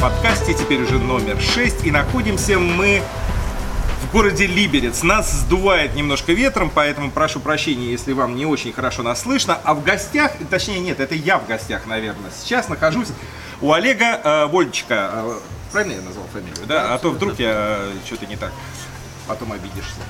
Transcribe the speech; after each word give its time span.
подкасте, 0.00 0.54
теперь 0.54 0.82
уже 0.82 0.98
номер 0.98 1.38
6. 1.38 1.84
И 1.84 1.90
находимся 1.90 2.58
мы 2.58 3.02
в 4.02 4.12
городе 4.12 4.46
Либерец. 4.46 5.02
Нас 5.02 5.30
сдувает 5.30 5.94
немножко 5.94 6.32
ветром, 6.32 6.70
поэтому 6.74 7.10
прошу 7.10 7.38
прощения, 7.38 7.90
если 7.90 8.14
вам 8.14 8.34
не 8.34 8.46
очень 8.46 8.72
хорошо 8.72 9.02
нас 9.02 9.20
слышно. 9.20 9.58
А 9.62 9.74
в 9.74 9.84
гостях, 9.84 10.32
точнее 10.48 10.80
нет, 10.80 11.00
это 11.00 11.14
я 11.14 11.38
в 11.38 11.46
гостях, 11.46 11.86
наверное. 11.86 12.30
Сейчас 12.30 12.70
нахожусь 12.70 13.08
у 13.60 13.72
Олега 13.72 14.20
э, 14.24 14.46
Вольчика. 14.46 15.10
Э, 15.12 15.38
Правильно 15.70 15.92
я 15.92 16.00
назвал 16.00 16.26
фамилию, 16.32 16.66
да? 16.66 16.94
А 16.94 16.98
то 16.98 17.10
вдруг 17.10 17.38
я 17.38 17.78
э, 17.80 17.92
что-то 18.06 18.24
не 18.24 18.36
так. 18.36 18.52
Потом 19.26 19.52
обидишься. 19.52 20.00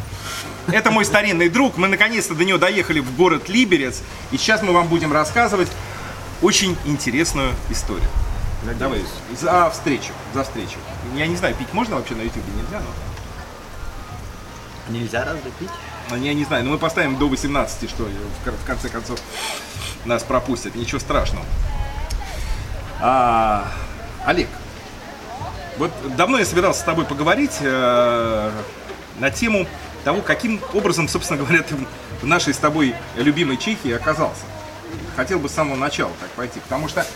Это 0.68 0.92
мой 0.92 1.04
старинный 1.04 1.48
друг. 1.48 1.76
Мы 1.76 1.88
наконец-то 1.88 2.34
до 2.34 2.44
него 2.44 2.58
доехали 2.58 3.00
в 3.00 3.16
город 3.16 3.48
Либерец. 3.48 4.02
И 4.30 4.36
сейчас 4.38 4.62
мы 4.62 4.72
вам 4.72 4.86
будем 4.86 5.12
рассказывать 5.12 5.68
очень 6.42 6.76
интересную 6.86 7.52
историю. 7.70 8.08
Давай, 8.78 9.02
за 9.40 9.70
встречу, 9.70 10.12
за 10.34 10.44
встречу. 10.44 10.76
Я 11.14 11.26
не 11.26 11.36
знаю, 11.36 11.54
пить 11.54 11.72
можно 11.72 11.96
вообще 11.96 12.14
на 12.14 12.22
YouTube? 12.22 12.44
Нельзя, 12.56 12.80
но... 12.80 14.92
Нельзя 14.92 15.24
разве 15.24 15.50
пить? 15.58 15.70
Ну, 16.10 16.16
Я 16.16 16.34
не 16.34 16.44
знаю, 16.44 16.64
но 16.64 16.72
мы 16.72 16.78
поставим 16.78 17.16
до 17.16 17.28
18, 17.28 17.88
что 17.88 18.06
ли, 18.06 18.14
в 18.40 18.44
кон- 18.44 18.56
в 18.56 18.64
конце 18.66 18.88
концов 18.88 19.20
нас 20.04 20.22
пропустят, 20.24 20.74
ничего 20.74 20.98
страшного. 20.98 21.44
А, 23.00 23.70
Олег, 24.26 24.48
вот 25.78 25.90
давно 26.16 26.38
я 26.38 26.44
собирался 26.44 26.80
с 26.80 26.84
тобой 26.84 27.06
поговорить 27.06 27.56
э, 27.60 28.50
на 29.18 29.30
тему 29.30 29.66
того, 30.04 30.20
каким 30.20 30.60
образом, 30.74 31.08
собственно 31.08 31.38
говоря, 31.42 31.62
ты 31.62 31.76
в 32.20 32.26
нашей 32.26 32.52
с 32.52 32.58
тобой 32.58 32.94
любимой 33.16 33.56
Чехии 33.56 33.92
оказался. 33.92 34.42
Хотел 35.16 35.38
бы 35.38 35.48
с 35.48 35.52
самого 35.52 35.76
начала 35.76 36.12
так 36.20 36.28
пойти, 36.30 36.60
потому 36.60 36.88
что, 36.88 37.06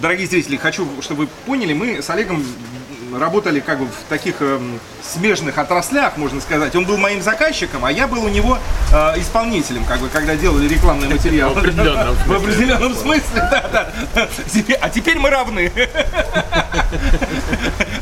дорогие 0.00 0.26
зрители, 0.26 0.56
хочу, 0.56 0.86
чтобы 1.02 1.22
вы 1.24 1.28
поняли, 1.46 1.72
мы 1.72 2.02
с 2.02 2.10
Олегом 2.10 2.44
работали 3.18 3.60
как 3.60 3.78
бы 3.78 3.84
в 3.86 4.08
таких 4.08 4.36
эм, 4.40 4.80
смежных 5.02 5.58
отраслях, 5.58 6.16
можно 6.16 6.40
сказать. 6.40 6.74
Он 6.74 6.86
был 6.86 6.96
моим 6.96 7.20
заказчиком, 7.20 7.84
а 7.84 7.92
я 7.92 8.06
был 8.08 8.24
у 8.24 8.28
него 8.28 8.58
э, 8.90 9.20
исполнителем, 9.20 9.84
как 9.84 10.00
бы, 10.00 10.08
когда 10.08 10.34
делали 10.34 10.66
рекламный 10.66 11.08
материал. 11.12 11.52
В 11.52 11.58
определенном 11.58 12.14
В 12.26 12.32
определенном 12.32 12.94
смысле, 12.94 13.22
да, 13.34 13.92
да. 14.14 14.28
Теперь- 14.50 14.78
А 14.80 14.88
теперь 14.88 15.18
мы 15.18 15.28
равны. 15.28 15.70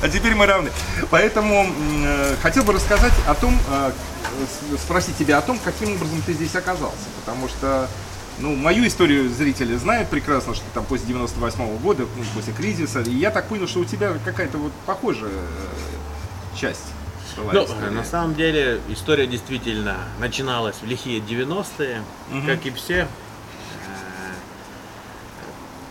А 0.02 0.08
теперь 0.08 0.34
мы 0.36 0.46
равны. 0.46 0.70
Поэтому 1.10 1.66
э, 2.04 2.36
хотел 2.42 2.62
бы 2.62 2.72
рассказать 2.72 3.12
о 3.26 3.34
том, 3.34 3.58
э, 3.68 3.90
спросить 4.80 5.16
тебя 5.18 5.38
о 5.38 5.42
том, 5.42 5.58
каким 5.64 5.92
образом 5.94 6.22
ты 6.24 6.32
здесь 6.34 6.54
оказался. 6.54 6.96
Потому 7.24 7.48
что, 7.48 7.88
ну, 8.40 8.54
мою 8.56 8.86
историю 8.86 9.28
зрители 9.28 9.76
знают 9.76 10.08
прекрасно, 10.08 10.54
что 10.54 10.64
там 10.74 10.84
после 10.84 11.06
98 11.08 11.78
года, 11.78 12.06
ну, 12.16 12.24
после 12.34 12.52
кризиса. 12.52 13.00
И 13.00 13.14
я 13.14 13.30
так 13.30 13.46
понял, 13.48 13.66
что 13.68 13.80
у 13.80 13.84
тебя 13.84 14.12
какая-то 14.24 14.58
вот 14.58 14.72
похожая 14.86 15.30
э, 15.30 16.56
часть 16.58 16.86
была 17.36 17.52
Ну, 17.52 17.64
история. 17.64 17.90
на 17.90 18.04
самом 18.04 18.34
деле 18.34 18.80
история 18.88 19.26
действительно 19.26 19.96
начиналась 20.18 20.76
в 20.82 20.86
лихие 20.86 21.20
90-е, 21.20 22.02
Мгм. 22.30 22.46
как 22.46 22.66
и 22.66 22.70
все. 22.70 23.00
Э, 23.02 23.06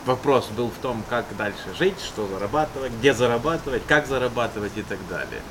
Вопрос 0.06 0.48
был 0.56 0.70
в 0.70 0.82
том, 0.82 1.04
как 1.10 1.26
дальше 1.38 1.60
жить, 1.78 2.00
что 2.04 2.28
зарабатывать, 2.28 2.92
где 2.94 3.14
зарабатывать, 3.14 3.84
как 3.88 4.08
зарабатывать 4.08 4.72
и 4.76 4.82
так 4.82 4.98
далее. 5.08 5.42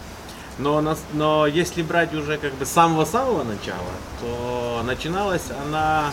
Но, 0.58 0.80
нас- 0.80 1.02
но 1.12 1.46
если 1.46 1.82
брать 1.82 2.12
уже 2.14 2.36
как 2.38 2.52
бы 2.54 2.66
с 2.66 2.70
самого-самого 2.70 3.44
начала, 3.44 3.92
то 4.20 4.82
начиналась 4.84 5.44
она 5.64 6.10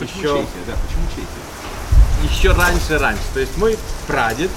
Почему 0.00 0.18
еще, 0.18 0.28
Чехия? 0.38 0.64
Да, 0.66 0.72
почему 0.86 1.06
Чехия? 1.10 2.34
еще 2.34 2.52
раньше 2.52 2.98
раньше. 2.98 3.22
То 3.34 3.40
есть 3.40 3.56
мой 3.56 3.78
прадед, 4.06 4.50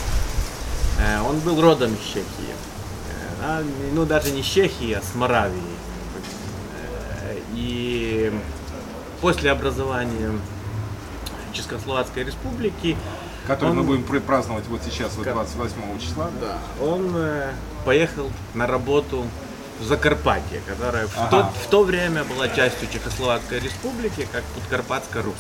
э, 1.00 1.22
он 1.22 1.40
был 1.40 1.62
родом 1.62 1.94
из 1.94 2.00
Чехии. 2.00 2.24
Э, 2.50 3.42
да, 3.42 3.62
ну 3.94 4.06
даже 4.06 4.32
не 4.32 4.44
Чехии, 4.44 4.94
а 4.94 5.02
с 5.02 5.14
Моравии. 5.16 5.62
Э, 7.22 7.38
И 7.56 8.34
после 9.22 9.52
образования 9.52 10.32
Чехословацкой 11.54 12.24
республики 12.24 12.98
Который 13.46 13.74
мы 13.74 13.82
Он- 13.82 13.88
будем 13.88 14.04
пр- 14.04 14.22
праздновать 14.22 14.66
вот 14.68 14.80
сейчас, 14.86 15.16
вот 15.16 15.26
Как- 15.26 15.34
28 15.34 16.00
числа. 16.00 16.30
да, 16.40 16.58
он 16.82 17.12
э, 17.16 17.52
поехал 17.86 18.32
на 18.54 18.66
работу 18.68 19.26
Закарпатье, 19.84 20.62
которая 20.68 21.08
в, 21.08 21.18
Ага. 21.18 21.30
то, 21.30 21.54
в 21.64 21.68
то 21.70 21.84
время 21.84 22.24
была 22.24 22.48
частью 22.50 22.88
Чехословацкой 22.92 23.60
республики, 23.60 24.28
как 24.32 24.44
Подкарпатская 24.56 25.24
Русь. 25.24 25.36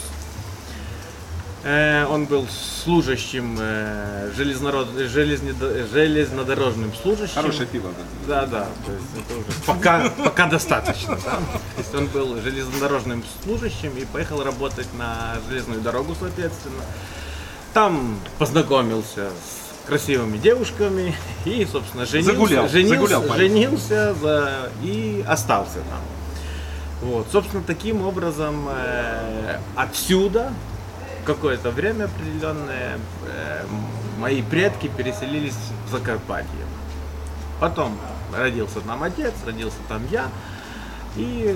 Э, 1.65 2.05
он 2.09 2.25
был 2.25 2.45
служащим, 2.83 3.57
э, 3.57 4.31
железнород- 4.35 4.93
железнодо- 5.07 5.87
железнодорожным 5.93 6.91
служащим. 7.01 7.35
Хорошее 7.35 7.67
пиво. 7.67 7.89
да. 8.27 8.41
Да, 8.41 8.45
да, 8.47 8.67
то 8.85 8.91
есть 8.91 9.05
это 9.25 9.37
уже 9.39 9.59
пока, 9.65 10.09
пока 10.09 10.47
достаточно. 10.47 11.15
да. 11.23 11.31
То 11.31 11.41
есть 11.77 11.95
он 11.95 12.07
был 12.07 12.41
железнодорожным 12.41 13.23
служащим 13.43 13.95
и 13.97 14.03
поехал 14.03 14.43
работать 14.43 14.87
на 14.97 15.37
железную 15.47 15.79
дорогу, 15.79 16.15
соответственно. 16.19 16.83
Там 17.73 18.19
познакомился 18.39 19.29
с 19.29 19.62
красивыми 19.87 20.37
девушками 20.37 21.15
и, 21.45 21.65
собственно, 21.69 22.05
женился, 22.05 22.33
Загулял, 22.33 22.67
женился, 22.69 22.95
загулял 23.09 23.35
женился 23.37 24.13
за- 24.15 24.69
и 24.81 25.23
остался 25.27 25.79
там. 25.79 26.01
Вот, 27.01 27.27
собственно, 27.31 27.63
таким 27.63 28.01
образом 28.05 28.67
э, 28.69 29.57
отсюда 29.75 30.53
какое-то 31.25 31.71
время 31.71 32.05
определенное 32.05 32.97
э, 33.27 33.65
мои 34.19 34.41
предки 34.41 34.87
переселились 34.87 35.57
в 35.87 35.91
Закарпатье. 35.91 36.47
Потом 37.59 37.97
родился 38.35 38.79
там 38.81 39.03
отец, 39.03 39.33
родился 39.45 39.77
там 39.89 40.01
я. 40.11 40.27
И, 41.17 41.55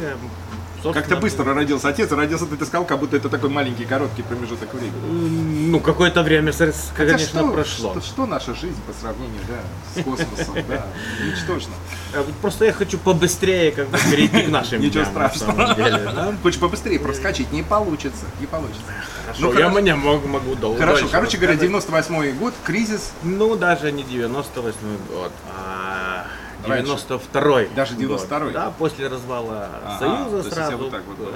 собственно, 0.94 1.08
Как-то 1.08 1.22
быстро 1.22 1.54
родился 1.54 1.90
отец, 1.90 2.12
родился 2.12 2.46
ты, 2.46 2.66
сказал, 2.66 2.86
как 2.86 3.00
будто 3.00 3.18
это 3.18 3.30
такой 3.30 3.50
маленький, 3.50 3.86
короткий 3.86 4.24
промежуток 4.24 4.74
времени. 4.74 5.70
Ну, 5.70 5.80
какое-то 5.80 6.24
время, 6.24 6.52
конечно, 6.96 7.42
что, 7.42 7.52
прошло. 7.52 7.92
Что, 7.92 8.02
что 8.02 8.26
наша 8.26 8.54
жизнь 8.54 8.80
по 8.88 8.94
сравнению 8.94 9.42
да, 9.48 10.02
с 10.02 10.04
космосом, 10.04 10.56
да, 10.68 10.86
ничтожно. 11.26 11.74
Э, 12.14 12.24
Просто 12.42 12.66
я 12.66 12.74
хочу 12.74 12.98
побыстрее 12.98 13.72
как 13.72 13.90
бы 13.90 13.98
перейти 14.12 14.44
к 14.44 14.50
нашим 14.50 14.82
Ничего 14.82 15.06
страшного. 15.06 16.36
Хочешь 16.42 16.60
побыстрее 16.60 17.00
проскочить? 17.00 17.52
Не 17.52 17.64
получится, 17.64 18.26
не 18.40 18.48
получится. 18.48 18.82
Хорошо, 19.26 19.42
Ну, 19.42 19.60
я 19.60 19.70
мне 19.70 19.96
могу, 19.96 20.28
могу 20.28 20.56
долго 20.56 20.80
Хорошо, 20.80 21.08
короче 21.12 21.38
говоря, 21.38 21.54
рассказать. 21.54 21.70
98 21.70 22.38
год, 22.38 22.54
кризис, 22.64 23.12
Ну, 23.24 23.56
даже 23.56 23.92
не 23.92 24.04
98 24.04 24.74
год, 25.10 25.32
а 25.50 26.17
Раньше. 26.66 26.86
92 26.86 27.62
Даже 27.76 27.96
92-й. 27.96 28.44
год. 28.44 28.54
Да, 28.54 28.72
после 28.78 29.08
развала 29.08 29.70
Ага, 29.86 30.00
то 30.00 30.28
Союза 30.32 30.50
сразу. 30.52 30.78
вот 30.78 30.92
так 30.92 31.04
вот 31.06 31.18
было. 31.18 31.32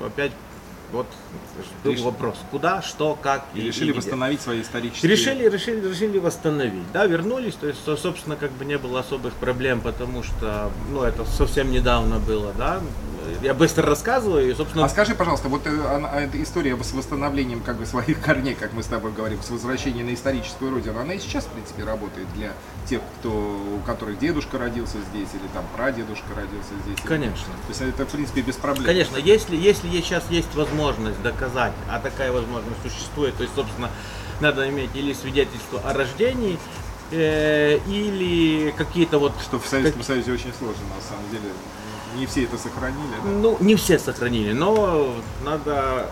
э, 0.00 0.06
опять 0.06 0.32
вот 0.92 1.06
был 1.82 1.92
Реш- 1.92 2.02
вопрос, 2.02 2.36
куда, 2.52 2.80
что, 2.82 3.16
как 3.20 3.44
и 3.54 3.60
и, 3.60 3.62
решили 3.62 3.90
и 3.90 3.92
восстановить 3.92 4.40
свои 4.40 4.62
исторические... 4.62 5.10
Решили, 5.10 5.48
решили, 5.48 5.88
решили 5.88 6.18
восстановить. 6.18 6.90
Да, 6.92 7.06
вернулись, 7.06 7.54
то 7.54 7.66
есть, 7.66 7.84
со- 7.84 7.96
собственно, 7.96 8.36
как 8.36 8.52
бы 8.52 8.64
не 8.64 8.78
было 8.78 9.00
особых 9.00 9.32
проблем, 9.34 9.80
потому 9.80 10.22
что, 10.22 10.70
ну, 10.90 11.02
это 11.02 11.24
совсем 11.24 11.72
недавно 11.72 12.18
было, 12.20 12.52
да. 12.56 12.80
Я 13.42 13.54
быстро 13.54 13.86
рассказываю, 13.86 14.50
и, 14.50 14.54
собственно, 14.54 14.84
А 14.84 14.88
скажи, 14.88 15.14
пожалуйста, 15.14 15.48
вот 15.48 15.66
э, 15.66 15.70
она- 15.94 16.08
а 16.10 16.20
эта 16.20 16.42
история 16.42 16.76
с 16.82 16.92
восстановлением 16.92 17.60
как 17.60 17.76
бы 17.76 17.86
своих 17.86 18.20
корней, 18.20 18.54
как 18.54 18.72
мы 18.72 18.82
с 18.82 18.86
тобой 18.86 19.12
говорим, 19.12 19.42
с 19.42 19.50
возвращением 19.50 20.06
на 20.06 20.14
историческую 20.14 20.70
родину, 20.70 20.98
она 21.00 21.14
и 21.14 21.18
сейчас, 21.18 21.44
в 21.44 21.48
принципе, 21.48 21.84
работает 21.84 22.26
для 22.34 22.52
тех, 22.88 23.00
кто, 23.20 23.30
у 23.30 23.78
которых 23.86 24.18
дедушка 24.18 24.58
родился 24.58 24.98
здесь, 25.10 25.28
или 25.34 25.48
там 25.52 25.64
прадедушка 25.76 26.28
родился 26.36 26.74
здесь. 26.84 26.98
или- 26.98 27.06
Конечно. 27.06 27.44
То 27.66 27.68
есть 27.70 27.80
это, 27.80 28.04
в 28.06 28.08
принципе, 28.10 28.40
без 28.42 28.56
проблем. 28.56 28.84
Конечно, 28.84 29.16
если, 29.16 29.56
если 29.56 29.88
сейчас 29.90 30.24
есть 30.30 30.54
возможность 30.54 31.20
доказать, 31.22 31.72
а 31.90 31.98
такая 32.00 32.32
возможность 32.32 32.82
существует, 32.82 33.36
то 33.36 33.42
есть, 33.42 33.54
собственно, 33.54 33.90
надо 34.40 34.68
иметь 34.68 34.90
или 34.94 35.12
свидетельство 35.12 35.80
о 35.84 35.92
рождении, 35.92 36.58
э, 37.10 37.78
или 37.86 38.72
какие-то 38.76 39.18
вот... 39.18 39.32
Что 39.42 39.58
в 39.58 39.66
Советском 39.66 40.02
Союзе 40.02 40.32
очень 40.32 40.52
сложно, 40.58 40.82
на 40.94 41.02
самом 41.08 41.30
деле. 41.30 41.52
Не 42.14 42.26
все 42.26 42.44
это 42.44 42.56
сохранили. 42.58 43.14
да? 43.24 43.30
Ну, 43.30 43.56
не 43.60 43.74
все 43.76 43.98
сохранили, 43.98 44.52
но 44.52 45.14
надо 45.44 46.08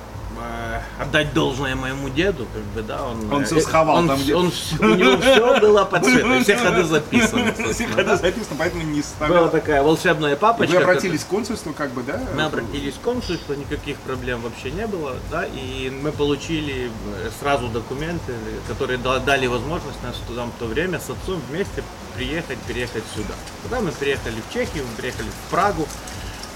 отдать 1.00 1.32
должное 1.34 1.75
моему 1.75 2.08
деду, 2.08 2.46
как 2.52 2.62
бы, 2.75 2.82
да, 2.82 3.02
он... 3.05 3.32
Он 3.32 3.43
э, 3.43 3.44
всё 3.44 3.61
сховал 3.61 3.96
он 3.96 4.08
там, 4.08 4.20
где- 4.20 4.34
он 4.34 4.46
у 4.81 4.84
него 4.94 5.17
все 5.20 5.61
было 5.61 5.84
по 5.84 6.00
цвету, 6.00 6.43
все 6.43 6.56
ходы 6.56 6.84
записаны. 6.84 7.52
Все 7.73 7.87
ходы 7.87 8.05
да. 8.05 8.17
записано, 8.17 8.56
поэтому 8.58 8.82
не 8.84 8.93
Была 8.93 9.02
составлял. 9.02 9.50
такая 9.50 9.82
волшебная 9.82 10.37
папочка. 10.37 10.76
Вы 10.76 10.82
обратились 10.82 11.20
в 11.23 11.26
консульство, 11.26 11.73
как 11.73 11.90
бы, 11.93 12.02
да? 12.02 12.20
Мы 12.34 12.43
обратились 12.43 12.94
в 12.94 13.00
консульство, 13.00 13.55
никаких 13.55 13.96
проблем 13.99 14.40
вообще 14.43 14.70
не 14.70 14.87
было, 14.87 15.14
да, 15.31 15.44
и 15.44 15.90
мы 16.02 16.12
получили 16.12 16.90
э, 17.17 17.31
сразу 17.40 17.69
документы, 17.69 18.32
которые 18.69 18.99
да- 18.99 19.19
дали 19.19 19.46
возможность 19.46 20.02
нас 20.02 20.17
туда 20.26 20.44
в 20.44 20.50
то 20.58 20.67
время 20.67 20.99
с 21.00 21.11
отцом 21.11 21.40
вместе 21.50 21.82
приехать, 22.17 22.58
переехать 22.69 23.05
сюда. 23.14 23.35
Тогда 23.62 23.81
мы 23.81 23.90
приехали 23.93 24.35
в 24.49 24.52
Чехию, 24.52 24.85
мы 24.90 24.96
приехали 25.00 25.28
в 25.28 25.50
Прагу, 25.50 25.88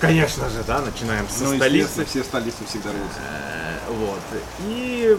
конечно 0.01 0.49
же, 0.51 0.63
да, 0.67 0.81
начинаем 0.81 1.29
со 1.29 1.45
Ну, 1.45 1.57
столицы. 1.57 2.05
все 2.05 2.23
столицы 2.25 2.65
всегда 2.69 2.91
рвутся. 2.91 3.21
Э, 3.21 3.91
Вот. 3.91 4.21
И, 4.67 5.17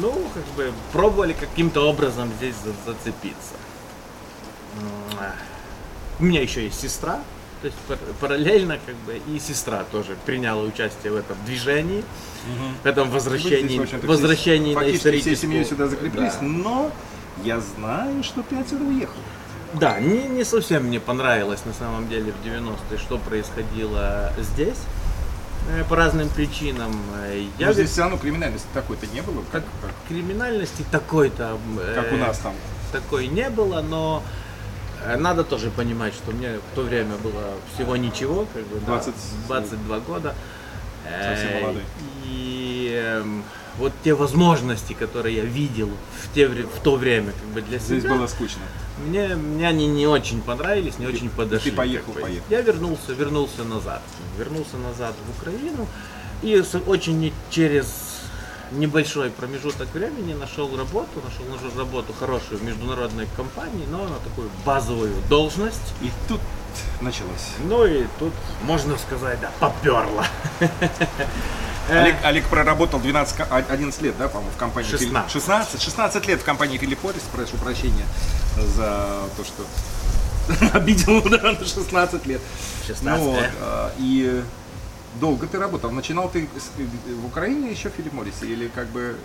ну, 0.00 0.12
как 0.34 0.44
бы 0.56 0.72
пробовали 0.92 1.32
каким-то 1.34 1.88
образом 1.88 2.30
здесь 2.38 2.54
за- 2.64 2.92
зацепиться. 2.92 3.54
У 6.18 6.24
меня 6.24 6.40
еще 6.42 6.64
есть 6.64 6.80
сестра, 6.80 7.20
то 7.60 7.66
есть 7.66 7.76
пар- 7.88 7.98
параллельно 8.20 8.78
как 8.84 8.94
бы 8.96 9.20
и 9.28 9.38
сестра 9.38 9.84
тоже 9.90 10.16
приняла 10.26 10.62
участие 10.62 11.12
в 11.12 11.16
этом 11.16 11.36
движении, 11.44 12.04
в 12.82 12.86
этом 12.86 13.10
возвращении, 13.10 13.78
Вы 13.78 13.86
здесь, 13.86 14.02
в 14.02 14.06
возвращении 14.06 14.74
на 14.74 14.90
историческую... 14.90 15.20
всей 15.20 15.36
семьей 15.36 15.64
сюда 15.64 15.86
закрепились, 15.88 16.34
Да. 16.34 16.42
но 16.42 16.90
я 17.44 17.60
знаю, 17.60 18.22
что 18.24 18.42
ты 18.42 18.56
отсюда 18.56 18.84
уехал. 18.84 19.14
Да, 19.74 19.98
не, 20.00 20.28
не 20.28 20.44
совсем 20.44 20.84
мне 20.84 21.00
понравилось 21.00 21.64
на 21.64 21.72
самом 21.72 22.08
деле 22.08 22.32
в 22.32 22.46
90-е, 22.46 22.98
что 22.98 23.18
происходило 23.18 24.32
здесь. 24.38 24.76
э, 25.70 25.84
По 25.88 25.96
разным 25.96 26.28
причинам. 26.28 26.92
Э, 27.24 27.46
Я 27.58 27.68
Я 27.68 27.72
здесь 27.72 27.90
все 27.90 28.02
равно 28.02 28.18
криминальности 28.18 28.66
такой-то 28.74 29.06
не 29.06 29.22
было, 29.22 29.42
как, 29.50 29.64
как 29.80 29.92
криминальности 30.08 30.84
такой-то 30.90 31.58
э, 31.80 31.94
как 31.94 32.12
у 32.12 32.16
нас 32.16 32.38
там. 32.38 32.54
такой 32.92 33.28
не 33.28 33.48
было, 33.48 33.80
но 33.80 34.22
надо 35.18 35.42
тоже 35.42 35.70
понимать, 35.70 36.14
что 36.14 36.30
мне 36.32 36.58
в 36.58 36.74
то 36.76 36.82
время 36.82 37.16
было 37.16 37.54
всего 37.74 37.96
ничего, 37.96 38.46
как 38.52 38.62
бы, 38.66 38.78
да, 38.80 38.86
20 38.86 39.14
22 39.48 39.98
года. 40.00 40.34
Совсем 41.04 41.60
молодой. 41.62 41.82
И 42.24 42.92
эм, 43.02 43.42
вот 43.78 43.92
те 44.04 44.14
возможности, 44.14 44.92
которые 44.92 45.36
я 45.36 45.44
видел 45.44 45.90
в, 46.20 46.34
те, 46.34 46.48
в 46.48 46.80
то 46.82 46.96
время 46.96 47.32
как 47.32 47.48
бы 47.54 47.62
для 47.62 47.78
Здесь 47.78 48.02
себя, 48.02 48.14
было 48.14 48.26
скучно. 48.26 48.62
мне, 49.06 49.34
мне 49.34 49.68
они 49.68 49.86
не 49.86 50.06
очень 50.06 50.42
понравились, 50.42 50.98
не 50.98 51.06
очень 51.06 51.30
подошли. 51.30 51.70
ты 51.70 51.76
поехал, 51.76 52.12
как 52.12 52.14
бы. 52.14 52.20
поехал. 52.22 52.46
Я 52.50 52.60
вернулся, 52.60 53.12
вернулся 53.12 53.64
назад. 53.64 54.02
Вернулся 54.38 54.76
назад 54.76 55.14
в 55.26 55.40
Украину 55.40 55.86
и 56.42 56.62
очень 56.86 57.32
через 57.50 57.86
небольшой 58.72 59.30
промежуток 59.30 59.92
времени 59.94 60.34
нашел 60.34 60.68
работу, 60.76 61.20
нашел, 61.24 61.44
нашел 61.52 61.78
работу 61.78 62.12
хорошую 62.18 62.58
в 62.58 62.64
международной 62.64 63.28
компании, 63.36 63.84
но 63.90 64.04
на 64.04 64.16
такую 64.16 64.50
базовую 64.64 65.14
должность. 65.28 65.94
И 66.00 66.10
тут 66.28 66.40
началось. 67.00 67.48
Ну 67.64 67.84
и 67.86 68.06
тут, 68.18 68.32
можно 68.62 68.96
сказать, 68.98 69.40
да, 69.40 69.50
поперло. 69.60 70.24
Олег, 71.90 72.16
Олег 72.22 72.46
проработал 72.46 73.00
12, 73.00 73.36
ко- 73.36 73.46
а- 73.50 73.64
11 73.68 74.02
лет, 74.02 74.16
да, 74.16 74.28
по-моему, 74.28 74.52
в 74.52 74.56
компании 74.56 74.88
Фили- 74.90 74.98
16. 74.98 75.32
16, 75.32 75.82
16 75.82 76.26
лет 76.26 76.40
в 76.40 76.44
компании 76.44 76.78
Филиппорис, 76.78 77.22
прошу 77.32 77.56
прощения 77.56 78.06
за 78.56 79.22
то, 79.36 79.44
что 79.44 79.64
обидел 80.76 81.20
да, 81.22 81.38
на 81.38 81.58
16 81.58 82.26
лет. 82.26 82.40
16, 82.86 83.04
Ну 83.20 83.30
вот, 83.32 83.42
э. 83.42 83.50
а, 83.60 83.92
и 83.98 84.42
долго 85.20 85.46
ты 85.48 85.58
работал. 85.58 85.90
Начинал 85.90 86.28
ты 86.30 86.48
в 87.20 87.26
Украине 87.26 87.70
еще 87.72 87.90
в 87.90 87.92
Филипп 87.94 88.12
Моррисе 88.12 88.46
или 88.46 88.68
как 88.68 88.86
бы 88.88 89.16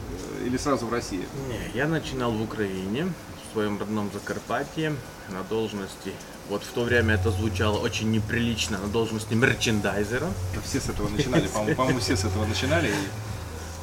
э, 0.41 0.45
или 0.47 0.57
сразу 0.57 0.87
в 0.87 0.91
России? 0.91 1.25
Не, 1.47 1.79
я 1.79 1.87
начинал 1.87 2.31
в 2.31 2.41
Украине, 2.41 3.13
своем 3.57 3.79
родном 3.79 4.11
Закарпатье, 4.13 4.93
на 5.29 5.41
должности, 5.49 6.13
вот 6.47 6.61
в 6.61 6.71
то 6.73 6.83
время 6.83 7.15
это 7.15 7.31
звучало 7.31 7.79
очень 7.79 8.11
неприлично, 8.11 8.77
на 8.77 8.87
должности 8.87 9.33
мерчендайзера. 9.33 10.27
Да 10.53 10.61
Все 10.63 10.79
с 10.79 10.89
этого 10.89 11.09
начинали, 11.09 11.47
по-моему, 11.47 11.99
все 11.99 12.15
с 12.15 12.23
этого 12.23 12.45
начинали. 12.45 12.91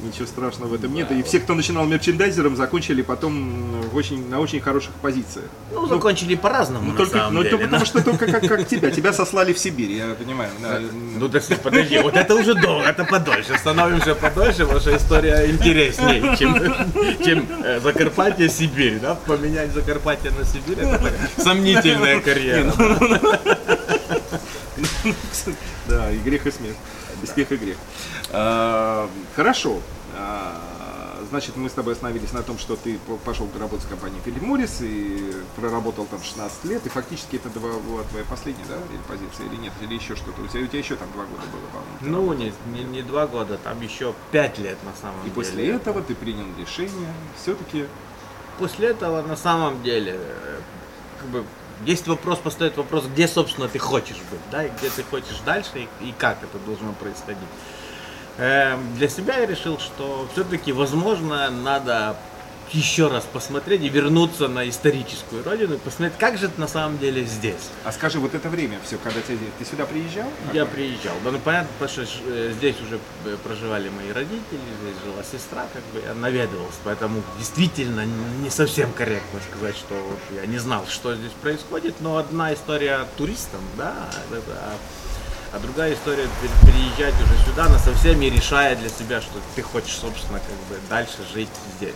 Ничего 0.01 0.25
страшного 0.27 0.69
в 0.69 0.73
этом 0.73 0.93
нет. 0.93 1.09
И 1.11 1.23
все, 1.23 1.39
кто 1.39 1.53
начинал 1.55 1.85
мерчендайзером, 1.85 2.55
закончили 2.57 3.01
потом 3.01 3.81
в 3.81 3.95
очень, 3.95 4.29
на 4.29 4.39
очень 4.41 4.59
хороших 4.59 4.91
позициях. 4.95 5.45
Ну, 5.71 5.87
закончили 5.87 6.35
по-разному, 6.35 6.87
Ну, 6.87 6.91
на 6.91 6.97
только, 6.97 7.17
самом 7.17 7.33
ну, 7.33 7.39
деле. 7.43 7.51
только 7.51 7.65
потому 7.65 7.85
что 7.85 8.03
только 8.03 8.27
как, 8.27 8.45
как 8.45 8.67
тебя. 8.67 8.91
Тебя 8.91 9.13
сослали 9.13 9.53
в 9.53 9.57
Сибирь, 9.57 9.91
я 9.93 10.13
понимаю. 10.15 10.49
да. 10.61 10.81
Ну, 11.17 11.29
так 11.29 11.43
подожди, 11.63 11.97
вот 11.99 12.15
это 12.15 12.35
уже 12.35 12.55
долго, 12.55 12.85
это 12.85 13.05
подольше. 13.05 13.57
Становимся 13.57 14.15
подольше, 14.15 14.65
ваша 14.65 14.97
история 14.97 15.49
интереснее, 15.49 16.35
чем, 16.37 16.55
чем 17.23 17.47
э, 17.63 17.79
Закарпатье, 17.79 18.49
Сибирь, 18.49 18.99
да? 18.99 19.15
Поменять 19.15 19.71
Закарпатье 19.71 20.31
на 20.31 20.43
Сибирь, 20.45 20.79
это 20.79 20.97
такая 20.97 21.13
сомнительная 21.37 22.19
карьера. 22.19 22.73
Да, 25.87 26.11
и 26.11 26.17
грех, 26.17 26.45
и 26.47 26.51
смех. 26.51 26.73
И 27.23 27.25
смех, 27.25 27.51
и 27.51 27.55
грех. 27.57 27.77
Хорошо. 29.35 29.79
А, 30.17 30.61
Значит, 31.31 31.55
мы 31.57 31.69
с 31.69 31.73
тобой 31.73 31.93
остановились 31.93 32.33
на 32.33 32.43
том, 32.43 32.59
что 32.59 32.75
ты 32.75 32.99
по- 32.99 33.17
пошел 33.17 33.49
работать 33.59 33.85
в 33.85 33.89
компании 33.89 34.21
Филипп 34.23 34.43
Моррис 34.43 34.77
и 34.81 35.33
проработал 35.55 36.05
там 36.05 36.21
16 36.21 36.65
лет, 36.65 36.85
и 36.85 36.89
фактически 36.89 37.37
это 37.37 37.49
два, 37.49 37.71
была 37.79 38.03
твоя 38.03 38.23
последняя, 38.29 38.63
да, 38.69 38.75
или 38.75 39.01
позиция, 39.07 39.47
или 39.47 39.55
нет, 39.59 39.73
или 39.81 39.95
еще 39.95 40.15
что-то. 40.15 40.43
У 40.43 40.47
тебя, 40.47 40.61
у 40.63 40.67
тебя 40.67 40.79
еще 40.79 40.95
там 40.95 41.11
два 41.13 41.23
года 41.23 41.41
было, 41.51 41.61
по-моему. 41.73 42.27
Ну, 42.27 42.33
не, 42.33 42.53
не, 42.77 42.83
не 42.83 43.01
два 43.01 43.25
года, 43.25 43.57
там 43.57 43.81
еще 43.81 44.13
пять 44.31 44.59
лет 44.59 44.77
на 44.83 44.93
самом 45.01 45.19
И 45.21 45.23
деле. 45.23 45.33
после 45.35 45.69
этого 45.71 46.01
ты 46.03 46.13
принял 46.13 46.45
решение 46.59 47.11
все-таки 47.41 47.87
После 48.59 48.89
этого 48.89 49.21
на 49.23 49.35
самом 49.35 49.81
деле, 49.81 50.19
как 51.19 51.27
бы, 51.29 51.43
есть 51.83 52.07
вопрос, 52.07 52.39
поставит 52.39 52.77
вопрос, 52.77 53.05
где, 53.05 53.27
собственно, 53.27 53.67
ты 53.67 53.79
хочешь 53.79 54.17
быть, 54.31 54.39
да, 54.51 54.65
и 54.65 54.69
где 54.77 54.89
ты 54.89 55.03
хочешь 55.03 55.39
дальше, 55.45 55.71
и, 55.75 56.05
и 56.05 56.13
как 56.17 56.37
это 56.43 56.57
должно 56.65 56.93
происходить. 56.93 57.49
Эм, 58.37 58.95
Для 58.95 59.07
себя 59.09 59.39
я 59.39 59.45
решил, 59.45 59.79
что 59.79 60.27
все-таки, 60.33 60.71
возможно, 60.71 61.49
надо 61.49 62.15
еще 62.73 63.07
раз 63.07 63.23
посмотреть 63.31 63.81
и 63.83 63.89
вернуться 63.89 64.47
на 64.47 64.67
историческую 64.67 65.43
родину 65.43 65.75
и 65.75 65.77
посмотреть, 65.77 66.17
как 66.19 66.37
же 66.37 66.47
это 66.47 66.59
на 66.59 66.67
самом 66.67 66.97
деле 66.97 67.23
здесь. 67.25 67.69
А 67.83 67.91
скажи, 67.91 68.19
вот 68.19 68.33
это 68.33 68.49
время 68.49 68.79
все, 68.85 68.97
когда 68.97 69.21
ты, 69.21 69.37
ты 69.57 69.65
сюда 69.65 69.85
приезжал? 69.85 70.27
Я 70.53 70.65
приезжал. 70.65 71.15
Да, 71.23 71.31
ну 71.31 71.39
понятно, 71.39 71.69
потому 71.79 72.05
что 72.05 72.17
э, 72.27 72.53
здесь 72.57 72.75
уже 72.81 72.99
э, 73.25 73.37
проживали 73.43 73.89
мои 73.89 74.11
родители, 74.11 74.41
здесь 74.81 75.03
жила 75.03 75.23
сестра, 75.23 75.67
как 75.73 75.83
бы 75.93 76.05
я 76.05 76.13
наведывался, 76.13 76.77
поэтому 76.83 77.21
действительно 77.37 78.05
не 78.41 78.49
совсем 78.49 78.91
корректно 78.93 79.39
сказать, 79.51 79.75
что 79.75 79.93
вот 79.95 80.19
я 80.39 80.45
не 80.45 80.57
знал, 80.57 80.85
что 80.87 81.15
здесь 81.15 81.31
происходит, 81.41 81.95
но 82.01 82.17
одна 82.17 82.53
история 82.53 83.05
туристам, 83.17 83.61
да, 83.77 83.93
это, 84.31 84.51
а, 84.51 84.75
а 85.53 85.59
другая 85.59 85.93
история 85.93 86.23
пер- 86.41 86.65
переезжать 86.71 87.15
уже 87.21 87.49
сюда, 87.49 87.69
на 87.69 87.79
совсем 87.79 88.21
и 88.21 88.29
решая 88.29 88.75
для 88.75 88.89
себя, 88.89 89.21
что 89.21 89.39
ты 89.55 89.61
хочешь, 89.61 89.95
собственно, 89.95 90.39
как 90.39 90.57
бы 90.69 90.81
дальше 90.89 91.17
жить 91.33 91.49
здесь. 91.77 91.95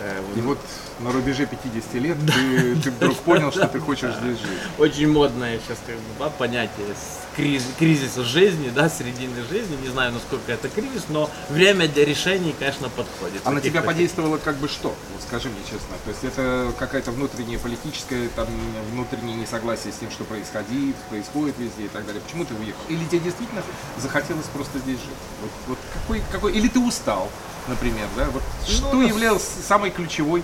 Э, 0.00 0.22
И 0.36 0.40
вот 0.40 0.58
на 1.00 1.12
рубеже 1.12 1.46
50 1.46 1.94
лет 1.94 2.16
ты, 2.26 2.76
ты 2.82 2.90
вдруг 2.90 3.16
понял, 3.18 3.50
что 3.52 3.66
ты 3.68 3.78
хочешь 3.80 4.14
здесь 4.20 4.38
жить. 4.38 4.58
очень 4.78 5.08
модное 5.08 5.58
сейчас 5.58 5.78
как 5.86 5.96
бы 5.96 6.02
да, 6.18 6.30
понятие 6.30 6.86
с 6.94 7.38
криз- 7.38 7.62
кризиса 7.78 8.24
жизни, 8.24 8.70
да, 8.74 8.88
середины 8.88 9.42
жизни. 9.48 9.76
Не 9.82 9.88
знаю, 9.88 10.12
насколько 10.12 10.50
это 10.52 10.68
кризис, 10.68 11.04
но 11.08 11.30
время 11.48 11.88
для 11.88 12.04
решений, 12.04 12.54
конечно, 12.58 12.88
подходит. 12.88 13.40
А 13.44 13.50
на 13.52 13.60
тебя 13.60 13.80
таких- 13.80 13.86
подействовало 13.86 14.38
как 14.38 14.56
бы 14.56 14.68
что? 14.68 14.88
Вот 14.88 15.22
скажи 15.26 15.48
мне 15.48 15.60
честно. 15.64 15.94
То 16.04 16.10
есть 16.10 16.24
это 16.24 16.72
какая-то 16.78 17.10
внутренняя 17.12 17.58
политическая, 17.58 18.28
там, 18.36 18.46
внутреннее 18.92 19.36
несогласие 19.36 19.92
с 19.92 19.96
тем, 19.96 20.10
что 20.10 20.24
происходит, 20.24 20.96
происходит 21.08 21.54
везде 21.58 21.84
и 21.84 21.88
так 21.88 22.04
далее. 22.06 22.20
Почему 22.24 22.44
ты 22.44 22.54
уехал? 22.54 22.80
Или 22.88 23.04
тебе 23.06 23.20
действительно 23.20 23.62
захотелось 23.98 24.46
просто 24.46 24.78
здесь 24.80 24.98
жить? 24.98 25.20
Вот, 25.40 25.50
вот 25.68 25.78
какой, 25.92 26.22
какой... 26.32 26.52
Или 26.52 26.68
ты 26.68 26.78
устал, 26.80 27.30
например, 27.68 28.06
да? 28.16 28.26
Вот 28.32 28.42
что 28.66 28.92
на- 28.92 29.02
являлось 29.06 29.42
самой 29.66 29.90
ключевой 29.90 30.42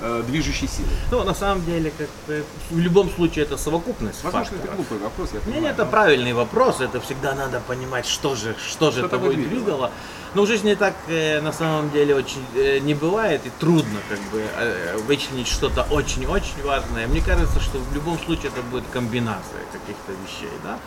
э, 0.00 0.22
движущей 0.26 0.66
силой? 0.66 0.90
Ну, 1.10 1.22
на 1.24 1.34
самом 1.34 1.64
деле, 1.64 1.92
как 1.96 2.08
бы, 2.26 2.44
в 2.70 2.78
любом 2.78 3.10
случае, 3.10 3.44
это 3.44 3.56
совокупность 3.56 4.22
Возможно, 4.24 4.48
это 4.56 4.56
факторов. 4.66 4.76
глупый 4.76 4.98
вопрос, 4.98 5.30
я 5.32 5.40
понимаю. 5.40 5.62
не, 5.62 5.68
это 5.68 5.84
но- 5.84 5.90
правильный 5.90 6.32
вопрос, 6.32 6.80
это 6.80 7.00
всегда 7.00 7.34
надо 7.34 7.60
понимать, 7.60 8.06
что 8.06 8.34
же, 8.34 8.56
что 8.68 8.90
же 8.90 9.00
Что 9.00 9.08
тобой 9.08 9.34
двигало. 9.36 9.54
двигало. 9.60 9.90
Но 10.34 10.42
в 10.42 10.46
жизни 10.46 10.74
так 10.74 10.94
э, 11.08 11.40
на 11.42 11.52
самом 11.52 11.90
деле 11.90 12.14
очень 12.16 12.44
э, 12.56 12.78
не 12.78 12.94
бывает 12.94 13.42
и 13.44 13.50
трудно 13.60 13.98
как 14.08 14.18
бы 14.32 14.42
э, 14.56 14.96
вычленить 15.06 15.46
что-то 15.46 15.82
очень-очень 15.90 16.62
важное. 16.64 17.06
Мне 17.06 17.20
кажется, 17.20 17.60
что 17.60 17.78
в 17.78 17.94
любом 17.94 18.18
случае 18.18 18.48
это 18.48 18.62
будет 18.62 18.84
комбинация 18.92 19.60
каких-то 19.72 20.12
вещей, 20.24 20.50
да. 20.64 20.78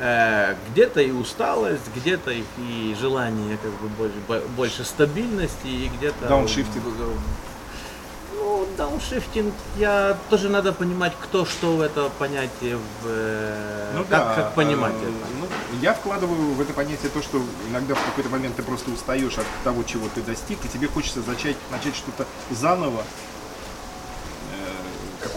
Э, 0.00 0.54
где-то 0.70 1.00
и 1.00 1.10
усталость, 1.10 1.82
где-то 1.96 2.30
и, 2.30 2.94
желание 3.00 3.58
как 3.58 3.72
бы 3.72 3.88
больше, 3.88 4.16
бо- 4.28 4.48
больше 4.56 4.84
стабильности, 4.84 5.66
и 5.66 5.88
где-то... 5.88 6.28
Дауншифтинг. 6.28 6.84
Ну, 8.36 8.68
дауншифтинг, 8.76 9.52
я 9.76 10.16
тоже 10.30 10.48
надо 10.48 10.72
понимать, 10.72 11.12
кто 11.20 11.44
что 11.44 11.76
в 11.76 11.80
это 11.80 12.10
понятие, 12.16 12.76
в, 12.76 13.06
э, 13.06 13.92
Ну 13.96 14.00
как, 14.04 14.10
да, 14.10 14.34
как 14.36 14.54
понимать 14.54 14.92
э, 14.94 15.08
это. 15.08 15.26
ну, 15.40 15.46
я 15.82 15.94
вкладываю 15.94 16.52
в 16.54 16.60
это 16.60 16.72
понятие 16.72 17.10
то, 17.12 17.20
что 17.20 17.42
иногда 17.68 17.96
в 17.96 18.04
какой-то 18.04 18.30
момент 18.30 18.54
ты 18.54 18.62
просто 18.62 18.92
устаешь 18.92 19.36
от 19.36 19.46
того, 19.64 19.82
чего 19.82 20.06
ты 20.14 20.22
достиг, 20.22 20.64
и 20.64 20.68
тебе 20.68 20.86
хочется 20.86 21.22
зачать, 21.22 21.56
начать 21.72 21.96
что-то 21.96 22.24
заново, 22.52 23.02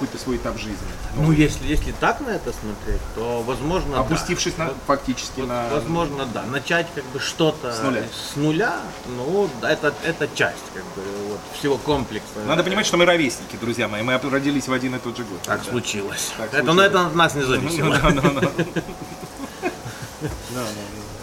какой-то 0.01 0.17
свой 0.17 0.37
этап 0.37 0.57
жизни? 0.57 0.87
Ну, 1.15 1.31
если, 1.31 1.67
если 1.67 1.91
так 1.91 2.21
на 2.21 2.29
это 2.29 2.51
смотреть, 2.51 3.01
то 3.15 3.43
возможно. 3.43 3.99
Опустившись 3.99 4.53
да. 4.57 4.65
на, 4.65 4.73
фактически 4.87 5.41
Вот, 5.41 5.49
на... 5.49 5.69
Возможно, 5.69 6.25
да. 6.25 6.43
Начать 6.43 6.87
как 6.95 7.05
бы 7.05 7.19
что-то 7.19 7.71
С 7.71 7.81
нуля. 7.83 8.03
с 8.11 8.35
нуля, 8.35 8.79
ну, 9.15 9.49
это, 9.61 9.93
это 10.03 10.27
часть 10.33 10.63
как 10.73 10.83
бы 10.95 11.03
вот, 11.29 11.39
всего 11.57 11.77
комплекса. 11.77 12.39
Надо 12.47 12.63
понимать, 12.63 12.85
что 12.87 12.97
мы 12.97 13.05
ровесники, 13.05 13.57
друзья 13.61 13.87
мои. 13.87 14.01
Мы 14.01 14.17
родились 14.17 14.67
в 14.67 14.73
один 14.73 14.95
и 14.95 14.99
тот 14.99 15.17
же 15.17 15.23
год. 15.23 15.41
Так 15.43 15.63
Да. 15.63 15.71
случилось. 15.71 16.31
Так 16.37 16.53
это, 16.53 16.63
но 16.63 16.73
случилось. 16.73 16.89
это 16.89 17.07
от 17.07 17.15
нас 17.15 17.35
не 17.35 17.43
зависело. 17.43 17.97
Да, 17.97 18.11
да, 18.11 18.29
да. 18.41 18.51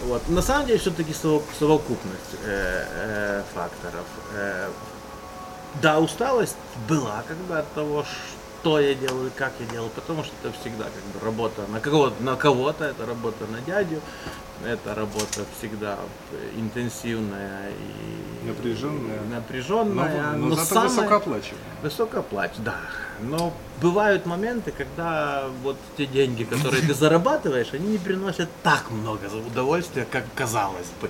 Вот. 0.05 0.27
На 0.29 0.41
самом 0.41 0.65
деле 0.65 0.79
все-таки 0.79 1.13
совокупность 1.13 2.33
э, 2.43 2.85
э, 2.95 3.43
факторов. 3.53 4.05
Э, 4.33 4.69
да, 5.81 5.99
усталость 5.99 6.55
была 6.87 7.23
бы 7.47 7.57
от 7.59 7.71
того, 7.73 8.05
что 8.61 8.79
я 8.79 8.93
делаю 8.93 9.27
и 9.27 9.31
как 9.37 9.53
я 9.59 9.65
делаю, 9.67 9.89
потому 9.91 10.23
что 10.23 10.33
это 10.43 10.53
всегда 10.59 10.85
как 10.85 11.03
бы 11.21 11.25
работа 11.25 11.61
на 11.71 11.79
кого-то, 11.79 12.21
на 12.23 12.35
кого-то 12.35 12.85
это 12.85 13.05
работа 13.05 13.45
на 13.47 13.61
дядю, 13.61 14.01
это 14.65 14.93
работа 14.95 15.45
всегда 15.57 15.97
интенсивная 16.57 17.69
и 17.69 18.47
Напряженная. 18.47 19.15
и 19.23 19.33
напряженная, 19.33 20.33
Но, 20.35 20.47
но 20.49 20.55
зато 20.55 20.65
самое- 20.67 20.89
высокооплачиваемый. 20.89 21.63
Высокооплачиваемая, 21.83 22.65
да. 22.65 22.75
Но 23.21 23.53
бывают 23.81 24.25
моменты, 24.25 24.71
когда 24.71 25.45
вот 25.63 25.77
те 25.97 26.05
деньги, 26.05 26.43
которые 26.43 26.81
ты 26.81 26.93
зарабатываешь, 26.93 27.73
они 27.73 27.87
не 27.87 27.97
приносят 27.97 28.49
так 28.63 28.91
много 28.91 29.25
удовольствия, 29.47 30.05
как 30.09 30.23
казалось 30.35 30.87
бы. 31.01 31.09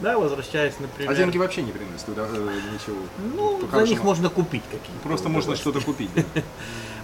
Да, 0.00 0.18
возвращаясь, 0.18 0.74
например. 0.78 1.10
А 1.10 1.14
деньги 1.14 1.38
вообще 1.38 1.62
не 1.62 1.72
приносят 1.72 2.06
туда, 2.06 2.26
э, 2.30 2.50
ничего. 2.72 2.96
Ну, 3.34 3.60
за 3.72 3.82
них 3.82 4.02
можно 4.04 4.28
купить 4.28 4.62
какие-то. 4.64 5.02
Просто 5.02 5.28
можно 5.28 5.56
что-то 5.56 5.80
купить. 5.80 6.10
да. 6.14 6.22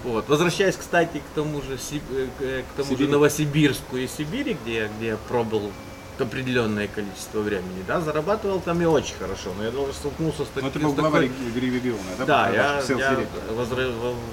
Вот. 0.04 0.28
Возвращаясь, 0.28 0.76
кстати, 0.76 1.16
к 1.18 1.34
тому 1.34 1.62
же, 1.62 1.74
э, 1.76 2.28
к, 2.38 2.42
э, 2.42 2.62
к 2.62 2.76
тому 2.76 2.88
Сибири. 2.90 3.06
же 3.06 3.10
Новосибирску 3.12 3.96
и 3.96 4.06
Сибири, 4.06 4.54
где, 4.62 4.74
я- 4.74 4.88
где 4.88 5.06
я 5.06 5.16
пробыл 5.16 5.72
определенное 6.18 6.86
количество 6.88 7.40
времени, 7.40 7.82
да, 7.88 8.02
зарабатывал 8.02 8.60
там 8.60 8.80
и 8.82 8.84
очень 8.84 9.14
хорошо, 9.18 9.50
но 9.56 9.64
я 9.64 9.70
даже 9.70 9.94
столкнулся 9.94 10.44
с, 10.44 10.48
Ну, 10.56 10.60
таки- 10.60 10.70
ты 10.74 10.78
был 10.84 10.90
с 10.92 10.94
глава 10.94 11.20
такой- 11.20 11.28
реги- 11.54 11.58
региона, 11.74 11.98
да? 12.18 12.24
Да, 12.26 12.50
я, 12.50 12.82
я 12.98 13.18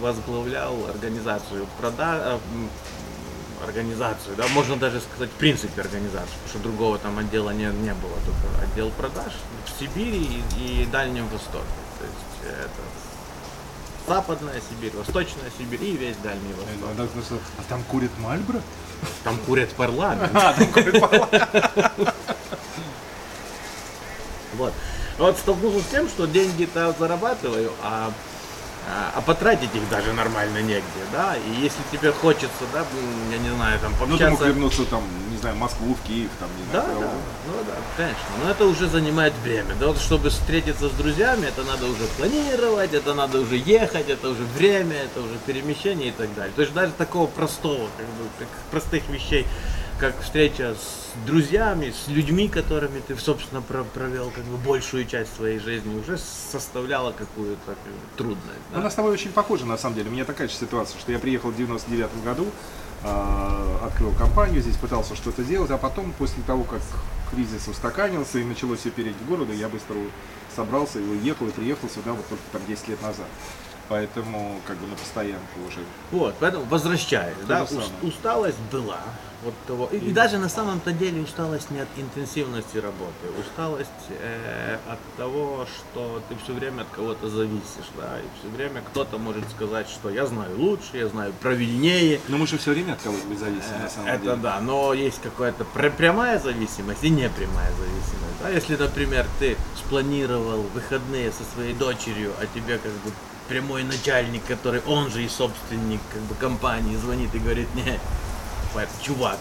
возглавлял 0.01 0.75
организацию 0.93 1.65
прода... 1.79 2.37
организацию, 3.63 4.35
да, 4.35 4.47
можно 4.49 4.75
даже 4.75 5.01
сказать, 5.01 5.29
в 5.29 5.35
принципе 5.35 5.81
организацию, 5.81 6.33
потому 6.43 6.49
что 6.49 6.59
другого 6.59 6.97
там 6.97 7.17
отдела 7.17 7.51
не, 7.51 7.65
не 7.65 7.93
было, 7.93 8.15
только 8.25 8.63
отдел 8.63 8.89
продаж 8.91 9.33
в 9.65 9.79
Сибири 9.79 10.43
и, 10.57 10.83
и 10.83 10.85
Дальнем 10.85 11.27
Востоке. 11.27 11.65
То 11.99 12.05
есть 12.05 12.59
это 12.59 12.81
Западная 14.07 14.61
Сибирь, 14.69 14.93
Восточная 14.95 15.51
Сибирь 15.57 15.83
и 15.83 15.97
весь 15.97 16.17
Дальний 16.17 16.53
Восток. 16.53 17.39
А 17.59 17.61
там 17.69 17.83
курят 17.83 18.11
Мальбро? 18.19 18.61
Там 19.23 19.37
курят 19.45 19.69
парламент. 19.69 20.31
А, 20.35 20.53
там 20.53 20.67
курят 20.67 20.99
Мальборо. 20.99 21.49
Вот. 24.55 24.73
Вот 25.17 25.37
столкнулся 25.37 25.79
с 25.79 25.91
тем, 25.91 26.09
что 26.09 26.25
деньги-то 26.25 26.93
зарабатываю, 26.99 27.71
а, 27.83 28.11
а, 28.87 29.11
а 29.15 29.21
потратить 29.21 29.73
их 29.75 29.87
даже 29.89 30.11
нормально 30.13 30.59
негде, 30.61 31.01
да. 31.11 31.35
И 31.37 31.61
если 31.61 31.81
тебе 31.91 32.11
хочется, 32.11 32.63
да, 32.73 32.83
я 33.31 33.37
не 33.37 33.49
знаю, 33.49 33.79
там 33.79 33.91
Ну, 33.91 33.97
ты 33.97 34.09
мог 34.11 34.19
пообщаться. 34.19 34.45
вернуться 34.45 34.85
там, 34.85 35.03
не 35.31 35.37
знаю, 35.37 35.55
в 35.55 35.59
Москву, 35.59 35.93
в 35.93 36.07
Киев, 36.07 36.29
там, 36.39 36.49
не 36.57 36.73
Да, 36.73 36.83
знаю. 36.83 36.99
да, 36.99 37.05
куда 37.05 37.11
ну 37.47 37.63
да, 37.67 37.73
конечно. 37.95 38.25
Но 38.43 38.49
это 38.51 38.65
уже 38.65 38.87
занимает 38.87 39.33
время. 39.43 39.75
Да, 39.79 39.87
вот 39.87 39.99
чтобы 39.99 40.29
встретиться 40.29 40.89
с 40.89 40.91
друзьями, 40.93 41.45
это 41.47 41.63
надо 41.63 41.85
уже 41.85 42.05
планировать, 42.17 42.93
это 42.93 43.13
надо 43.13 43.39
уже 43.41 43.55
ехать, 43.57 44.09
это 44.09 44.29
уже 44.29 44.43
время, 44.57 44.95
это 44.95 45.21
уже 45.21 45.35
перемещение 45.45 46.09
и 46.09 46.11
так 46.11 46.33
далее. 46.35 46.51
То 46.55 46.61
есть 46.61 46.73
даже 46.73 46.91
такого 46.93 47.27
простого, 47.27 47.87
как 47.97 48.05
бы, 48.07 48.23
как 48.39 48.47
простых 48.71 49.07
вещей, 49.09 49.45
как 50.01 50.19
встреча 50.19 50.73
с 50.73 51.27
друзьями, 51.27 51.91
с 51.91 52.07
людьми, 52.07 52.49
которыми 52.49 53.01
ты, 53.07 53.15
собственно, 53.17 53.61
про- 53.61 53.83
провел 53.83 54.31
как 54.31 54.43
бы 54.45 54.57
большую 54.57 55.05
часть 55.05 55.35
своей 55.35 55.59
жизни, 55.59 55.95
уже 55.95 56.17
составляла 56.17 57.11
какую-то 57.11 57.75
трудность. 58.17 58.41
да. 58.71 58.77
Ну, 58.77 58.79
У 58.79 58.83
нас 58.83 58.93
с 58.93 58.95
тобой 58.95 59.11
очень 59.11 59.31
похоже, 59.31 59.67
на 59.67 59.77
самом 59.77 59.95
деле. 59.95 60.09
У 60.09 60.11
меня 60.11 60.25
такая 60.25 60.47
же 60.47 60.55
ситуация, 60.55 60.99
что 60.99 61.11
я 61.11 61.19
приехал 61.19 61.51
в 61.51 61.55
99 61.55 62.23
году, 62.25 62.47
а, 63.03 63.79
открыл 63.85 64.11
компанию, 64.13 64.63
здесь 64.63 64.75
пытался 64.75 65.15
что-то 65.15 65.43
делать, 65.43 65.69
а 65.69 65.77
потом, 65.77 66.13
после 66.17 66.41
того, 66.47 66.63
как 66.63 66.81
кризис 67.31 67.67
устаканился 67.67 68.39
и 68.39 68.43
началось 68.43 68.79
все 68.79 68.89
переть 68.89 69.15
в 69.15 69.29
города, 69.29 69.53
я 69.53 69.69
быстро 69.69 69.97
собрался 70.55 70.97
и 70.97 71.03
уехал, 71.03 71.47
и 71.47 71.51
приехал 71.51 71.87
сюда 71.89 72.13
вот 72.13 72.27
только 72.27 72.43
там 72.51 72.61
10 72.67 72.87
лет 72.87 73.01
назад. 73.03 73.27
Поэтому, 73.91 74.61
как 74.65 74.77
бы, 74.77 74.87
на 74.87 74.95
постоянку 74.95 75.59
уже. 75.67 75.79
Вот, 76.11 76.33
поэтому 76.39 76.63
возвращаясь, 76.65 77.35
То 77.41 77.45
да, 77.47 77.67
самое. 77.67 77.87
усталость 78.03 78.57
была. 78.71 78.99
Вот 79.43 79.53
того. 79.65 79.89
И, 79.91 79.97
и 79.97 80.11
даже 80.13 80.37
на 80.37 80.49
самом-то 80.49 80.91
деле 80.93 81.19
усталость 81.21 81.71
не 81.71 81.79
от 81.79 81.87
интенсивности 81.97 82.77
работы, 82.77 83.25
усталость 83.39 83.89
э, 84.09 84.77
от 84.87 84.99
того, 85.17 85.65
что 85.65 86.21
ты 86.29 86.35
все 86.43 86.53
время 86.53 86.83
от 86.83 86.87
кого-то 86.89 87.27
зависишь, 87.27 87.89
да, 87.97 88.19
и 88.19 88.39
все 88.39 88.55
время 88.55 88.81
кто-то 88.81 89.17
может 89.17 89.43
сказать, 89.49 89.89
что 89.89 90.11
я 90.11 90.27
знаю 90.27 90.55
лучше, 90.57 90.89
я 90.93 91.07
знаю 91.07 91.33
правильнее. 91.41 92.21
Но 92.27 92.37
мы 92.37 92.45
же 92.45 92.59
все 92.59 92.71
время 92.71 92.93
от 92.93 93.01
кого-нибудь 93.01 93.39
зависим, 93.39 93.81
на 93.81 93.89
самом 93.89 94.07
Это 94.09 94.23
деле. 94.23 94.35
да, 94.37 94.59
но 94.61 94.93
есть 94.93 95.19
какая-то 95.23 95.65
пр- 95.65 95.91
прямая 95.97 96.37
зависимость 96.39 97.03
и 97.03 97.09
непрямая 97.09 97.71
зависимость. 97.71 98.41
Да? 98.43 98.49
Если, 98.49 98.75
например, 98.75 99.25
ты 99.39 99.57
спланировал 99.75 100.61
выходные 100.75 101.31
со 101.31 101.43
своей 101.55 101.73
дочерью, 101.73 102.31
а 102.39 102.45
тебе 102.45 102.77
как 102.77 102.91
бы 102.91 103.11
прямой 103.51 103.83
начальник, 103.83 104.45
который 104.45 104.81
он 104.87 105.11
же 105.11 105.23
и 105.23 105.27
собственник 105.27 105.99
как 106.13 106.21
бы 106.21 106.35
компании, 106.35 106.95
звонит 106.95 107.35
и 107.35 107.39
говорит, 107.39 107.67
не, 107.75 107.99
чувак, 109.03 109.37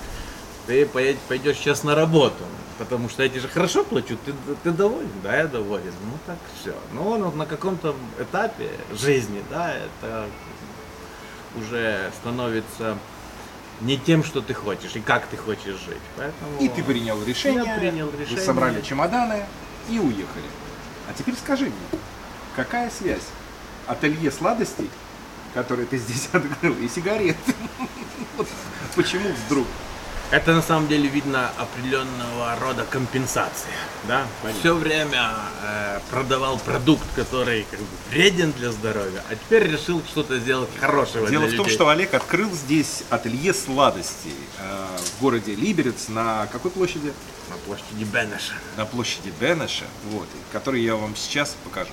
ты 0.67 0.85
пойдешь 0.85 1.57
сейчас 1.57 1.85
на 1.85 1.95
работу, 1.95 2.43
потому 2.79 3.09
что 3.09 3.23
я 3.23 3.29
тебе 3.29 3.43
же 3.43 3.47
хорошо 3.49 3.85
плачу, 3.85 4.19
ты, 4.27 4.33
ты 4.65 4.73
доволен? 4.73 5.13
Да, 5.23 5.37
я 5.37 5.47
доволен. 5.47 5.93
Ну 6.05 6.19
так 6.27 6.39
все. 6.61 6.75
Но 6.93 7.09
он 7.09 7.23
вот 7.23 7.37
на 7.37 7.47
каком-то 7.47 7.95
этапе 8.19 8.71
жизни, 8.93 9.45
да, 9.49 9.75
это 9.75 10.27
уже 11.57 12.11
становится 12.21 12.99
не 13.81 13.97
тем, 13.97 14.25
что 14.25 14.41
ты 14.41 14.55
хочешь 14.55 14.97
и 14.97 15.01
как 15.01 15.29
ты 15.29 15.37
хочешь 15.37 15.79
жить. 15.87 16.03
Поэтому... 16.17 16.59
И 16.59 16.69
ты 16.69 16.83
принял 16.83 17.23
решение, 17.23 17.63
Я 17.65 17.79
принял 17.79 18.09
вы 18.09 18.19
решение. 18.19 18.45
собрали 18.45 18.81
чемоданы 18.83 19.47
и 19.89 20.01
уехали. 20.01 20.51
А 21.09 21.13
теперь 21.17 21.37
скажи 21.37 21.67
мне, 21.67 22.01
какая 22.57 22.91
связь 22.91 23.29
ателье 23.91 24.31
сладостей, 24.31 24.91
которое 25.55 25.87
ты 25.87 25.99
здесь 25.99 26.29
открыл, 26.33 26.75
и 26.75 26.89
сигарет? 26.89 27.37
Почему 28.97 29.31
вдруг? 29.47 29.67
Это 30.31 30.55
на 30.55 30.63
самом 30.63 30.87
деле 30.87 31.09
видно 31.09 31.51
определенного 31.59 32.55
рода 32.61 32.87
компенсация. 32.89 33.75
Да? 34.07 34.29
Понятно. 34.43 34.61
Все 34.61 34.75
время 34.77 35.33
э, 35.65 36.01
продавал 36.09 36.57
продукт, 36.59 37.03
который 37.17 37.67
как 37.69 37.81
бы 37.81 37.87
вреден 38.11 38.53
для 38.53 38.71
здоровья, 38.71 39.25
а 39.29 39.35
теперь 39.35 39.65
решил 39.65 40.01
что-то 40.09 40.39
сделать 40.39 40.71
хорошего 40.79 41.29
Дело 41.29 41.47
для 41.47 41.55
в 41.55 41.57
том, 41.57 41.67
людей. 41.67 41.75
что 41.75 41.89
Олег 41.89 42.15
открыл 42.15 42.53
здесь 42.53 43.03
ателье 43.11 43.53
сладостей 43.53 44.37
э, 44.61 44.87
в 45.17 45.21
городе 45.21 45.57
Либерец 45.57 46.07
на 46.07 46.47
какой 46.53 46.71
площади? 46.71 47.13
На 47.49 47.57
площади 47.57 48.05
Бенеша. 48.05 48.55
На 48.77 48.87
площади 48.87 49.33
Бенеша, 49.41 49.87
вот, 50.13 50.29
который 50.53 50.81
я 50.81 50.95
вам 50.95 51.17
сейчас 51.17 51.57
покажу. 51.65 51.91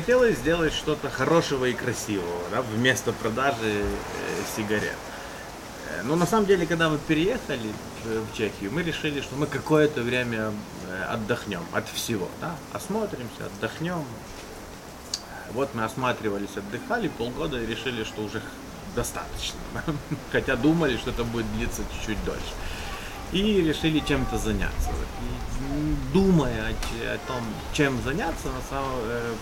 Захотелось 0.00 0.38
сделать 0.38 0.72
что-то 0.72 1.10
хорошего 1.10 1.66
и 1.66 1.74
красивого, 1.74 2.40
да, 2.50 2.62
вместо 2.62 3.12
продажи 3.12 3.56
э, 3.62 3.84
сигарет. 4.56 4.96
Э, 5.90 6.02
Но 6.04 6.16
на 6.16 6.24
самом 6.24 6.46
деле, 6.46 6.66
когда 6.66 6.88
мы 6.88 6.96
переехали 6.96 7.70
в 8.02 8.32
в 8.32 8.34
Чехию, 8.34 8.72
мы 8.72 8.82
решили, 8.82 9.20
что 9.20 9.36
мы 9.36 9.46
какое-то 9.46 10.00
время 10.00 10.52
э, 10.88 11.04
отдохнем 11.04 11.60
от 11.72 11.86
всего, 11.90 12.28
да, 12.40 12.56
осмотримся, 12.72 13.44
отдохнем. 13.44 14.02
Вот 15.52 15.74
мы 15.74 15.84
осматривались, 15.84 16.56
отдыхали 16.56 17.08
полгода 17.08 17.60
и 17.60 17.66
решили, 17.66 18.02
что 18.04 18.22
уже 18.22 18.40
достаточно. 18.96 19.58
Хотя 20.32 20.56
думали, 20.56 20.96
что 20.96 21.10
это 21.10 21.24
будет 21.24 21.52
длиться 21.56 21.82
чуть-чуть 21.92 22.24
дольше. 22.24 22.54
И 23.32 23.60
решили 23.60 24.00
чем-то 24.00 24.38
заняться. 24.38 24.88
И, 24.88 26.14
думая 26.14 26.68
о, 26.68 27.14
о 27.14 27.18
том, 27.26 27.44
чем 27.74 28.02
заняться, 28.02 28.46
на 28.48 28.62
самом 28.70 28.94
э, 29.04 29.34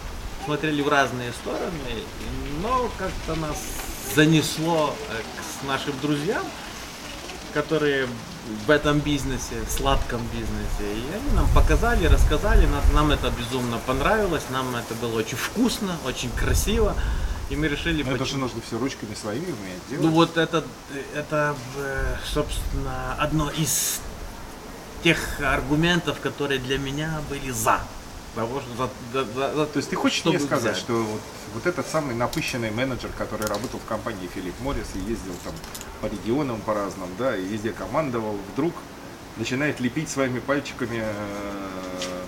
смотрели 0.44 0.82
в 0.82 0.88
разные 0.88 1.32
стороны, 1.32 2.04
но 2.62 2.90
как-то 2.98 3.34
нас 3.40 3.56
занесло 4.14 4.94
э, 5.10 5.22
к 5.62 5.66
нашим 5.66 5.94
друзьям, 6.00 6.44
которые 7.54 8.08
в 8.66 8.70
этом 8.70 9.00
бизнесе, 9.00 9.56
сладком 9.68 10.20
бизнесе. 10.28 10.98
И 10.98 11.14
они 11.14 11.30
нам 11.34 11.48
показали, 11.54 12.06
рассказали, 12.06 12.68
нам, 12.94 13.10
это 13.10 13.30
безумно 13.30 13.78
понравилось, 13.86 14.44
нам 14.50 14.74
это 14.74 14.94
было 14.94 15.18
очень 15.18 15.36
вкусно, 15.36 15.96
очень 16.04 16.30
красиво. 16.30 16.94
И 17.50 17.56
мы 17.56 17.68
решили... 17.68 18.02
Но 18.02 18.12
это 18.12 18.26
же 18.26 18.36
нужно 18.36 18.60
все 18.66 18.78
ручками 18.78 19.14
своими 19.14 19.46
уметь 19.46 19.88
делать. 19.88 20.04
Ну 20.04 20.10
вот 20.10 20.36
это, 20.36 20.64
это, 21.14 21.56
э, 21.76 22.16
собственно, 22.32 23.14
одно 23.18 23.50
из 23.50 24.00
тех 25.02 25.40
аргументов, 25.40 26.20
которые 26.20 26.60
для 26.60 26.78
меня 26.78 27.20
были 27.30 27.50
за. 27.50 27.80
Того, 28.38 28.60
что 28.60 28.88
за, 29.12 29.24
за, 29.24 29.32
за, 29.32 29.52
за, 29.52 29.66
то 29.66 29.76
есть 29.78 29.90
ты 29.90 29.96
хочешь 29.96 30.24
мне 30.24 30.38
сказать, 30.38 30.74
взять? 30.74 30.76
что 30.76 30.92
вот, 30.92 31.20
вот 31.54 31.66
этот 31.66 31.88
самый 31.88 32.14
напыщенный 32.14 32.70
менеджер, 32.70 33.10
который 33.18 33.48
работал 33.48 33.80
в 33.80 33.84
компании 33.84 34.28
Филипп 34.32 34.54
Моррис 34.60 34.86
и 34.94 34.98
ездил 35.00 35.34
там 35.42 35.52
по 36.00 36.06
регионам 36.06 36.60
по 36.60 36.72
разным, 36.72 37.08
да, 37.18 37.36
и 37.36 37.42
везде 37.42 37.72
командовал, 37.72 38.36
вдруг 38.52 38.74
начинает 39.38 39.80
лепить 39.80 40.08
своими 40.08 40.38
пальчиками 40.38 41.02
э, 41.02 42.22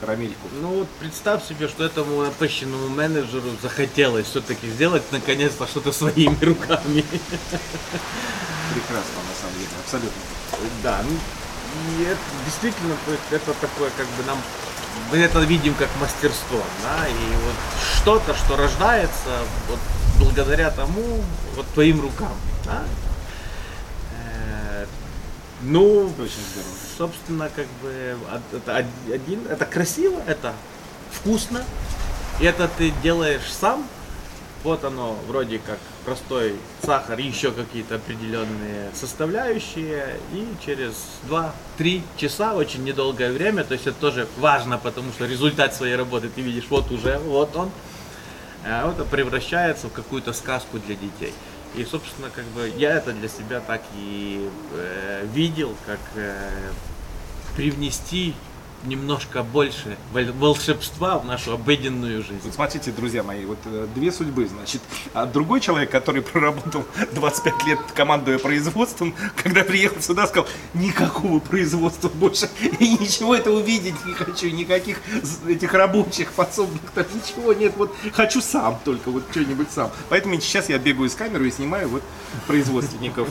карамельку. 0.00 0.46
Ну 0.60 0.68
вот 0.78 0.88
представь 1.00 1.44
себе, 1.44 1.66
что 1.66 1.82
этому 1.82 2.22
напыщенному 2.22 2.88
менеджеру 2.90 3.50
захотелось 3.60 4.28
все-таки 4.28 4.68
сделать 4.68 5.02
наконец-то 5.10 5.66
что-то 5.66 5.90
своими 5.90 6.38
руками. 6.44 7.04
Прекрасно, 8.70 9.18
на 9.26 9.34
самом 9.40 9.54
деле, 9.58 9.70
абсолютно. 9.84 10.22
Да, 10.84 11.02
ну 11.02 11.18
и 11.98 12.04
это 12.04 12.20
действительно 12.44 12.94
это 13.32 13.54
такое 13.54 13.90
как 13.96 14.06
бы 14.06 14.22
нам 14.24 14.38
мы 15.10 15.18
это 15.18 15.40
видим 15.40 15.74
как 15.74 15.88
мастерство, 16.00 16.62
да, 16.82 17.06
и 17.06 17.34
вот 17.44 17.54
что-то, 17.96 18.34
что 18.34 18.56
рождается 18.56 19.38
вот 19.68 19.78
благодаря 20.18 20.70
тому, 20.70 21.22
вот 21.56 21.66
твоим 21.74 22.00
рукам, 22.00 22.32
да. 22.64 22.84
Э, 24.12 24.86
ну, 25.62 26.06
Очень 26.06 26.44
здорово. 26.52 26.76
собственно, 26.98 27.50
как 27.54 27.66
бы 27.82 28.16
это 28.52 28.86
один, 29.12 29.46
это 29.48 29.64
красиво, 29.66 30.20
это 30.26 30.54
вкусно, 31.10 31.62
и 32.40 32.44
это 32.44 32.68
ты 32.68 32.92
делаешь 33.02 33.52
сам, 33.60 33.86
вот 34.64 34.84
оно 34.84 35.16
вроде 35.26 35.58
как 35.58 35.78
простой 36.04 36.54
сахар, 36.84 37.18
еще 37.18 37.52
какие-то 37.52 37.96
определенные 37.96 38.90
составляющие. 38.94 40.16
И 40.32 40.46
через 40.64 40.94
2-3 41.28 42.02
часа, 42.16 42.54
очень 42.54 42.84
недолгое 42.84 43.32
время, 43.32 43.64
то 43.64 43.74
есть 43.74 43.86
это 43.86 43.98
тоже 43.98 44.28
важно, 44.38 44.78
потому 44.78 45.12
что 45.12 45.26
результат 45.26 45.74
своей 45.74 45.96
работы 45.96 46.28
ты 46.28 46.40
видишь, 46.40 46.64
вот 46.70 46.90
уже, 46.90 47.18
вот 47.18 47.56
он. 47.56 47.70
Это 48.64 49.04
превращается 49.04 49.88
в 49.88 49.92
какую-то 49.92 50.32
сказку 50.32 50.78
для 50.78 50.94
детей. 50.94 51.34
И, 51.74 51.84
собственно, 51.84 52.30
как 52.30 52.44
бы 52.46 52.70
я 52.76 52.98
это 52.98 53.12
для 53.12 53.28
себя 53.28 53.60
так 53.60 53.82
и 53.96 54.48
э, 54.74 55.26
видел, 55.32 55.74
как 55.86 55.98
э, 56.14 56.50
привнести 57.56 58.34
немножко 58.84 59.42
больше 59.42 59.96
волшебства 60.12 61.18
в 61.18 61.24
нашу 61.24 61.52
обыденную 61.52 62.22
жизнь. 62.22 62.40
Вот 62.44 62.54
смотрите, 62.54 62.90
друзья 62.90 63.22
мои, 63.22 63.44
вот 63.44 63.58
э, 63.64 63.86
две 63.94 64.12
судьбы, 64.12 64.46
значит, 64.46 64.82
а 65.14 65.26
другой 65.26 65.60
человек, 65.60 65.90
который 65.90 66.22
проработал 66.22 66.84
25 67.12 67.66
лет 67.66 67.78
командуя 67.94 68.38
производством, 68.38 69.14
когда 69.42 69.64
приехал 69.64 70.00
сюда, 70.00 70.26
сказал, 70.26 70.48
никакого 70.74 71.38
производства 71.38 72.08
больше, 72.08 72.48
и 72.78 72.96
ничего 72.96 73.34
это 73.34 73.50
увидеть 73.50 74.04
не 74.04 74.14
хочу, 74.14 74.48
никаких 74.50 75.00
этих 75.46 75.72
рабочих 75.74 76.32
подсобных, 76.32 76.80
там 76.94 77.06
ничего 77.14 77.52
нет, 77.52 77.74
вот 77.76 77.94
хочу 78.12 78.40
сам 78.40 78.78
только, 78.84 79.10
вот 79.10 79.24
что-нибудь 79.30 79.70
сам. 79.70 79.90
Поэтому 80.08 80.40
сейчас 80.40 80.68
я 80.68 80.78
бегаю 80.78 81.08
с 81.08 81.14
камерой 81.14 81.48
и 81.48 81.50
снимаю 81.50 81.88
вот 81.88 82.02
производственников 82.46 83.28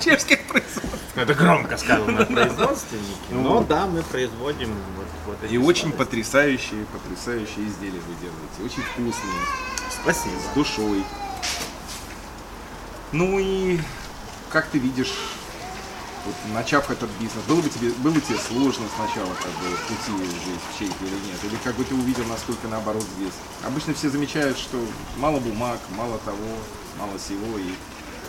чешских 0.00 0.46
производств. 0.46 0.90
Это 1.16 1.34
громко 1.34 1.76
сказано, 1.76 2.24
производственники. 2.24 3.06
Ну, 3.30 3.42
но 3.42 3.62
да, 3.80 3.86
мы 3.86 4.02
производим 4.02 4.74
вот, 4.96 5.06
вот 5.26 5.42
эти 5.42 5.54
И 5.54 5.58
очень 5.58 5.92
потрясающие, 5.92 6.84
потрясающие 6.86 7.66
изделия 7.66 8.00
вы 8.00 8.14
делаете. 8.20 8.62
Очень 8.64 8.82
вкусные. 8.82 9.32
Спасибо. 10.02 10.34
С 10.38 10.54
душой. 10.54 11.02
Ну 13.12 13.38
и 13.38 13.80
как 14.50 14.66
ты 14.66 14.78
видишь, 14.78 15.14
вот 16.26 16.34
начав 16.52 16.90
этот 16.90 17.08
бизнес, 17.18 17.42
было 17.48 17.60
бы 17.60 17.68
тебе, 17.68 17.90
было 17.90 18.20
тебе 18.20 18.38
сложно 18.38 18.84
сначала 18.96 19.32
как 19.34 19.52
бы 19.52 19.76
пути 19.88 20.24
здесь 20.26 20.60
в 20.70 20.78
Чехии 20.78 21.06
или 21.06 21.14
нет? 21.26 21.44
Или 21.44 21.56
как 21.64 21.74
бы 21.76 21.84
ты 21.84 21.94
увидел, 21.94 22.24
насколько 22.26 22.68
наоборот 22.68 23.04
здесь? 23.16 23.32
Обычно 23.64 23.94
все 23.94 24.10
замечают, 24.10 24.58
что 24.58 24.76
мало 25.16 25.40
бумаг, 25.40 25.78
мало 25.96 26.18
того, 26.18 26.36
мало 26.98 27.16
всего, 27.18 27.58
и 27.58 27.74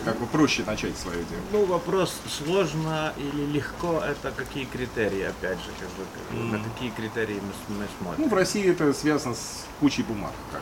как 0.04 0.18
бы 0.18 0.26
проще 0.26 0.64
начать 0.66 0.96
свое 0.96 1.18
дело? 1.24 1.40
Ну, 1.52 1.64
вопрос 1.64 2.14
сложно 2.28 3.12
или 3.16 3.46
легко, 3.46 4.00
это 4.00 4.32
какие 4.32 4.64
критерии, 4.64 5.22
опять 5.22 5.58
же, 5.58 5.70
как 5.78 5.88
бы, 5.90 6.42
mm. 6.42 6.58
на 6.58 6.64
какие 6.64 6.90
критерии 6.90 7.40
мы, 7.40 7.76
мы 7.76 7.86
смотрим. 7.98 8.24
Ну, 8.24 8.28
в 8.28 8.34
России 8.34 8.70
это 8.70 8.92
связано 8.92 9.34
с 9.34 9.66
кучей 9.80 10.02
бумаг. 10.02 10.32
Как, 10.50 10.60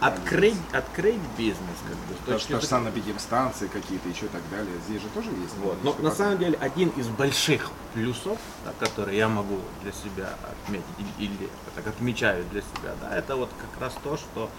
открыть, 0.00 0.56
открыть 0.72 1.20
бизнес, 1.36 1.76
как 1.86 1.96
бы. 1.96 2.32
То, 2.32 2.38
что 2.38 2.60
санэпидемстанции 2.60 3.68
какие-то 3.68 4.08
еще 4.08 4.26
и 4.26 4.28
так 4.28 4.42
далее. 4.50 4.72
Здесь 4.88 5.02
же 5.02 5.08
тоже 5.08 5.28
есть. 5.30 5.56
Вот. 5.62 5.82
Но 5.82 5.96
на 6.00 6.10
самом 6.10 6.38
деле 6.38 6.56
один 6.60 6.88
из 6.90 7.08
больших 7.08 7.70
плюсов, 7.94 8.38
да, 8.64 8.72
которые 8.78 9.18
я 9.18 9.28
могу 9.28 9.58
для 9.82 9.92
себя 9.92 10.34
отметить 10.64 10.84
или, 11.18 11.26
или 11.26 11.48
так 11.74 11.86
отмечаю 11.86 12.44
для 12.52 12.60
себя, 12.60 12.94
да, 13.00 13.16
это 13.16 13.36
вот 13.36 13.50
как 13.58 13.82
раз 13.82 13.94
то, 14.02 14.16
что 14.16 14.50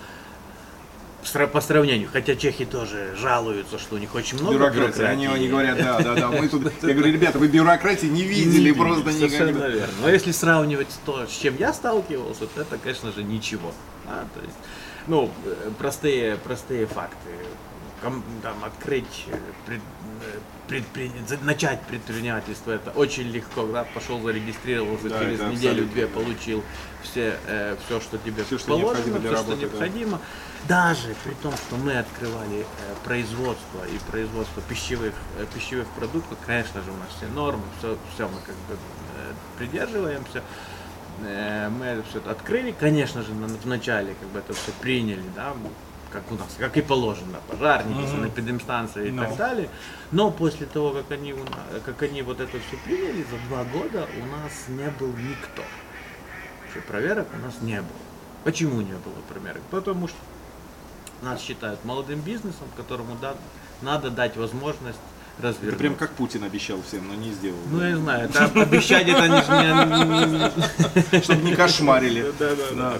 по 1.52 1.62
сравнению, 1.62 2.10
хотя 2.12 2.36
чехи 2.36 2.66
тоже 2.66 3.16
жалуются, 3.18 3.78
что 3.78 3.96
у 3.96 3.98
них 3.98 4.14
очень 4.16 4.40
много 4.40 4.56
бюрократии. 4.56 4.80
бюрократии. 4.80 5.12
Они, 5.12 5.28
они 5.28 5.48
говорят, 5.50 5.78
да, 5.78 6.00
да, 6.00 6.16
да, 6.16 6.28
мы 6.30 6.48
тут, 6.48 6.72
я 6.82 6.94
говорю, 6.94 7.14
ребята, 7.14 7.40
вы 7.40 7.48
бюрократии 7.48 8.08
не 8.08 8.24
видели, 8.24 8.72
просто 8.72 9.12
никогда. 9.12 9.38
Совершенно 9.38 9.66
верно. 9.68 9.94
Но 10.02 10.10
если 10.10 10.32
сравнивать 10.32 11.00
то, 11.06 11.28
с 11.28 11.32
чем 11.32 11.56
я 11.58 11.74
сталкивался, 11.74 12.48
то 12.48 12.62
это, 12.62 12.78
конечно 12.78 13.12
же, 13.12 13.24
ничего. 13.24 13.74
Да, 14.06 14.26
то 14.34 14.42
есть, 14.42 14.58
ну, 15.08 15.30
э, 15.46 15.72
простые, 15.78 16.38
простые 16.38 16.88
факты 16.88 17.30
там, 18.02 18.64
открыть, 18.64 19.26
э, 19.28 19.38
пред, 19.66 19.82
э, 20.22 20.40
предпри... 20.68 21.12
начать 21.44 21.82
предпринимательство, 21.84 22.72
это 22.72 22.92
очень 22.92 23.30
легко, 23.30 23.66
да, 23.68 23.86
пошел 23.94 24.20
зарегистрировался, 24.22 25.10
да, 25.10 25.20
через 25.20 25.40
неделю-две 25.40 26.08
получил 26.08 26.64
все, 27.04 27.38
э, 27.48 27.76
все, 27.86 28.00
что 28.00 28.18
тебе 28.18 28.44
все, 28.44 28.58
что 28.58 28.68
положено, 28.70 29.20
все, 29.20 29.32
работы, 29.32 29.52
что 29.52 29.56
необходимо. 29.56 30.22
Да. 30.68 30.90
Даже 30.90 31.16
при 31.24 31.34
том, 31.36 31.54
что 31.54 31.76
мы 31.78 31.98
открывали 31.98 32.62
э, 32.62 32.66
производство 33.04 33.86
и 33.86 33.98
производство 34.12 34.62
пищевых, 34.64 35.14
э, 35.38 35.46
пищевых 35.54 35.88
продуктов, 35.90 36.38
конечно 36.46 36.82
же, 36.82 36.92
у 36.92 36.98
нас 36.98 37.08
все 37.18 37.28
нормы, 37.28 37.64
все, 37.80 37.98
все 38.14 38.28
мы 38.28 38.40
как 38.42 38.56
бы 38.68 38.74
э, 38.74 39.34
придерживаемся. 39.58 40.44
Мы 41.22 41.86
это 41.86 42.04
все 42.10 42.20
открыли, 42.32 42.72
конечно 42.72 43.24
же, 43.24 43.34
в 43.34 43.68
начале 43.68 44.16
как 44.18 44.30
бы 44.30 44.40
это 44.40 44.54
все 44.54 44.72
приняли, 44.80 45.26
да, 45.36 45.54
как 46.14 46.32
у 46.32 46.36
нас, 46.36 46.56
как 46.58 46.78
и 46.78 46.82
положено, 46.82 47.40
пожарники, 47.50 47.98
mm-hmm. 47.98 48.12
санэпидемстанции 48.12 49.08
и 49.10 49.12
no. 49.12 49.28
так 49.28 49.36
далее. 49.36 49.70
Но 50.12 50.32
после 50.32 50.66
того, 50.66 50.92
как 50.92 51.12
они, 51.12 51.36
как 51.86 52.02
они 52.04 52.22
вот 52.22 52.40
это 52.40 52.52
все 52.52 52.78
приняли, 52.86 53.24
за 53.24 53.38
два 53.50 53.66
года 53.66 54.08
у 54.18 54.26
нас 54.28 54.54
не 54.70 54.90
был 54.92 55.10
никто. 55.10 55.64
Вообще 56.64 56.82
проверок 56.88 57.28
у 57.34 57.46
нас 57.46 57.56
не 57.62 57.82
было. 57.82 58.00
Почему 58.46 58.80
не 58.80 58.94
было 58.94 59.20
проверок? 59.28 59.62
Потому 59.72 60.08
что 60.08 60.18
нас 61.22 61.42
считают 61.42 61.84
молодым 61.86 62.22
бизнесом, 62.22 62.68
которому 62.76 63.16
да, 63.22 63.36
надо 63.82 64.10
дать 64.10 64.38
возможность 64.38 65.00
развернуть. 65.42 65.74
Это 65.74 65.78
прям 65.80 65.96
как 65.96 66.12
Путин 66.12 66.44
обещал 66.44 66.82
всем, 66.88 67.08
но 67.08 67.16
не 67.16 67.32
сделал. 67.32 67.60
Ну, 67.72 67.82
я 67.84 67.98
знаю, 67.98 68.30
это 68.30 68.46
обещать 68.46 69.08
это 69.08 69.28
не... 69.28 71.22
Чтобы 71.22 71.42
не 71.44 71.56
кошмарили. 71.56 72.34
Да, 72.38 72.56
да, 72.56 72.94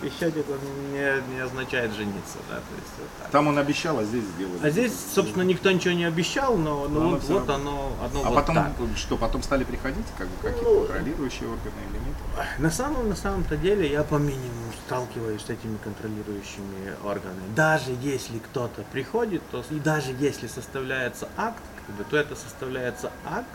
обещать 0.00 0.36
это 0.36 0.52
не, 0.92 1.34
не 1.34 1.40
означает 1.40 1.92
жениться, 1.92 2.38
да, 2.48 2.56
то 2.56 2.74
есть 2.76 2.92
вот 2.98 3.08
так. 3.20 3.30
Там 3.30 3.48
он 3.48 3.58
обещал, 3.58 3.98
а 3.98 4.04
здесь 4.04 4.24
сделал. 4.24 4.54
А 4.62 4.70
здесь, 4.70 4.92
собственно, 5.14 5.42
никто 5.42 5.70
ничего 5.70 5.94
не 5.94 6.04
обещал, 6.04 6.56
но, 6.56 6.88
но, 6.88 7.10
вот, 7.10 7.24
вот 7.24 7.50
оно, 7.50 7.92
оно 8.02 8.22
А 8.24 8.30
вот 8.30 8.34
потом, 8.34 8.56
так. 8.56 8.72
что, 8.96 9.16
потом 9.16 9.42
стали 9.42 9.64
приходить, 9.64 10.06
как 10.16 10.28
бы, 10.28 10.34
какие-то 10.42 10.70
ну, 10.70 10.80
контролирующие 10.80 11.48
органы 11.48 11.76
или 11.90 11.98
нет? 11.98 12.58
На 12.58 12.70
самом, 12.70 13.08
на 13.08 13.16
самом-то 13.16 13.56
деле, 13.56 13.90
я 13.90 14.02
по 14.02 14.16
минимуму 14.16 14.72
сталкиваюсь 14.86 15.42
с 15.42 15.50
этими 15.50 15.76
контролирующими 15.78 16.94
органами. 17.04 17.42
Даже 17.54 17.96
если 18.00 18.38
кто-то 18.38 18.82
приходит, 18.92 19.42
то 19.50 19.64
и 19.70 19.78
даже 19.78 20.14
если 20.18 20.46
составляется 20.46 21.28
акт, 21.36 21.62
то 22.10 22.16
это 22.16 22.36
составляется 22.36 23.10
акт, 23.24 23.48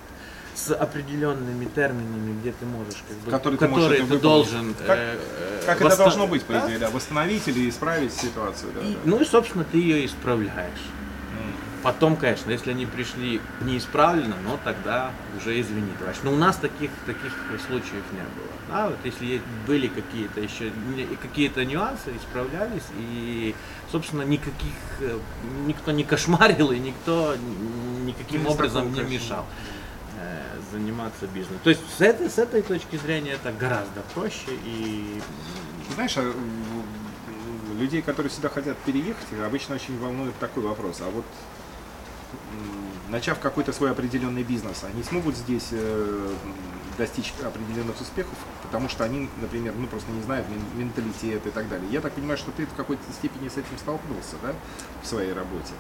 с 0.56 0.74
определенными 0.74 1.66
терминами, 1.66 2.40
где 2.40 2.52
ты 2.52 2.66
можешь, 2.66 3.04
как 3.08 3.18
бы, 3.18 3.32
который 3.32 3.58
ты, 3.58 3.68
которые 3.68 4.06
ты 4.06 4.20
должен. 4.20 4.74
Как, 4.86 4.98
э, 4.98 5.18
как 5.66 5.82
восстан... 5.82 5.88
это 5.88 5.98
должно 5.98 6.28
быть, 6.28 6.44
по 6.44 6.54
идее, 6.54 6.80
да? 6.80 6.90
Восстановить 6.90 7.48
или 7.48 7.70
исправить 7.70 8.14
ситуацию. 8.14 8.72
Да, 8.74 8.82
и, 8.82 8.94
да. 8.94 9.00
Ну 9.06 9.20
и, 9.20 9.26
собственно, 9.26 9.64
ты 9.64 9.78
ее 9.78 10.06
исправляешь. 10.06 10.82
Потом, 11.84 12.16
конечно, 12.16 12.50
если 12.50 12.72
они 12.72 12.86
пришли 12.86 13.42
неисправленно, 13.60 14.36
ну 14.46 14.58
тогда 14.64 15.12
уже 15.38 15.60
извини, 15.60 15.92
товарищ. 16.00 16.20
Но 16.24 16.32
у 16.32 16.38
нас 16.38 16.56
таких, 16.56 16.90
таких 17.06 17.34
случаев 17.68 18.04
не 18.14 18.20
было. 18.20 18.54
Да, 18.70 18.88
вот 18.88 18.98
если 19.04 19.42
были 19.68 19.88
какие-то 19.88 20.40
еще 20.40 20.72
какие-то 21.22 21.66
нюансы, 21.66 22.16
исправлялись, 22.16 22.86
и, 22.98 23.54
собственно, 23.92 24.22
никаких 24.22 24.74
э, 25.02 25.20
никто 25.68 25.92
не 25.92 26.06
кошмарил 26.06 26.72
и 26.72 26.80
никто 26.80 27.36
никаким 28.06 28.48
образом 28.48 28.94
не 28.94 29.02
мешал 29.02 29.42
э, 29.44 29.73
заниматься 30.72 31.28
бизнесом. 31.28 31.60
То 31.64 31.70
есть 31.70 31.82
с 31.98 32.02
этой, 32.02 32.30
с 32.30 32.38
этой 32.38 32.62
точки 32.62 32.96
зрения 32.98 33.32
это 33.32 33.52
гораздо 33.52 34.02
проще 34.14 34.58
и 34.66 35.22
знаешь, 35.94 36.16
а, 36.18 36.34
людей, 37.80 38.02
которые 38.02 38.32
сюда 38.32 38.50
хотят 38.50 38.78
переехать, 38.80 39.28
обычно 39.46 39.76
очень 39.76 39.98
волнует 40.00 40.38
такой 40.40 40.64
вопрос. 40.64 41.02
А 41.02 41.10
вот 41.10 41.26
начав 43.10 43.40
какой-то 43.40 43.74
свой 43.74 43.92
определенный 43.92 44.44
бизнес, 44.44 44.84
они 44.84 45.04
смогут 45.04 45.36
здесь 45.36 45.68
э, 45.72 46.36
достичь 46.98 47.34
определенных 47.44 48.00
успехов, 48.02 48.34
потому 48.64 48.90
что 48.90 49.04
они, 49.04 49.30
например, 49.42 49.74
ну 49.78 49.88
просто 49.88 50.12
не 50.12 50.22
знают 50.24 50.48
менталитет 50.76 51.46
и 51.46 51.50
так 51.50 51.70
далее. 51.70 51.88
Я 51.92 52.02
так 52.02 52.14
понимаю, 52.14 52.38
что 52.38 52.52
ты 52.52 52.66
в 52.66 52.74
какой-то 52.74 53.04
степени 53.14 53.50
с 53.50 53.54
этим 53.54 53.78
столкнулся, 53.78 54.36
да, 54.42 54.54
в 55.02 55.08
своей 55.08 55.34
работе. 55.34 55.74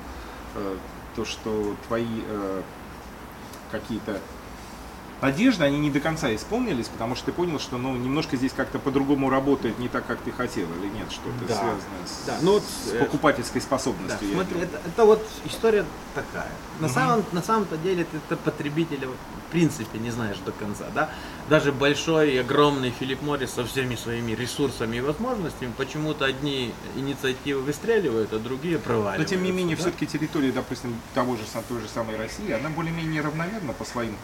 Э, 0.55 0.77
то, 1.15 1.25
что 1.25 1.75
твои 1.87 2.21
э, 2.27 2.61
какие-то 3.73 4.19
надежды, 5.23 5.63
они 5.63 5.79
не 5.79 5.89
до 5.89 5.99
конца 5.99 6.33
исполнились, 6.35 6.87
потому 6.87 7.15
что 7.15 7.27
ты 7.27 7.31
понял, 7.31 7.59
что 7.59 7.77
ну, 7.77 7.95
немножко 7.95 8.35
здесь 8.37 8.51
как-то 8.51 8.77
по-другому 8.77 9.29
работает, 9.29 9.79
не 9.79 9.87
так, 9.87 10.05
как 10.05 10.19
ты 10.19 10.31
хотел, 10.31 10.67
или 10.79 10.89
нет, 10.89 11.11
что-то 11.11 11.45
да. 11.47 11.55
связанное 11.55 12.05
с, 12.05 12.25
да. 12.27 12.37
ну, 12.41 12.53
вот, 12.53 12.63
с 12.63 12.93
э, 12.93 12.99
покупательской 12.99 13.61
способностью. 13.61 14.27
Да, 14.29 14.35
смотри, 14.35 14.59
это, 14.59 14.79
это 14.85 15.05
вот 15.05 15.25
история 15.45 15.85
такая. 16.13 16.51
На, 16.79 16.87
угу. 16.87 16.93
самом, 16.93 17.25
на 17.31 17.41
самом-то 17.41 17.77
деле 17.77 18.03
ты 18.03 18.17
это 18.17 18.35
потребителя 18.37 19.07
в 19.07 19.51
принципе 19.51 19.97
не 19.97 20.11
знаешь 20.11 20.37
до 20.45 20.51
конца. 20.51 20.85
Да? 20.93 21.09
Даже 21.49 21.71
большой 21.71 22.31
и 22.31 22.37
огромный 22.37 22.91
Филипп 22.91 23.21
Моррис 23.21 23.51
со 23.51 23.65
всеми 23.65 23.95
своими 23.95 24.31
ресурсами 24.31 24.97
и 24.97 25.01
возможностями, 25.01 25.73
почему-то 25.77 26.25
одни 26.25 26.73
инициативы 26.95 27.61
выстреливают, 27.61 28.31
а 28.33 28.39
другие 28.39 28.77
проваливаются. 28.79 29.21
Но 29.21 29.27
тем 29.27 29.43
не 29.43 29.51
менее, 29.51 29.75
да? 29.75 29.81
все-таки 29.81 30.07
территория, 30.07 30.51
допустим, 30.51 30.95
того 31.13 31.35
же, 31.35 31.43
той 31.67 31.81
же 31.81 31.87
самой 31.87 32.15
России, 32.17 32.51
она 32.51 32.69
более-менее 32.69 33.21
равномерна 33.21 33.73
по 33.73 33.83
своим 33.83 34.15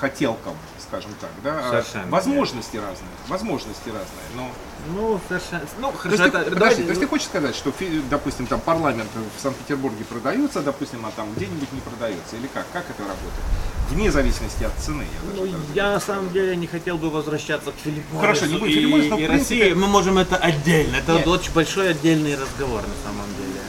хотелкам, 0.00 0.54
скажем 0.80 1.12
так. 1.20 1.30
Да? 1.44 1.60
А 1.68 1.70
совершенно. 1.70 2.10
Возможности 2.10 2.76
нет. 2.76 2.84
разные. 2.84 3.10
Возможности 3.28 3.88
разные. 3.88 4.26
Но... 4.34 4.50
Ну, 4.94 5.20
совершенно. 5.28 5.62
Ну, 5.78 5.92
хорошо, 5.92 6.16
то, 6.16 6.22
есть, 6.22 6.34
это, 6.34 6.44
ты, 6.44 6.50
подожди, 6.52 6.82
то 6.82 6.88
есть 6.88 7.00
ты 7.00 7.06
хочешь 7.06 7.26
сказать, 7.26 7.56
что, 7.56 7.72
допустим, 8.10 8.46
там 8.46 8.60
парламент 8.60 9.08
в 9.36 9.40
Санкт-Петербурге 9.40 10.04
продается, 10.04 10.62
допустим, 10.62 11.04
а 11.06 11.10
там 11.14 11.32
где-нибудь 11.34 11.72
не 11.72 11.80
продается? 11.80 12.36
Или 12.36 12.46
как? 12.46 12.66
Как 12.72 12.84
это 12.88 13.02
работает? 13.02 13.44
Вне 13.90 14.10
зависимости 14.10 14.64
от 14.64 14.72
цены. 14.78 15.02
Я, 15.02 15.34
ну, 15.36 15.48
я 15.74 15.90
на 15.92 16.00
самом 16.00 16.32
деле 16.32 16.56
не 16.56 16.66
хотел 16.66 16.98
бы 16.98 17.10
возвращаться 17.10 17.70
к 17.70 17.74
Филиппу 17.84 18.18
Хорошо, 18.18 18.46
не 18.46 18.58
будем 18.58 18.74
Филипп 18.74 19.18
и, 19.18 19.22
и 19.22 19.26
России. 19.26 19.72
Мы 19.72 19.86
можем 19.86 20.18
это 20.18 20.36
отдельно. 20.36 20.96
Это 20.96 21.12
Нет. 21.12 21.26
очень 21.26 21.52
большой 21.52 21.90
отдельный 21.90 22.34
разговор 22.34 22.82
на 22.82 23.08
самом 23.08 23.26
деле. 23.36 23.60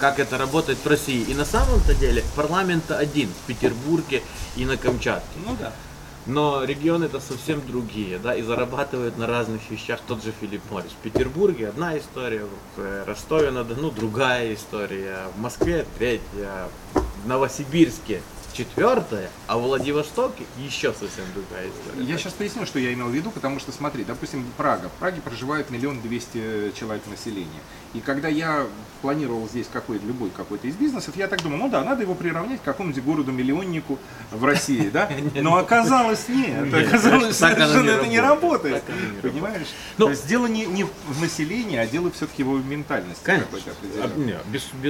Как 0.00 0.18
это 0.18 0.36
работает 0.36 0.78
в 0.82 0.86
России. 0.88 1.22
И 1.22 1.34
на 1.34 1.44
самом-то 1.44 1.94
деле 1.94 2.24
парламент 2.34 2.90
один 2.90 3.28
в 3.28 3.46
Петербурге 3.46 4.22
и 4.56 4.64
на 4.64 4.76
Камчатке. 4.76 5.28
Ну 5.46 5.56
да. 5.58 5.72
Но 6.26 6.62
регионы 6.62 7.06
это 7.06 7.18
совсем 7.20 7.66
другие, 7.66 8.18
да, 8.18 8.34
и 8.34 8.42
зарабатывают 8.42 9.18
на 9.18 9.26
разных 9.26 9.68
вещах 9.70 10.00
тот 10.06 10.22
же 10.22 10.32
Филипп 10.40 10.62
Моррис. 10.70 10.92
В 10.92 11.02
Петербурге 11.02 11.68
одна 11.68 11.98
история, 11.98 12.44
в 12.76 12.80
э, 12.80 13.04
Ростове-на-Дону 13.04 13.90
другая 13.90 14.54
история, 14.54 15.18
в 15.34 15.40
Москве 15.40 15.84
третья, 15.98 16.68
в 16.94 17.26
Новосибирске 17.26 18.22
четвертое, 18.52 19.30
а 19.46 19.58
в 19.58 19.62
Владивостоке 19.62 20.44
еще 20.58 20.92
совсем 20.92 21.24
другая 21.34 21.68
история. 21.68 22.04
Я 22.04 22.18
сейчас 22.18 22.34
поясню, 22.34 22.66
что 22.66 22.78
я 22.78 22.92
имел 22.92 23.08
в 23.08 23.12
виду, 23.12 23.30
потому 23.30 23.58
что, 23.58 23.72
смотри, 23.72 24.04
допустим, 24.04 24.46
Прага. 24.56 24.88
В 24.88 25.00
Праге 25.00 25.20
проживает 25.22 25.70
миллион 25.70 26.00
двести 26.00 26.72
человек 26.78 27.02
населения. 27.08 27.60
И 27.94 28.00
когда 28.00 28.28
я 28.28 28.66
планировал 29.02 29.48
здесь 29.48 29.66
какой-то, 29.70 30.06
любой 30.06 30.30
какой-то 30.30 30.66
из 30.66 30.76
бизнесов, 30.76 31.16
я 31.16 31.28
так 31.28 31.42
думал, 31.42 31.58
ну 31.58 31.68
да, 31.68 31.84
надо 31.84 32.02
его 32.02 32.14
приравнять 32.14 32.60
к 32.60 32.64
какому-нибудь 32.64 33.04
городу-миллионнику 33.04 33.98
в 34.30 34.44
России, 34.44 34.88
да? 34.88 35.10
Но 35.34 35.56
оказалось 35.56 36.28
нет, 36.28 36.72
оказалось 36.72 37.36
совершенно 37.36 37.90
это 37.90 38.06
не 38.06 38.20
работает, 38.20 38.82
понимаешь? 39.20 39.66
То 39.98 40.08
есть 40.08 40.26
дело 40.26 40.46
не 40.46 40.84
в 40.84 41.20
населении, 41.20 41.76
а 41.76 41.86
дело 41.86 42.10
все-таки 42.12 42.42
в 42.42 42.46
его 42.46 42.58
ментальности 42.58 43.24
какой-то 43.24 43.72
определенной. 43.72 44.38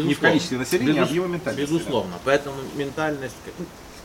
Не 0.06 0.14
в 0.14 0.20
количестве 0.20 0.58
населения, 0.58 1.02
а 1.02 1.06
в 1.06 1.10
его 1.10 1.26
ментальности. 1.26 1.72
Безусловно, 1.72 2.18
поэтому 2.24 2.56
ментальность 2.76 3.34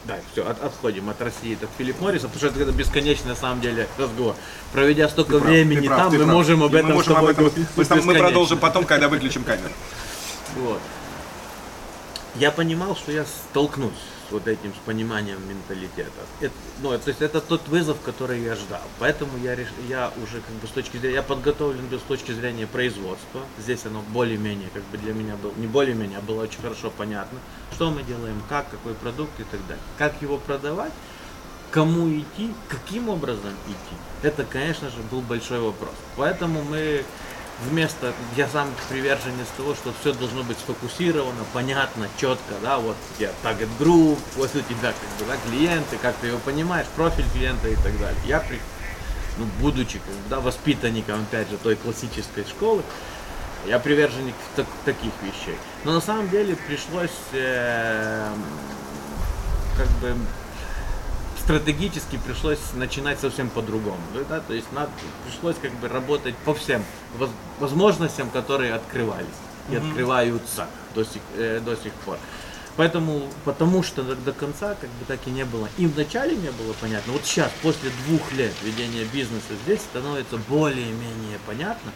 да, 0.07 0.17
все, 0.31 0.47
от, 0.47 0.63
отходим 0.63 1.09
от 1.09 1.21
России, 1.21 1.57
от 1.61 1.69
Филипп 1.77 1.99
Морриса, 1.99 2.27
потому 2.29 2.51
что 2.51 2.61
это 2.61 2.71
бесконечный 2.71 3.29
на 3.29 3.35
самом 3.35 3.61
деле 3.61 3.87
разговор. 3.97 4.35
Проведя 4.71 5.09
столько 5.09 5.33
ты 5.33 5.39
времени 5.39 5.87
прав, 5.87 5.99
там, 5.99 6.11
мы 6.11 6.17
прав. 6.19 6.29
можем 6.29 6.63
об 6.63 6.73
этом 6.73 6.89
мы 6.89 6.95
можем 6.95 7.17
об 7.17 7.25
этом, 7.25 7.51
мы, 7.75 7.85
мы 8.03 8.15
продолжим 8.15 8.57
потом, 8.57 8.85
когда 8.85 9.09
выключим 9.09 9.43
камеру. 9.43 9.73
Вот. 10.55 10.79
Я 12.35 12.51
понимал, 12.51 12.95
что 12.95 13.11
я 13.11 13.25
столкнусь 13.25 13.91
вот 14.31 14.47
этим, 14.47 14.73
с 14.73 14.85
пониманием 14.85 15.37
менталитета. 15.47 16.11
Это, 16.41 16.53
ну, 16.81 16.97
то 16.97 17.07
есть 17.07 17.21
это 17.21 17.41
тот 17.41 17.67
вызов, 17.67 17.97
который 18.01 18.41
я 18.41 18.55
ждал. 18.55 18.81
Поэтому 18.99 19.37
я, 19.37 19.55
реш... 19.55 19.67
я 19.87 20.11
уже 20.21 20.41
как 20.41 20.55
бы 20.55 20.67
с 20.67 20.71
точки 20.71 20.97
зрения, 20.97 21.15
я 21.15 21.23
подготовлен 21.23 21.85
с 21.91 22.07
точки 22.07 22.31
зрения 22.31 22.67
производства. 22.67 23.41
Здесь 23.59 23.85
оно 23.85 24.01
более-менее, 24.09 24.69
как 24.73 24.83
бы 24.83 24.97
для 24.97 25.13
меня 25.13 25.35
было, 25.35 25.53
не 25.55 25.67
более-менее, 25.67 26.19
а 26.19 26.21
было 26.21 26.43
очень 26.43 26.61
хорошо 26.61 26.91
понятно, 26.95 27.39
что 27.73 27.89
мы 27.91 28.03
делаем, 28.03 28.41
как, 28.49 28.69
какой 28.69 28.93
продукт 28.93 29.39
и 29.39 29.43
так 29.43 29.65
далее. 29.67 29.83
Как 29.97 30.21
его 30.21 30.37
продавать, 30.37 30.93
кому 31.71 32.09
идти, 32.09 32.53
каким 32.69 33.09
образом 33.09 33.51
идти. 33.67 33.95
Это, 34.23 34.43
конечно 34.43 34.89
же, 34.89 34.97
был 35.11 35.21
большой 35.21 35.59
вопрос. 35.59 35.93
Поэтому 36.15 36.63
мы 36.63 37.03
вместо, 37.61 38.13
я 38.35 38.47
сам 38.47 38.69
приверженец 38.89 39.47
того, 39.55 39.73
что 39.75 39.93
все 39.99 40.13
должно 40.13 40.43
быть 40.43 40.57
сфокусировано, 40.59 41.43
понятно, 41.53 42.07
четко, 42.19 42.55
да, 42.61 42.77
вот 42.77 42.95
у 42.95 43.19
тебя 43.19 43.31
target 43.43 43.69
group, 43.79 44.19
вот 44.35 44.55
у 44.55 44.59
тебя 44.61 44.93
как 44.93 45.19
бы, 45.19 45.25
да, 45.27 45.37
клиенты, 45.49 45.97
как 45.97 46.15
ты 46.17 46.27
его 46.27 46.39
понимаешь, 46.39 46.87
профиль 46.95 47.25
клиента 47.33 47.67
и 47.67 47.75
так 47.75 47.97
далее. 47.99 48.19
Я, 48.25 48.39
при, 48.39 48.59
ну, 49.37 49.45
будучи 49.59 49.99
как 49.99 50.13
да, 50.29 50.39
воспитанником, 50.39 51.21
опять 51.21 51.49
же, 51.49 51.57
той 51.57 51.75
классической 51.75 52.45
школы, 52.45 52.83
я 53.65 53.79
приверженник 53.79 54.35
так, 54.55 54.67
таких 54.85 55.11
вещей. 55.23 55.57
Но 55.83 55.93
на 55.93 56.01
самом 56.01 56.29
деле 56.29 56.55
пришлось 56.55 57.09
э, 57.33 58.29
как 59.75 59.87
бы 59.99 60.15
стратегически 61.47 62.19
пришлось 62.25 62.59
начинать 62.73 63.21
совсем 63.21 63.49
по-другому. 63.49 64.01
Да? 64.29 64.41
То 64.41 64.53
есть 64.53 64.69
надо, 64.73 64.91
пришлось 65.25 65.55
как 65.61 65.71
бы 65.75 65.87
работать 65.87 66.35
по 66.43 66.53
всем 66.53 66.83
возможностям, 67.59 68.29
которые 68.29 68.73
открывались 68.73 69.27
и 69.69 69.73
mm-hmm. 69.73 69.89
открываются 69.89 70.67
до 70.93 71.05
сих, 71.05 71.21
э, 71.37 71.61
до 71.63 71.77
сих 71.77 71.93
пор. 71.93 72.17
Поэтому, 72.75 73.21
потому 73.45 73.81
что 73.81 74.03
до, 74.03 74.15
до 74.17 74.33
конца 74.33 74.75
как 74.75 74.89
бы 74.89 75.05
так 75.07 75.19
и 75.25 75.29
не 75.29 75.45
было. 75.45 75.69
И 75.77 75.87
вначале 75.87 76.35
не 76.35 76.51
было 76.51 76.73
понятно. 76.81 77.13
Вот 77.13 77.23
сейчас, 77.23 77.49
после 77.61 77.91
двух 78.05 78.29
лет 78.33 78.51
ведения 78.61 79.05
бизнеса 79.05 79.53
здесь 79.63 79.79
становится 79.79 80.35
более-менее 80.49 81.39
понятно, 81.47 81.93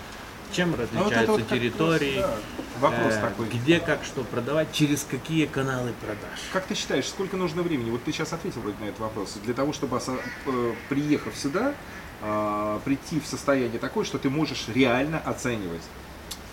чем 0.52 0.76
различаются 0.76 1.26
ну, 1.26 1.38
вот 1.38 1.48
территории, 1.48 2.20
да. 2.20 2.36
вопрос 2.80 3.14
э, 3.14 3.22
такой. 3.22 3.48
где 3.48 3.80
как 3.80 4.04
что 4.04 4.24
продавать, 4.24 4.72
через 4.72 5.06
какие 5.10 5.46
каналы 5.46 5.94
продаж. 6.02 6.40
Как 6.52 6.66
ты 6.66 6.76
считаешь, 6.76 7.08
сколько 7.08 7.38
нужно 7.38 7.62
времени? 7.62 7.90
Вот 7.90 8.04
ты 8.04 8.12
сейчас 8.12 8.34
ответил 8.34 8.62
вроде 8.62 8.78
на 8.80 8.86
этот 8.86 9.00
вопрос. 9.00 9.38
Для 9.44 9.54
того, 9.54 9.74
чтобы 9.74 10.00
э, 10.00 10.74
приехав 10.90 11.36
сюда, 11.36 11.74
э, 12.22 12.80
прийти 12.86 13.20
в 13.20 13.26
состояние 13.26 13.80
такое, 13.80 14.06
что 14.06 14.18
ты 14.18 14.30
можешь 14.30 14.68
реально 14.68 15.20
оценивать 15.20 15.84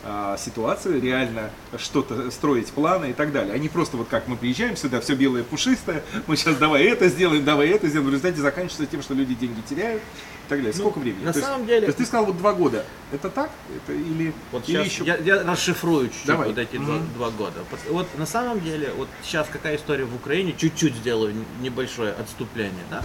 а, 0.04 0.37
ситуацию, 0.37 1.02
реально 1.02 1.50
что-то 1.76 2.30
строить 2.30 2.68
планы 2.68 3.11
и 3.11 3.12
так 3.12 3.32
далее. 3.32 3.52
А 3.52 3.58
не 3.58 3.68
просто 3.68 3.96
вот 3.96 4.06
как 4.08 4.28
мы 4.28 4.37
приезжаем 4.37 4.76
сюда, 4.76 5.00
все 5.00 5.14
белое 5.14 5.42
пушистое, 5.42 6.04
мы 6.28 6.37
сейчас 6.37 6.56
давай 6.56 6.84
это 6.84 7.08
сделаем, 7.08 7.44
давай 7.44 7.68
это 7.68 7.88
сделаем. 7.88 8.08
В 8.08 8.12
результате 8.12 8.40
заканчивается 8.40 8.87
тем, 8.87 9.02
что 9.02 9.14
люди 9.14 9.34
деньги 9.34 9.61
теряют 9.68 10.00
так 10.48 10.58
далее. 10.58 10.72
Ну, 10.74 10.80
Сколько 10.80 10.98
времени? 10.98 11.24
На 11.24 11.32
то 11.32 11.40
самом 11.40 11.58
есть, 11.61 11.68
деле... 11.68 11.80
То 11.80 11.87
есть 11.87 11.98
ты 11.98 12.06
сказал 12.06 12.26
вот 12.26 12.38
два 12.38 12.52
года. 12.52 12.84
Это 13.12 13.30
так? 13.30 13.50
Это 13.76 13.92
или, 13.92 14.32
вот 14.52 14.68
или 14.68 14.84
еще... 14.84 15.04
я, 15.04 15.16
я 15.16 15.42
расшифрую 15.42 16.08
чуть-чуть 16.08 16.26
давай. 16.26 16.48
вот 16.48 16.58
эти 16.58 16.76
mm-hmm. 16.76 17.14
два, 17.14 17.30
два 17.30 17.30
года. 17.30 17.64
Вот 17.90 18.06
на 18.18 18.26
самом 18.26 18.61
деле, 18.61 18.92
вот 18.96 19.08
сейчас 19.22 19.46
какая 19.48 19.76
история 19.76 20.04
в 20.04 20.14
Украине, 20.14 20.54
чуть-чуть 20.56 20.96
сделаю 20.96 21.34
небольшое 21.61 22.12
отступление, 22.12 22.84
да. 22.90 23.02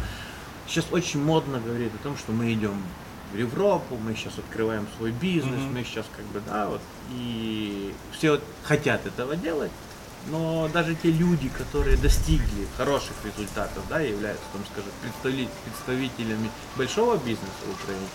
Сейчас 0.67 0.85
очень 0.91 1.21
модно 1.21 1.59
говорить 1.59 1.91
о 1.93 2.03
том, 2.03 2.17
что 2.17 2.31
мы 2.31 2.53
идем 2.53 2.81
в 3.33 3.37
Европу, 3.37 3.97
мы 3.97 4.15
сейчас 4.15 4.37
открываем 4.37 4.87
свой 4.97 5.11
бизнес, 5.11 5.59
mm-hmm. 5.59 5.73
мы 5.73 5.83
сейчас 5.83 6.05
как 6.15 6.25
бы, 6.27 6.41
да, 6.47 6.67
вот, 6.69 6.81
и 7.11 7.93
все 8.11 8.31
вот 8.31 8.43
хотят 8.63 9.05
этого 9.05 9.35
делать, 9.35 9.71
но 10.27 10.69
даже 10.71 10.95
те 10.95 11.11
люди, 11.11 11.49
которые 11.49 11.97
достигли 11.97 12.67
хороших 12.77 13.13
результатов, 13.25 13.83
да, 13.89 13.99
являются, 13.99 14.45
там, 14.53 14.61
скажем, 14.71 14.91
представителями 15.01 16.49
большого 16.75 17.17
бизнеса 17.17 17.51
в 17.65 17.83
Украине, 17.83 18.07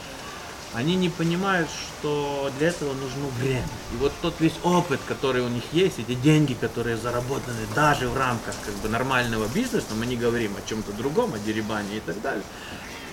они 0.75 0.97
не 0.97 1.09
понимают, 1.09 1.69
что 1.71 2.51
для 2.59 2.69
этого 2.69 2.93
нужно 2.93 3.27
время. 3.41 3.67
И 3.93 3.97
вот 3.97 4.13
тот 4.21 4.35
весь 4.39 4.59
опыт, 4.63 5.01
который 5.07 5.43
у 5.43 5.49
них 5.49 5.63
есть, 5.73 5.99
эти 5.99 6.15
деньги, 6.15 6.55
которые 6.55 6.97
заработаны 6.97 7.67
даже 7.75 8.09
в 8.09 8.17
рамках 8.17 8.55
как 8.65 8.75
бы 8.77 8.89
нормального 8.89 9.47
бизнеса, 9.49 9.95
мы 9.99 10.07
не 10.07 10.17
говорим 10.17 10.53
о 10.57 10.69
чем-то 10.69 10.93
другом, 10.93 11.35
о 11.35 11.39
деребане 11.39 11.97
и 11.97 12.01
так 12.01 12.21
далее, 12.21 12.45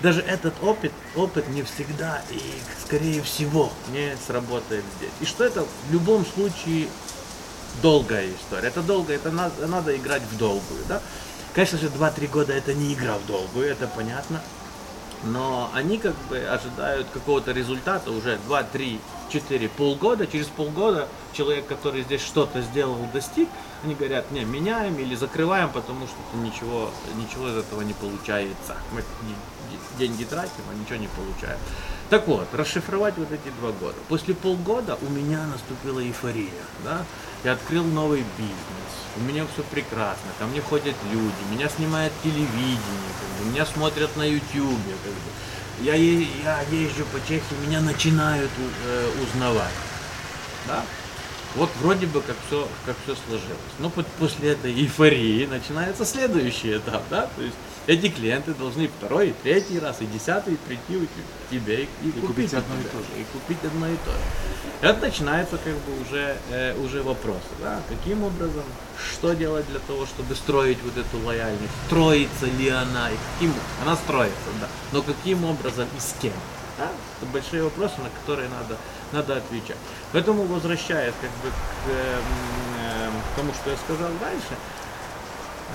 даже 0.02 0.20
этот 0.22 0.54
опыт, 0.62 0.92
опыт 1.16 1.48
не 1.50 1.64
всегда 1.64 2.22
и, 2.30 2.42
скорее 2.86 3.22
всего, 3.24 3.72
не 3.92 4.16
сработает 4.28 4.84
здесь. 4.98 5.12
И 5.22 5.26
что 5.26 5.46
это 5.46 5.66
в 5.88 5.94
любом 5.94 6.26
случае 6.26 6.88
долгая 7.82 8.30
история. 8.30 8.68
Это 8.68 8.82
долго, 8.82 9.14
это 9.14 9.32
надо, 9.32 9.68
надо 9.68 9.96
играть 9.96 10.24
в 10.24 10.38
долгую, 10.38 10.84
да. 10.88 11.02
Конечно 11.54 11.78
же, 11.78 11.88
2-3 11.88 12.28
года 12.28 12.54
это 12.54 12.74
не 12.74 12.94
игра 12.94 13.18
в 13.18 13.26
долгую, 13.26 13.68
это 13.68 13.88
понятно 13.88 14.42
но 15.26 15.72
они 15.74 15.98
как 15.98 16.16
бы 16.30 16.38
ожидают 16.38 17.08
какого-то 17.14 17.52
результата 17.52 18.12
уже 18.12 18.38
2, 18.46 18.64
3, 18.64 19.00
4, 19.30 19.70
полгода. 19.70 20.28
Через 20.28 20.48
полгода 20.48 21.08
человек, 21.34 21.68
который 21.68 22.04
здесь 22.04 22.22
что-то 22.22 22.62
сделал, 22.62 22.98
достиг, 23.14 23.50
они 23.84 23.96
говорят, 23.96 24.32
не, 24.32 24.44
меняем 24.46 24.98
или 24.98 25.16
закрываем, 25.16 25.70
потому 25.70 26.08
что 26.08 26.18
ничего, 26.38 26.92
ничего 27.16 27.50
из 27.50 27.58
этого 27.58 27.82
не 27.82 27.94
получается. 27.94 28.76
Мы 28.92 29.04
деньги 29.98 30.24
тратим, 30.24 30.64
а 30.72 30.76
ничего 30.76 30.98
не 30.98 31.08
получаем. 31.08 31.60
Так 32.10 32.28
вот, 32.28 32.48
расшифровать 32.54 33.16
вот 33.18 33.32
эти 33.32 33.50
два 33.60 33.72
года. 33.72 33.96
После 34.10 34.36
полгода 34.36 34.98
у 35.02 35.10
меня 35.10 35.44
наступила 35.48 36.00
эйфория. 36.00 36.52
Да? 36.84 37.04
Я 37.44 37.54
открыл 37.54 37.84
новый 37.84 38.24
бизнес. 38.38 38.56
У 39.18 39.22
меня 39.22 39.46
все 39.52 39.64
прекрасно. 39.64 40.30
Ко 40.38 40.46
мне 40.46 40.62
ходят 40.62 40.96
люди, 41.12 41.52
меня 41.52 41.68
снимает 41.70 42.12
телевидение, 42.22 42.78
как 43.20 43.46
бы, 43.46 43.52
меня 43.52 43.66
смотрят 43.66 44.16
на 44.18 44.24
YouTube. 44.24 44.80
Как 45.04 45.14
бы. 45.14 45.82
я, 45.82 45.96
я 45.96 46.62
езжу 46.70 47.06
по 47.12 47.20
Чехии, 47.28 47.66
меня 47.66 47.82
начинают 47.82 48.52
э, 48.86 49.10
узнавать. 49.24 49.74
Да? 50.68 50.84
Вот 51.56 51.70
вроде 51.82 52.06
бы 52.06 52.22
как 52.22 52.36
все, 52.48 52.68
как 52.86 52.98
все 53.04 53.16
сложилось. 53.28 53.58
Но 53.80 53.90
после 54.20 54.52
этой 54.52 54.74
эйфории 54.74 55.46
начинается 55.46 56.06
следующий 56.06 56.78
этап, 56.78 57.04
да? 57.10 57.30
То 57.36 57.42
есть 57.42 57.56
эти 57.88 58.10
клиенты 58.10 58.54
должны 58.54 58.88
второй, 58.88 59.36
третий 59.44 59.80
раз 59.80 60.02
и 60.02 60.06
десятый 60.06 60.58
прийти 60.68 60.98
у 60.98 61.08
тебя 61.52 61.80
и, 61.80 61.84
и, 61.84 62.10
и 62.10 62.12
купить, 62.12 62.28
купить 62.28 62.54
одно 62.54 62.76
и 62.76 62.84
то 62.84 62.98
же. 62.98 63.22
И 63.22 63.24
купить 63.32 63.64
одно 63.64 63.88
и 63.88 63.96
то 63.98 64.12
же. 64.12 64.18
Это 64.82 65.02
начинается 65.02 65.58
как 65.58 65.74
бы 65.74 66.02
уже, 66.02 66.38
э, 66.50 66.78
уже 66.80 67.04
вопросы, 67.04 67.48
да? 67.62 67.82
Каким 67.88 68.24
образом, 68.24 68.64
что 68.98 69.34
делать 69.34 69.68
для 69.68 69.80
того, 69.80 70.06
чтобы 70.06 70.36
строить 70.36 70.80
вот 70.84 70.98
эту 70.98 71.26
лояльность? 71.26 71.72
Строится 71.88 72.46
ли 72.46 72.70
она? 72.70 73.10
И 73.10 73.16
каким 73.34 73.54
она 73.84 73.96
строится, 73.96 74.50
да. 74.60 74.68
Но 74.92 75.02
каким 75.02 75.46
образом 75.46 75.88
и 75.96 76.00
с 76.00 76.16
кем? 76.22 76.34
Да? 76.78 76.90
Это 77.22 77.32
большие 77.32 77.64
вопросы, 77.64 77.96
на 78.00 78.10
которые 78.10 78.50
надо, 78.50 78.78
надо 79.12 79.38
отвечать. 79.38 79.78
Поэтому, 80.12 80.44
возвращаясь 80.44 81.14
как 81.22 81.30
бы 81.30 81.50
к, 81.50 81.90
э, 81.90 82.20
э, 82.82 83.10
к 83.10 83.40
тому, 83.40 83.54
что 83.54 83.70
я 83.70 83.78
сказал 83.78 84.12
дальше, 84.20 84.56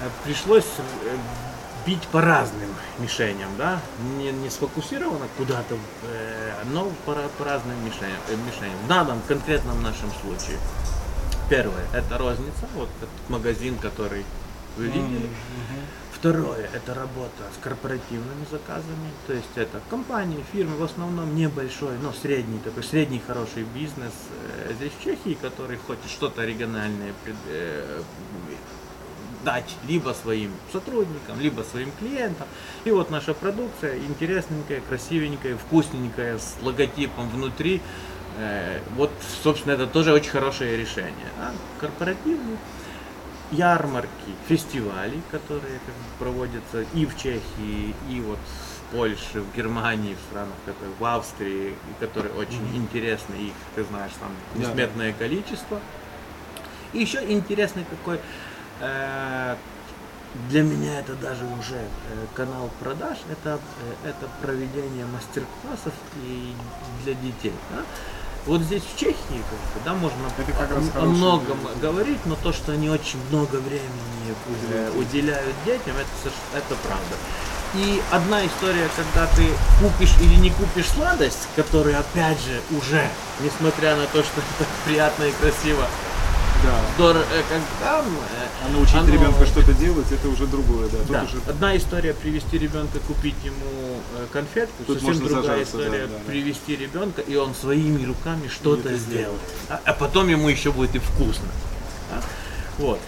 э, 0.02 0.08
пришлось 0.24 0.66
э, 0.78 1.16
бить 1.86 2.06
по 2.08 2.20
разным 2.20 2.70
мишеням, 2.98 3.50
да, 3.56 3.80
не, 4.18 4.32
не 4.32 4.50
сфокусировано 4.50 5.26
куда-то, 5.36 5.76
э, 6.04 6.52
но 6.72 6.90
по, 7.04 7.14
по 7.38 7.44
разным 7.44 7.76
мишеням, 7.84 8.18
э, 8.28 8.36
мишеням. 8.46 8.78
В 8.84 8.88
данном 8.88 9.20
конкретном 9.26 9.82
нашем 9.82 10.10
случае. 10.20 10.58
Первое, 11.48 11.84
это 11.92 12.16
розница, 12.16 12.68
вот 12.74 12.88
этот 12.98 13.28
магазин, 13.28 13.76
который 13.78 14.24
вы 14.76 14.86
видели. 14.86 15.26
Mm-hmm. 15.26 16.00
Второе– 16.20 16.68
это 16.74 16.92
работа 16.92 17.44
с 17.58 17.64
корпоративными 17.64 18.44
заказами, 18.50 19.10
то 19.26 19.32
есть 19.32 19.48
это 19.56 19.80
компании, 19.88 20.44
фирмы, 20.52 20.76
в 20.76 20.82
основном 20.82 21.34
небольшой, 21.34 21.96
но 22.02 22.12
средний, 22.12 22.58
такой 22.58 22.84
средний 22.84 23.22
хороший 23.26 23.62
бизнес 23.62 24.12
э, 24.68 24.74
здесь 24.74 24.92
в 24.98 25.02
Чехии, 25.02 25.38
который 25.40 25.78
хочет 25.78 26.04
что-то 26.10 26.44
региональное 26.44 27.14
э, 27.48 28.02
дать 29.44 29.76
либо 29.88 30.10
своим 30.10 30.52
сотрудникам, 30.72 31.40
либо 31.40 31.62
своим 31.62 31.90
клиентам. 31.98 32.46
И 32.84 32.90
вот 32.90 33.10
наша 33.10 33.34
продукция 33.34 33.98
интересненькая, 33.98 34.80
красивенькая, 34.88 35.56
вкусненькая, 35.56 36.38
с 36.38 36.56
логотипом 36.62 37.28
внутри. 37.30 37.80
Э, 38.38 38.80
вот, 38.96 39.10
собственно, 39.42 39.72
это 39.72 39.86
тоже 39.86 40.12
очень 40.12 40.30
хорошее 40.30 40.76
решение. 40.76 41.28
А 41.40 41.52
корпоративный 41.80 42.56
ярмарки, 43.50 44.08
фестивали, 44.48 45.20
которые 45.30 45.80
как 45.86 45.94
бы, 45.94 46.18
проводятся 46.18 46.84
и 46.94 47.04
в 47.06 47.16
Чехии, 47.16 47.94
и 48.08 48.20
вот 48.20 48.38
в 48.38 48.96
Польше, 48.96 49.40
в 49.40 49.56
Германии, 49.56 50.14
в 50.14 50.30
странах, 50.30 50.54
которые, 50.64 50.94
в 50.98 51.04
Австрии, 51.04 51.70
и 51.70 52.04
которые 52.04 52.32
очень 52.34 52.60
mm-hmm. 52.60 52.76
интересны, 52.76 53.34
их, 53.34 53.52
ты 53.74 53.84
знаешь, 53.84 54.12
там 54.20 54.30
несметное 54.54 55.10
yeah. 55.10 55.18
количество. 55.18 55.80
И 56.92 57.00
еще 57.00 57.18
интересный 57.30 57.84
какой 57.88 58.20
для 60.48 60.62
меня 60.62 61.00
это 61.00 61.14
даже 61.14 61.44
уже 61.44 61.76
э, 61.76 62.26
канал 62.34 62.70
продаж, 62.80 63.18
это, 63.30 63.58
э, 64.04 64.08
это 64.08 64.28
проведение 64.40 65.04
мастер-классов 65.06 65.92
и 66.24 66.54
для 67.04 67.14
детей. 67.14 67.52
Да? 67.70 67.82
Вот 68.46 68.62
здесь 68.62 68.82
в 68.82 68.98
Чехии, 68.98 69.16
как 69.28 69.36
бы, 69.36 69.80
да, 69.84 69.94
можно 69.94 70.18
о, 70.96 71.02
о 71.02 71.04
многом 71.04 71.58
говорить, 71.80 72.20
но 72.24 72.36
то, 72.36 72.52
что 72.52 72.72
они 72.72 72.88
очень 72.88 73.18
много 73.30 73.56
времени 73.56 74.34
уделяют, 74.48 74.96
уделяют 74.96 75.54
детям, 75.66 75.94
это, 75.96 76.34
это 76.56 76.74
правда. 76.82 77.16
И 77.74 78.02
одна 78.10 78.44
история, 78.46 78.88
когда 78.96 79.26
ты 79.34 79.46
купишь 79.80 80.14
или 80.20 80.34
не 80.36 80.50
купишь 80.50 80.88
сладость, 80.88 81.48
которая 81.54 82.00
опять 82.00 82.40
же 82.40 82.60
уже, 82.76 83.06
несмотря 83.40 83.94
на 83.94 84.06
то, 84.06 84.22
что 84.22 84.40
это 84.40 84.68
приятно 84.86 85.24
и 85.24 85.32
красиво, 85.32 85.86
да. 86.62 86.80
Здорово, 86.96 87.22
э, 87.22 87.42
как 87.48 87.62
там. 87.80 88.06
Э, 88.06 88.66
а 88.66 88.68
научить 88.70 88.94
оно... 88.94 89.12
ребенка 89.12 89.46
что-то 89.46 89.72
делать, 89.74 90.10
это 90.10 90.28
уже 90.28 90.46
другое, 90.46 90.88
да. 90.88 90.98
да. 91.08 91.24
Уже... 91.24 91.38
Одна 91.46 91.76
история 91.76 92.14
привести 92.14 92.58
ребенка 92.58 92.98
купить 93.00 93.36
ему 93.44 94.00
э, 94.16 94.26
конфетку, 94.32 94.84
Тут 94.84 95.00
совсем 95.00 95.26
другая 95.26 95.62
история 95.62 96.06
да, 96.06 96.18
да, 96.18 96.30
привести 96.30 96.76
ребенка, 96.76 97.20
и 97.22 97.36
он 97.36 97.54
своими 97.54 98.04
руками 98.04 98.48
что-то 98.48 98.96
сделает. 98.96 99.40
А, 99.68 99.80
а 99.84 99.92
потом 99.92 100.28
ему 100.28 100.48
еще 100.48 100.72
будет 100.72 100.94
и 100.94 100.98
вкусно. 100.98 101.48
Да? 102.10 102.22
Вот. 102.78 103.00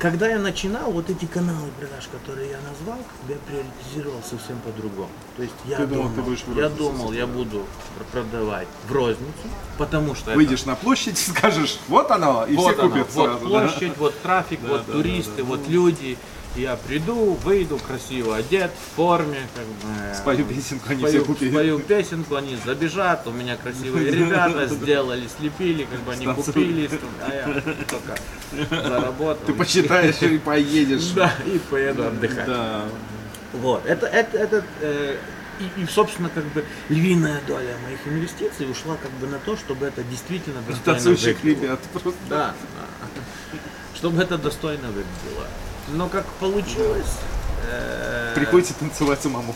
Когда 0.00 0.28
я 0.28 0.38
начинал, 0.38 0.90
вот 0.90 1.10
эти 1.10 1.26
каналы 1.26 1.68
продаж, 1.78 2.08
которые 2.10 2.52
я 2.52 2.58
назвал, 2.66 2.96
я 3.28 3.36
приоритизировал 3.46 4.22
совсем 4.22 4.58
по-другому. 4.60 5.10
То 5.36 5.42
есть 5.42 5.54
я 5.66 5.76
ты 5.76 5.86
думал, 5.86 6.04
думал, 6.04 6.16
ты 6.16 6.22
будешь 6.22 6.44
я 6.56 6.68
думал, 6.70 7.12
я 7.12 7.26
буду 7.26 7.66
продавать 8.10 8.66
в 8.88 8.92
розницу, 8.92 9.28
потому 9.76 10.14
что 10.14 10.30
выйдешь 10.30 10.60
это... 10.60 10.70
на 10.70 10.76
площадь, 10.76 11.18
скажешь, 11.36 11.78
вот 11.88 12.10
оно, 12.10 12.46
и 12.46 12.56
вот 12.56 12.72
все 12.72 12.82
оно, 12.82 12.90
купят 12.90 13.12
сразу. 13.12 13.46
Вот 13.46 13.48
площадь, 13.50 13.88
да? 13.88 13.94
вот 13.98 14.22
трафик, 14.22 14.60
да, 14.62 14.68
вот 14.68 14.86
да, 14.86 14.92
туристы, 14.94 15.36
да, 15.36 15.42
да. 15.42 15.44
вот 15.44 15.68
люди. 15.68 16.16
Я 16.56 16.76
приду, 16.76 17.34
выйду 17.44 17.78
красиво 17.78 18.36
одет, 18.36 18.72
в 18.72 18.96
форме, 18.96 19.38
как 19.54 19.66
бы. 19.66 20.14
Спою 20.16 20.44
песенку, 20.44 20.86
они 20.88 20.98
спою, 20.98 21.14
все 21.14 21.24
купили. 21.24 21.50
Спою 21.50 21.78
песенку, 21.78 22.34
они 22.34 22.58
забежат, 22.64 23.26
у 23.28 23.30
меня 23.30 23.56
красивые 23.56 24.10
ребята 24.10 24.66
сделали, 24.66 25.28
слепили, 25.38 25.84
как 25.84 26.00
бы 26.00 26.12
они 26.12 26.26
купили, 26.26 26.90
а 27.22 27.32
я 27.32 27.62
только 27.88 28.16
заработал. 28.68 29.46
Ты 29.46 29.52
посчитаешь 29.54 30.20
и 30.22 30.38
поедешь. 30.38 31.12
Да, 31.20 31.32
и 31.46 31.58
поеду 31.58 32.06
отдыхать. 32.06 32.46
Да. 32.46 32.84
Вот, 33.52 33.84
это, 33.84 34.06
это, 34.06 34.38
это, 34.38 34.64
э, 34.80 35.16
и, 35.60 35.82
и, 35.82 35.86
собственно, 35.86 36.30
как 36.30 36.44
бы 36.46 36.64
львиная 36.88 37.40
доля 37.46 37.76
моих 37.84 38.06
инвестиций 38.06 38.70
ушла 38.70 38.96
как 38.96 39.10
бы 39.12 39.26
на 39.26 39.38
то, 39.38 39.56
чтобы 39.56 39.86
это 39.86 40.02
действительно 40.04 40.62
достойно 40.62 41.10
выглядело. 41.10 41.62
ребят 41.62 41.80
просто. 41.92 42.20
Да. 42.28 42.54
Чтобы 43.94 44.22
это 44.22 44.38
достойно 44.38 44.88
выглядело. 44.88 45.46
Но 45.92 46.08
как 46.08 46.26
получилось... 46.34 47.18
Э, 47.68 48.32
Приходится 48.34 48.74
танцевать 48.74 49.20
самому. 49.22 49.54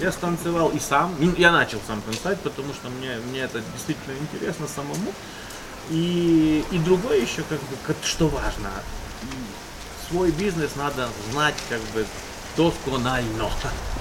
Я 0.00 0.12
станцевал 0.12 0.70
и 0.70 0.78
сам. 0.78 1.14
Я 1.36 1.52
начал 1.52 1.78
сам 1.86 2.00
танцевать, 2.02 2.40
потому 2.40 2.72
что 2.72 2.88
мне, 2.88 3.16
мне 3.30 3.40
это 3.40 3.60
действительно 3.74 4.14
интересно 4.20 4.66
самому. 4.68 5.12
И, 5.90 6.64
и 6.70 6.78
другое 6.78 7.20
еще, 7.20 7.42
как 7.42 7.58
бы, 7.58 7.76
как, 7.86 7.96
что 8.02 8.28
важно, 8.28 8.70
свой 10.08 10.30
бизнес 10.30 10.76
надо 10.76 11.08
знать 11.30 11.56
как 11.68 11.80
бы 11.94 12.06
досконально. 12.56 13.50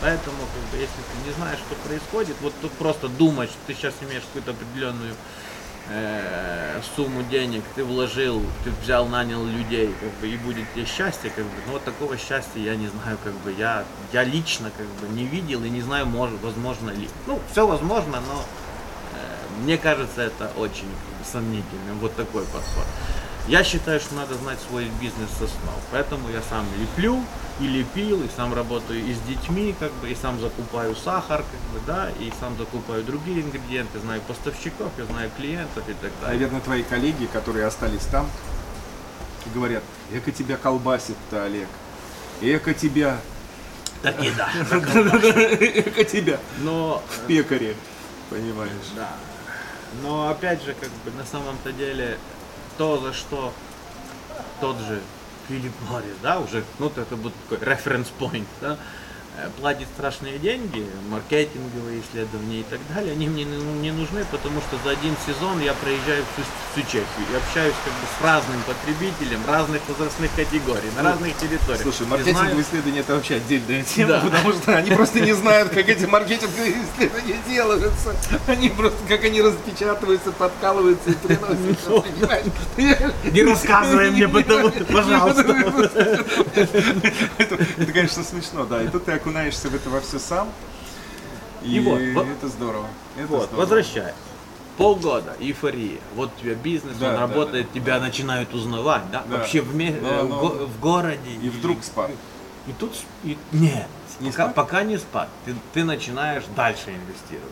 Поэтому, 0.02 0.38
как 0.38 0.72
бы, 0.72 0.78
если 0.78 0.96
ты 0.96 1.28
не 1.28 1.34
знаешь, 1.34 1.60
что 1.60 1.76
происходит, 1.88 2.36
вот 2.42 2.54
тут 2.62 2.72
просто 2.74 3.08
думать, 3.08 3.50
что 3.50 3.60
ты 3.68 3.74
сейчас 3.74 3.94
имеешь 4.02 4.24
какую-то 4.24 4.52
определенную 4.52 5.16
э, 5.92 6.82
сумму 6.96 7.24
денег 7.24 7.64
ты 7.76 7.84
вложил, 7.84 8.42
ты 8.64 8.72
взял, 8.82 9.06
нанял 9.08 9.44
людей, 9.46 9.94
как 10.00 10.10
бы, 10.20 10.28
и 10.28 10.38
будет 10.38 10.66
тебе 10.74 10.86
счастье, 10.86 11.30
как 11.30 11.46
бы, 11.46 11.52
но 11.68 11.74
вот 11.74 11.84
такого 11.84 12.18
счастья 12.18 12.60
я 12.60 12.76
не 12.76 12.88
знаю, 12.88 13.18
как 13.24 13.34
бы, 13.34 13.52
я, 13.52 13.84
я 14.14 14.24
лично, 14.24 14.72
как 14.76 14.88
бы, 14.88 15.14
не 15.16 15.26
видел 15.26 15.64
и 15.64 15.70
не 15.70 15.82
знаю, 15.82 16.06
может, 16.06 16.42
возможно 16.42 16.90
ли. 16.92 17.10
Ну, 17.28 17.40
все 17.52 17.68
возможно, 17.68 18.22
но 18.28 18.44
э, 19.14 19.64
мне 19.64 19.78
кажется, 19.78 20.22
это 20.22 20.52
очень 20.58 20.90
сомнительным, 21.30 22.00
вот 22.00 22.16
такой 22.16 22.44
подход. 22.46 22.86
Я 23.48 23.64
считаю, 23.64 24.00
что 24.00 24.16
надо 24.16 24.36
знать 24.36 24.60
свой 24.68 24.86
бизнес 25.02 25.30
основ. 25.36 25.80
Поэтому 25.92 26.30
я 26.30 26.42
сам 26.42 26.66
леплю 26.80 27.24
и 27.60 27.68
лепил, 27.68 28.24
и 28.24 28.28
сам 28.36 28.54
работаю 28.54 29.04
и 29.04 29.14
с 29.14 29.20
детьми, 29.22 29.76
как 29.80 29.92
бы, 29.94 30.10
и 30.10 30.16
сам 30.16 30.40
закупаю 30.40 30.96
сахар, 30.96 31.44
как 31.44 31.60
бы, 31.74 31.86
да, 31.86 32.10
и 32.20 32.32
сам 32.40 32.58
закупаю 32.58 33.04
другие 33.04 33.42
ингредиенты, 33.42 34.00
знаю 34.00 34.22
поставщиков, 34.22 34.92
я 34.98 35.06
знаю 35.06 35.30
клиентов 35.38 35.84
и 35.88 35.94
так 35.94 36.12
далее. 36.22 36.40
Наверное, 36.40 36.62
твои 36.62 36.84
коллеги, 36.84 37.26
которые 37.26 37.66
остались 37.66 38.06
там, 38.12 38.30
говорят, 39.54 39.84
эко 40.12 40.32
тебя 40.32 40.58
колбасит-то, 40.58 41.44
Олег. 41.44 41.68
Эко 42.42 42.74
тебя, 42.74 43.20
Так 44.02 44.24
и 44.24 44.32
да. 44.32 44.50
эко 44.62 46.04
тебя 46.04 46.40
Но 46.60 47.04
в 47.08 47.28
пекаре, 47.28 47.76
понимаешь. 48.30 48.72
Да. 48.96 49.10
Но 50.02 50.30
опять 50.30 50.64
же, 50.64 50.74
как 50.74 50.90
бы 50.90 51.12
на 51.18 51.26
самом-то 51.26 51.72
деле, 51.74 52.18
то, 52.78 52.98
за 53.00 53.14
что 53.14 53.54
тот 54.60 54.78
же 54.80 55.02
Филипп 55.48 55.74
Моррис, 55.90 56.16
да, 56.22 56.40
уже, 56.40 56.64
ну, 56.80 56.88
это 56.96 57.16
будет 57.16 57.34
такой 57.50 57.66
point, 58.20 58.48
да, 58.62 58.78
платит 59.60 59.88
страшные 59.96 60.38
деньги, 60.38 60.86
маркетинговые 61.10 62.02
исследования 62.02 62.60
и 62.60 62.64
так 62.64 62.80
далее, 62.94 63.14
они 63.14 63.28
мне 63.28 63.44
не 63.44 63.56
не 63.82 63.92
нужны, 63.92 64.24
потому 64.30 64.60
что 64.62 64.78
за 64.84 64.92
один 64.92 65.16
сезон 65.26 65.60
я 65.62 65.74
проезжаю 65.74 66.24
всю, 66.34 66.44
всю 66.74 66.82
Чехию 66.86 67.26
и 67.32 67.36
общаюсь 67.36 67.74
как 67.84 67.94
бы 67.94 68.06
с 68.18 68.24
разным 68.24 68.62
потребителем 68.64 69.40
разных 69.48 69.82
возрастных 69.88 70.30
категорий, 70.36 70.90
на 70.96 71.04
разных 71.04 71.36
территориях. 71.38 71.82
Слушай, 71.82 72.06
маркетинговые 72.08 72.50
знаю- 72.52 72.62
исследования 72.62 73.00
это 73.00 73.16
вообще 73.16 73.36
отдельная 73.36 73.84
тема, 73.96 74.08
Да. 74.12 74.20
потому 74.22 74.54
что 74.54 74.78
они 74.78 74.92
просто 74.92 75.20
не 75.22 75.34
знают, 75.34 75.70
как 75.70 75.90
эти 75.90 76.06
маркетинговые 76.06 76.76
исследования 76.84 77.38
делаются. 77.50 78.16
Они 78.48 78.70
просто, 78.70 78.98
как 79.08 79.24
они 79.24 79.42
распечатываются, 79.42 80.32
подкалываются 80.32 81.10
и 81.12 81.16
Ну. 81.88 82.02
понимаешь? 82.02 82.46
Не 83.32 83.44
рассказывай 83.44 84.12
мне, 84.12 84.28
потому 84.28 84.70
пожалуйста. 84.92 85.42
Это, 87.38 87.56
это, 87.78 87.92
конечно, 87.94 88.24
смешно, 88.24 88.66
да. 88.66 88.84
И 88.84 88.88
тут 88.88 89.06
ты 89.06 89.12
окунаешься 89.26 89.70
в 89.70 89.76
это 89.76 89.90
во 89.90 90.02
все 90.02 90.20
сам. 90.20 90.50
И, 91.64 91.76
И 91.76 91.80
вот, 91.80 92.26
это 92.28 92.48
здорово. 92.48 92.88
Это 93.16 93.28
Вот, 93.28 93.44
здорово. 93.44 93.60
возвращай. 93.62 94.14
Полгода, 94.78 95.36
эйфория. 95.40 96.00
Вот 96.16 96.32
у 96.36 96.42
тебя 96.42 96.56
бизнес, 96.56 96.98
Да, 96.98 97.10
он 97.10 97.14
да, 97.16 97.20
работает, 97.22 97.72
тебя 97.72 98.00
начинают 98.00 98.54
узнавать, 98.54 99.04
да? 99.12 99.24
Да. 99.30 99.38
Вообще 99.38 99.62
в, 99.62 99.76
ме- 99.76 99.92
Но- 100.02 100.08
э, 100.10 100.24
в 100.24 100.30
но- 100.30 100.40
го- 100.40 100.66
в 100.66 100.80
городе. 100.80 101.32
И 101.42 101.50
вдруг 101.50 101.84
спад. 101.84 102.10
И 102.68 102.74
тут 102.74 102.94
и- 103.24 103.38
нет, 103.52 103.88
Не 104.20 104.32
пока, 104.32 104.44
спад? 104.46 104.56
пока 104.56 104.84
не 104.84 104.98
спад. 104.98 105.30
Ты, 105.46 105.56
ты 105.74 105.84
начинаешь 105.84 106.44
дальше 106.56 106.90
инвестировать. 106.90 107.52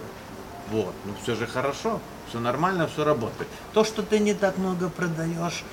Вот, 0.71 0.93
ну 1.05 1.13
все 1.21 1.35
же 1.35 1.45
хорошо, 1.45 1.99
все 2.29 2.39
нормально, 2.39 2.87
все 2.87 3.03
работает. 3.03 3.49
То, 3.73 3.83
что 3.83 4.01
ты 4.01 4.19
не 4.19 4.33
так 4.33 4.57
много 4.57 4.89
продаешь, 4.89 5.63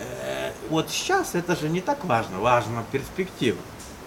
э, 0.00 0.52
вот 0.68 0.90
сейчас 0.90 1.34
это 1.34 1.56
же 1.56 1.68
не 1.68 1.80
так 1.80 2.04
важно, 2.04 2.38
важно 2.40 2.84
перспектива. 2.92 3.58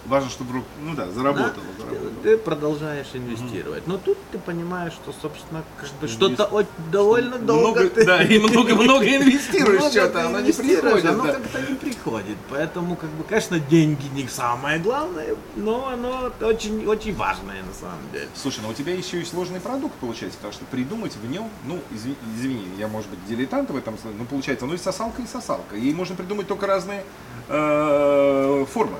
Важно, 0.08 0.30
чтобы 0.30 0.52
рук- 0.54 0.64
ну 0.82 0.94
да, 0.94 1.06
Да? 1.06 1.10
заработало. 1.12 1.50
Ты, 1.76 1.82
заработало. 1.82 2.12
ты 2.22 2.38
продолжаешь 2.38 3.06
инвестировать. 3.14 3.86
Но 3.86 3.98
тут 3.98 4.18
ты 4.30 4.38
понимаешь, 4.38 4.92
что, 4.92 5.12
собственно, 5.20 5.64
как 5.80 5.90
бы 6.00 6.08
что-то 6.08 6.44
от- 6.44 6.66
довольно 6.92 7.38
долго 7.38 7.80
Много, 7.80 7.88
ты... 7.90 8.04
да, 8.04 8.22
и 8.22 8.38
много-много 8.38 9.04
инвестируешь 9.04 9.80
много 9.80 9.90
что-то, 9.90 10.12
ты 10.12 10.18
оно 10.20 10.40
не 10.40 10.52
приходит. 10.52 11.04
Оно 11.06 11.24
да. 11.26 11.32
как-то 11.34 11.60
не 11.60 11.74
приходит. 11.76 12.36
Поэтому, 12.50 12.96
как 12.96 13.10
бы, 13.10 13.24
конечно, 13.24 13.58
деньги 13.58 14.06
не 14.14 14.28
самое 14.28 14.78
главное, 14.78 15.34
но 15.56 15.88
оно 15.88 16.30
очень, 16.40 16.86
очень 16.86 17.14
важное 17.14 17.62
на 17.62 17.74
самом 17.74 17.98
деле. 18.12 18.28
Слушай, 18.34 18.60
ну 18.62 18.68
у 18.70 18.74
тебя 18.74 18.94
еще 18.94 19.20
и 19.20 19.24
сложный 19.24 19.60
продукт 19.60 19.94
получается, 19.96 20.38
потому 20.38 20.52
что 20.52 20.64
придумать 20.66 21.16
в 21.16 21.28
нем, 21.30 21.50
ну, 21.66 21.80
изви- 21.90 22.16
извини, 22.36 22.68
я, 22.78 22.86
может 22.88 23.10
быть, 23.10 23.24
дилетант 23.26 23.70
в 23.70 23.76
этом 23.76 23.98
смысле, 23.98 24.18
но 24.20 24.24
получается, 24.24 24.66
ну 24.66 24.74
и 24.74 24.78
сосалка, 24.78 25.22
и 25.22 25.26
сосалка. 25.26 25.76
И 25.76 25.92
можно 25.92 26.14
придумать 26.14 26.46
только 26.46 26.66
разные 26.66 27.04
э, 27.48 28.64
формы. 28.72 28.98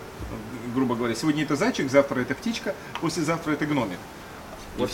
Грубо 0.76 0.94
говоря, 0.94 1.14
сегодня 1.14 1.42
это 1.44 1.56
зайчик, 1.56 1.90
завтра 1.90 2.20
это 2.20 2.34
птичка, 2.34 2.74
послезавтра 3.00 3.52
это 3.52 3.64
гномик. 3.64 3.96
Вот 4.76 4.90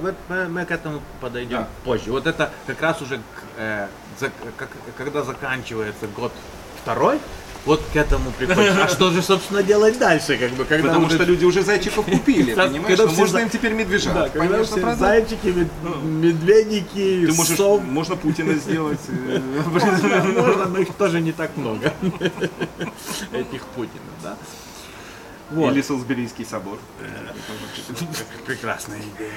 вот 0.00 0.14
мы, 0.30 0.48
мы 0.48 0.64
к 0.64 0.70
этому 0.70 1.02
подойдем 1.20 1.58
Да. 1.58 1.68
позже. 1.84 2.10
Вот 2.10 2.26
это 2.26 2.50
как 2.66 2.80
раз 2.80 3.02
уже, 3.02 3.20
э, 3.58 3.86
за- 4.18 4.32
как- 4.56 4.70
когда 4.96 5.22
заканчивается 5.22 6.06
год 6.06 6.32
второй, 6.82 7.18
вот 7.66 7.82
к 7.92 7.96
этому 7.96 8.30
приходишь. 8.30 8.72
А 8.82 8.88
что 8.88 9.10
же, 9.10 9.20
собственно, 9.20 9.62
делать 9.62 9.98
дальше, 9.98 10.38
как 10.38 10.52
бы, 10.52 10.64
когда 10.64 10.88
Потому 10.88 11.04
уже- 11.04 11.16
что 11.16 11.24
люди 11.24 11.44
уже 11.44 11.62
зайчиков 11.62 12.06
купили, 12.06 12.54
Когда 12.54 12.68
понимаешь? 12.68 12.94
все 12.98 13.06
Ну, 13.06 13.12
можно 13.14 13.38
за- 13.38 13.44
им 13.44 13.50
теперь 13.50 13.74
медвежат. 13.74 14.14
Да, 14.14 14.28
когда 14.30 14.40
Конечно, 14.54 14.64
все 14.64 14.80
продать. 14.80 14.98
зайчики, 15.28 15.46
мед- 15.48 16.02
медведики, 16.02 17.26
Ты 17.26 17.34
можешь, 17.34 17.56
сов- 17.58 17.84
можно 17.84 18.16
Путина 18.16 18.54
сделать. 18.54 19.00
э, 19.08 19.38
Можно, 19.66 19.92
можно, 20.40 20.64
но 20.64 20.78
их 20.78 20.94
тоже 20.94 21.20
не 21.20 21.32
так 21.32 21.54
много. 21.58 21.92
Этих 23.32 23.62
Путинов, 23.74 24.14
да? 24.22 24.34
Вот. 25.50 25.72
Или 25.72 25.82
Солсберийский 25.82 26.44
собор. 26.44 26.78
Прекрасная 28.46 29.00
идея. 29.00 29.32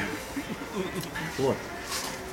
Вот. 1.37 1.55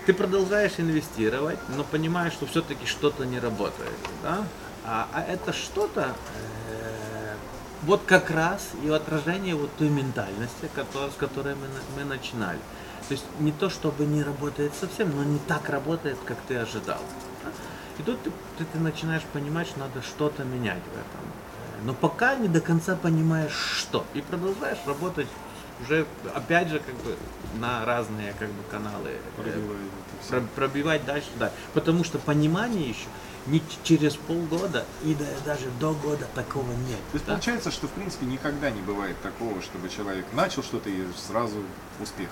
Ты 0.06 0.14
продолжаешь 0.14 0.72
инвестировать, 0.78 1.58
но 1.76 1.82
понимаешь, 1.84 2.32
что 2.32 2.46
все-таки 2.46 2.86
что-то 2.86 3.24
не 3.24 3.40
работает, 3.40 3.92
да? 4.22 4.44
А, 4.84 5.08
а 5.12 5.20
это 5.22 5.52
что-то 5.52 6.14
э, 6.70 7.34
вот 7.82 8.02
как 8.06 8.30
раз 8.30 8.68
и 8.84 8.88
отражение 8.88 9.56
вот 9.56 9.74
той 9.76 9.88
ментальности, 9.88 10.70
кото- 10.76 11.10
с 11.10 11.14
которой 11.14 11.56
мы, 11.56 11.66
мы 11.96 12.04
начинали. 12.04 12.60
То 13.08 13.12
есть 13.12 13.24
не 13.40 13.50
то, 13.50 13.68
чтобы 13.68 14.04
не 14.04 14.22
работает 14.22 14.72
совсем, 14.78 15.10
но 15.16 15.24
не 15.24 15.38
так 15.40 15.68
работает, 15.68 16.18
как 16.24 16.38
ты 16.46 16.54
ожидал. 16.56 17.00
да? 17.44 17.50
И 17.98 18.02
тут 18.04 18.22
ты, 18.22 18.30
ты- 18.58 18.64
ты 18.64 18.78
начинаешь 18.78 19.24
понимать, 19.32 19.66
что 19.66 19.80
надо 19.80 20.02
что-то 20.02 20.44
менять 20.44 20.82
в 20.84 20.92
этом. 20.94 21.32
Но 21.86 21.94
пока 21.94 22.34
не 22.34 22.48
до 22.48 22.60
конца 22.60 22.96
понимаешь, 22.96 23.52
что. 23.52 24.04
И 24.12 24.20
продолжаешь 24.20 24.78
работать 24.86 25.28
уже, 25.80 26.04
опять 26.34 26.68
же, 26.68 26.80
как 26.80 26.96
бы 26.96 27.16
на 27.60 27.84
разные 27.84 28.34
как 28.40 28.48
бы, 28.48 28.62
каналы. 28.68 29.10
э, 29.38 29.60
про- 30.28 30.40
пробивать 30.56 31.04
дальше, 31.04 31.28
да. 31.38 31.52
Потому 31.74 32.02
что 32.02 32.18
понимание 32.18 32.88
еще 32.88 33.06
не 33.46 33.62
через 33.84 34.16
полгода 34.16 34.84
и 35.04 35.14
да- 35.14 35.24
даже 35.44 35.70
до 35.78 35.92
года 35.92 36.26
такого 36.34 36.68
нет. 36.88 36.98
То 37.12 37.14
есть 37.14 37.26
да. 37.26 37.34
получается, 37.34 37.70
что 37.70 37.86
в 37.86 37.92
принципе 37.92 38.26
никогда 38.26 38.68
не 38.70 38.80
бывает 38.80 39.14
такого, 39.22 39.62
чтобы 39.62 39.88
человек 39.88 40.26
начал 40.32 40.64
что-то 40.64 40.90
и 40.90 41.06
сразу 41.28 41.62
успех. 42.00 42.30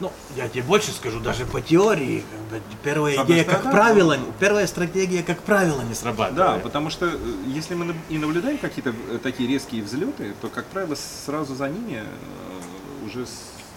Ну, 0.00 0.12
я 0.36 0.48
тебе 0.48 0.62
больше 0.64 0.90
скажу, 0.90 1.20
даже 1.20 1.46
по 1.46 1.60
теории, 1.60 2.24
как 2.50 2.60
первая 2.82 3.24
идея, 3.24 3.44
как 3.44 3.62
правило, 3.62 4.18
первая 4.40 4.66
стратегия, 4.66 5.22
как 5.22 5.40
правило, 5.42 5.82
не 5.82 5.90
Да, 5.90 5.94
срабатывает. 5.94 6.62
потому 6.64 6.90
что 6.90 7.06
э, 7.06 7.16
если 7.46 7.74
мы 7.74 7.94
и 8.08 8.18
наблюдаем 8.18 8.58
какие-то 8.58 8.92
э, 9.10 9.18
такие 9.22 9.48
резкие 9.48 9.82
взлеты, 9.82 10.34
то, 10.40 10.48
как 10.48 10.64
правило, 10.66 10.96
сразу 10.96 11.54
за 11.54 11.68
ними 11.68 12.02
э, 12.02 13.06
уже 13.06 13.24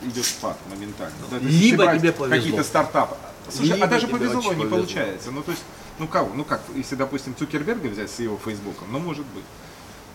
идет 0.01 0.25
спад 0.25 0.58
моментально. 0.69 1.15
Да, 1.30 1.38
Либо 1.39 1.95
тебе 1.97 2.12
повезло. 2.12 2.36
Какие-то 2.36 2.63
стартапы. 2.63 3.15
Слушай, 3.49 3.73
Либо 3.73 3.86
а 3.86 3.88
даже 3.89 4.08
повезло 4.08 4.41
не 4.41 4.47
повезло. 4.49 4.69
получается. 4.77 5.32
Ну, 5.32 5.41
то 5.43 5.51
есть, 5.51 5.63
ну 5.99 6.08
кого? 6.08 6.32
Ну 6.34 6.43
как, 6.45 6.62
если, 6.75 6.95
допустим, 6.95 7.36
Цукерберга 7.36 7.88
взять 7.89 8.10
с 8.12 8.19
его 8.19 8.38
Фейсбуком, 8.43 8.91
ну, 8.91 8.99
может 8.99 9.25
быть. 9.27 9.43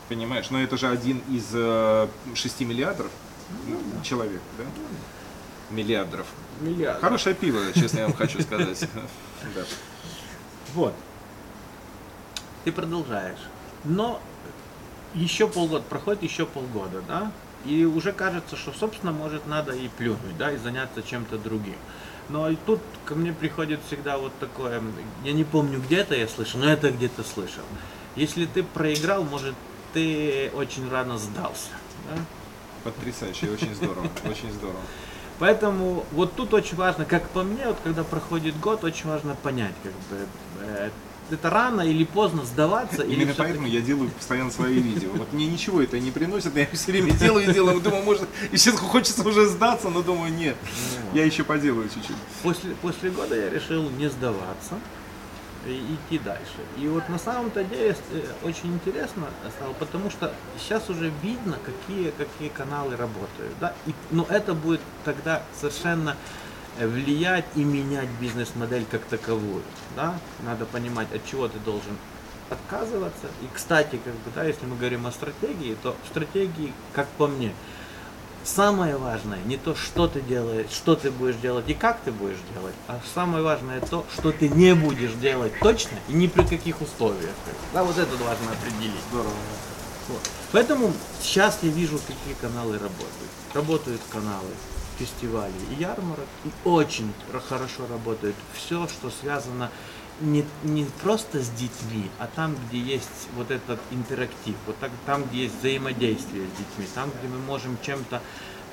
Понимаешь, 0.08 0.50
но 0.50 0.60
это 0.60 0.76
же 0.76 0.88
один 0.88 1.22
из 1.30 1.46
э, 1.54 2.08
6 2.34 2.60
миллиардов 2.62 3.06
Ну 3.68 3.78
человек, 4.02 4.40
да? 4.58 4.64
Миллиардов. 5.72 6.26
Миллиард. 6.60 7.00
Хорошее 7.00 7.34
пиво, 7.34 7.60
честно 7.74 8.00
я 8.00 8.04
вам 8.06 8.14
хочу 8.14 8.40
сказать. 8.42 8.88
Вот. 10.74 10.94
Ты 12.64 12.72
продолжаешь. 12.72 13.40
Но 13.84 14.22
еще 15.14 15.46
полгода, 15.48 15.84
проходит 15.84 16.22
еще 16.22 16.46
полгода, 16.46 17.02
да? 17.06 17.30
И 17.66 17.84
уже 17.84 18.12
кажется, 18.12 18.56
что, 18.56 18.72
собственно, 18.72 19.12
может, 19.12 19.46
надо 19.46 19.72
и 19.72 19.88
плюнуть, 19.88 20.38
да, 20.38 20.50
и 20.52 20.56
заняться 20.56 21.02
чем-то 21.02 21.36
другим. 21.36 21.76
Но 22.28 22.48
и 22.48 22.56
тут 22.56 22.80
ко 23.04 23.14
мне 23.14 23.32
приходит 23.32 23.80
всегда 23.86 24.16
вот 24.16 24.32
такое, 24.38 24.80
я 25.24 25.32
не 25.32 25.44
помню, 25.44 25.80
где 25.80 25.96
это 25.96 26.14
я 26.14 26.26
слышал, 26.26 26.60
но 26.60 26.70
это 26.70 26.90
где-то 26.90 27.22
слышал. 27.22 27.64
Если 28.16 28.46
ты 28.46 28.62
проиграл, 28.62 29.24
может, 29.24 29.54
ты 29.92 30.50
очень 30.54 30.88
рано 30.90 31.18
сдался. 31.18 31.70
да? 32.10 32.22
Потрясающе, 32.84 33.50
очень 33.50 33.74
здорово, 33.74 34.08
очень 34.24 34.50
здорово. 34.52 34.80
Поэтому 35.42 36.06
вот 36.12 36.36
тут 36.36 36.54
очень 36.54 36.76
важно, 36.76 37.04
как 37.04 37.28
по 37.30 37.42
мне, 37.42 37.66
вот 37.66 37.76
когда 37.82 38.04
проходит 38.04 38.56
год, 38.60 38.84
очень 38.84 39.08
важно 39.08 39.34
понять, 39.34 39.74
как 39.82 39.90
бы 39.92 40.24
э, 40.60 40.90
это 41.32 41.50
рано 41.50 41.80
или 41.80 42.04
поздно 42.04 42.44
сдаваться. 42.44 43.02
или 43.02 43.14
Именно 43.14 43.32
всё-таки- 43.32 43.42
поэтому 43.42 43.66
я 43.66 43.80
делаю 43.80 44.08
постоянно 44.10 44.52
свои 44.52 44.74
видео. 44.74 45.10
Вот 45.16 45.32
мне 45.32 45.46
ничего 45.48 45.82
это 45.82 45.98
не 45.98 46.12
приносит, 46.12 46.54
я 46.56 46.64
все 46.72 46.92
время 46.92 47.10
делаю 47.14 47.50
и 47.50 47.52
делаю, 47.52 47.80
думаю, 47.80 48.04
может, 48.04 48.28
и 48.52 48.56
сейчас 48.56 48.78
хочется 48.78 49.26
уже 49.28 49.46
сдаться, 49.46 49.88
но 49.88 50.02
думаю, 50.02 50.32
нет, 50.32 50.54
я 51.12 51.24
еще 51.24 51.42
поделаю 51.42 51.88
чуть-чуть. 51.92 52.14
После, 52.44 52.76
после 52.80 53.10
года 53.10 53.34
я 53.34 53.50
решил 53.50 53.90
не 53.98 54.08
сдаваться 54.08 54.78
идти 55.66 56.18
дальше. 56.18 56.60
И 56.78 56.88
вот 56.88 57.08
на 57.08 57.18
самом-то 57.18 57.64
деле 57.64 57.96
э, 58.12 58.22
очень 58.42 58.74
интересно 58.74 59.26
стало, 59.56 59.72
потому 59.74 60.10
что 60.10 60.32
сейчас 60.58 60.88
уже 60.90 61.12
видно, 61.22 61.58
какие, 61.64 62.10
какие 62.10 62.48
каналы 62.48 62.96
работают. 62.96 63.52
Да? 63.60 63.74
И, 63.86 63.94
но 64.10 64.26
это 64.28 64.54
будет 64.54 64.80
тогда 65.04 65.42
совершенно 65.58 66.16
э, 66.78 66.86
влиять 66.86 67.46
и 67.54 67.64
менять 67.64 68.08
бизнес-модель 68.20 68.86
как 68.90 69.04
таковую. 69.04 69.62
Да? 69.96 70.14
Надо 70.44 70.66
понимать, 70.66 71.12
от 71.14 71.24
чего 71.26 71.48
ты 71.48 71.58
должен 71.60 71.96
отказываться. 72.50 73.26
И, 73.42 73.48
кстати, 73.52 73.98
как 74.04 74.14
бы, 74.14 74.30
да, 74.34 74.44
если 74.44 74.66
мы 74.66 74.76
говорим 74.76 75.06
о 75.06 75.12
стратегии, 75.12 75.76
то 75.82 75.96
стратегии, 76.10 76.72
как 76.92 77.08
по 77.08 77.26
мне, 77.26 77.52
самое 78.44 78.96
важное 78.96 79.38
не 79.44 79.56
то, 79.56 79.74
что 79.74 80.08
ты 80.08 80.20
делаешь, 80.20 80.70
что 80.70 80.94
ты 80.94 81.10
будешь 81.10 81.36
делать 81.36 81.68
и 81.68 81.74
как 81.74 82.00
ты 82.00 82.12
будешь 82.12 82.38
делать, 82.54 82.74
а 82.88 83.00
самое 83.14 83.42
важное 83.42 83.80
то, 83.80 84.04
что 84.14 84.32
ты 84.32 84.48
не 84.48 84.74
будешь 84.74 85.12
делать 85.12 85.52
точно 85.60 85.96
и 86.08 86.12
ни 86.12 86.26
при 86.26 86.44
каких 86.44 86.80
условиях. 86.80 87.30
Да, 87.72 87.84
вот 87.84 87.96
это 87.96 88.10
важно 88.16 88.52
определить. 88.52 89.00
Здорово. 89.10 89.34
Вот. 90.08 90.20
Поэтому 90.52 90.92
сейчас 91.22 91.58
я 91.62 91.70
вижу, 91.70 91.98
какие 91.98 92.34
каналы 92.40 92.74
работают. 92.74 93.30
Работают 93.54 94.00
каналы 94.10 94.50
фестивалей 94.98 95.52
и 95.70 95.80
ярмарок, 95.80 96.26
и 96.44 96.50
очень 96.64 97.12
хорошо 97.48 97.86
работает 97.88 98.34
все, 98.54 98.86
что 98.88 99.10
связано 99.10 99.70
не, 100.22 100.44
не 100.62 100.86
просто 101.02 101.42
с 101.42 101.48
детьми, 101.50 102.08
а 102.18 102.28
там, 102.34 102.56
где 102.68 102.78
есть 102.78 103.28
вот 103.36 103.50
этот 103.50 103.80
интерактив, 103.90 104.54
вот 104.66 104.76
так, 104.78 104.90
там, 105.06 105.24
где 105.24 105.44
есть 105.44 105.58
взаимодействие 105.58 106.46
с 106.46 106.58
детьми, 106.58 106.86
там, 106.94 107.10
где 107.18 107.28
мы 107.28 107.38
можем 107.38 107.76
чем-то 107.82 108.22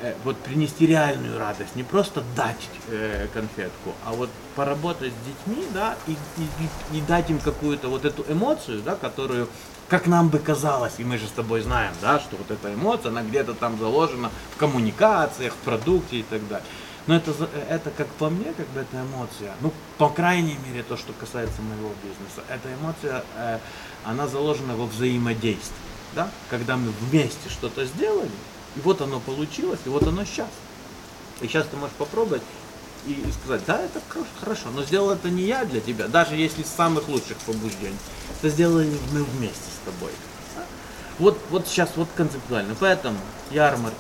э, 0.02 0.14
вот 0.24 0.38
принести 0.38 0.86
реальную 0.86 1.38
радость, 1.40 1.76
не 1.76 1.84
просто 1.84 2.24
дать 2.36 2.70
э, 2.88 3.28
конфетку, 3.34 3.94
а 4.06 4.14
вот 4.14 4.30
поработать 4.56 5.12
с 5.12 5.28
детьми, 5.28 5.66
да, 5.74 5.98
и, 6.08 6.12
и, 6.12 6.98
и 6.98 7.02
дать 7.02 7.30
им 7.30 7.40
какую-то 7.40 7.90
вот 7.90 8.06
эту 8.06 8.24
эмоцию, 8.32 8.82
да, 8.82 8.96
которую, 8.96 9.50
как 9.88 10.06
нам 10.06 10.30
бы 10.30 10.40
казалось, 10.40 10.94
и 11.00 11.04
мы 11.04 11.18
же 11.18 11.28
с 11.28 11.32
тобой 11.32 11.62
знаем, 11.62 11.94
да, 12.02 12.20
что 12.20 12.36
вот 12.38 12.52
эта 12.52 12.74
эмоция, 12.74 13.10
она 13.10 13.24
где-то 13.24 13.56
там 13.56 13.78
заложена 13.80 14.30
в 14.54 14.58
коммуникациях, 14.58 15.54
в 15.54 15.58
продукте 15.58 16.18
и 16.18 16.24
так 16.24 16.48
далее. 16.48 16.66
Но 17.10 17.16
это, 17.16 17.34
это, 17.68 17.90
как 17.90 18.06
по 18.06 18.30
мне, 18.30 18.54
как 18.54 18.68
бы 18.68 18.82
это 18.82 19.02
эмоция, 19.02 19.56
ну, 19.62 19.74
по 19.98 20.10
крайней 20.10 20.60
мере, 20.68 20.84
то, 20.84 20.96
что 20.96 21.12
касается 21.12 21.60
моего 21.64 21.92
бизнеса, 22.04 22.48
эта 22.48 22.72
эмоция, 22.72 23.24
э, 23.36 23.58
она 24.06 24.28
заложена 24.28 24.76
во 24.76 24.86
взаимодействии, 24.86 25.74
да, 26.14 26.30
когда 26.52 26.78
мы 26.78 26.92
вместе 26.92 27.50
что-то 27.50 27.84
сделали, 27.86 28.30
и 28.76 28.82
вот 28.82 29.02
оно 29.02 29.20
получилось, 29.20 29.80
и 29.86 29.90
вот 29.90 30.04
оно 30.04 30.24
сейчас. 30.24 30.50
И 31.42 31.48
сейчас 31.48 31.66
ты 31.66 31.78
можешь 31.78 31.96
попробовать 31.96 32.44
и, 33.08 33.14
и 33.14 33.32
сказать, 33.32 33.64
да, 33.66 33.82
это 33.82 34.00
хорошо, 34.40 34.68
но 34.76 34.84
сделал 34.84 35.10
это 35.10 35.32
не 35.32 35.46
я 35.46 35.66
для 35.66 35.82
тебя, 35.82 36.08
даже 36.08 36.36
если 36.36 36.62
с 36.62 36.68
самых 36.68 37.08
лучших 37.08 37.38
побуждений, 37.38 37.98
это 38.38 38.50
сделали 38.50 38.96
мы 39.12 39.24
вместе 39.24 39.58
с 39.58 39.84
тобой. 39.84 40.12
Вот, 41.18 41.40
вот 41.50 41.68
сейчас 41.68 41.90
вот 41.96 42.08
концептуально. 42.16 42.76
Поэтому 42.80 43.18
ярмарки, 43.50 43.98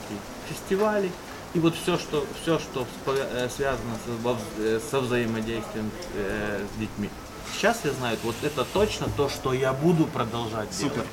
фестивали, 0.47 1.11
и 1.53 1.59
вот 1.59 1.75
все, 1.75 1.97
что, 1.97 2.25
все, 2.41 2.59
что 2.59 2.85
э, 3.07 3.49
связано 3.49 3.95
со, 4.05 4.97
э, 4.97 5.01
взаимодействием 5.01 5.89
э, 6.15 6.65
с 6.65 6.79
детьми. 6.79 7.09
Сейчас 7.53 7.81
я 7.83 7.91
знаю, 7.91 8.17
вот 8.23 8.35
это 8.43 8.63
точно 8.65 9.07
то, 9.17 9.29
что 9.29 9.53
я 9.53 9.73
буду 9.73 10.05
продолжать 10.05 10.73
Супер. 10.73 10.93
делать. 10.93 11.09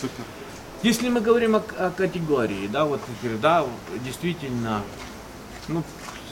Супер. 0.00 0.24
Если 0.82 1.08
мы 1.08 1.20
говорим 1.20 1.56
о, 1.56 1.62
о 1.78 1.90
категории, 1.90 2.68
да, 2.68 2.84
вот 2.84 3.00
да, 3.40 3.66
действительно, 4.04 4.82
ну, 5.66 5.82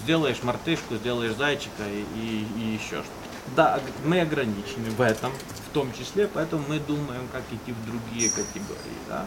сделаешь 0.03 0.43
мартышку, 0.43 0.97
сделаешь 0.97 1.35
зайчика 1.35 1.83
и, 1.89 2.05
и, 2.21 2.47
и 2.57 2.75
еще 2.75 2.97
что-то. 2.97 3.27
Да, 3.57 3.81
мы 4.05 4.21
ограничены 4.21 4.91
в 4.91 5.01
этом, 5.01 5.33
в 5.69 5.73
том 5.73 5.93
числе, 5.93 6.29
поэтому 6.29 6.65
мы 6.69 6.79
думаем, 6.81 7.29
как 7.33 7.43
идти 7.51 7.73
в 7.73 7.87
другие 7.87 8.29
категории, 8.29 8.99
да. 9.09 9.25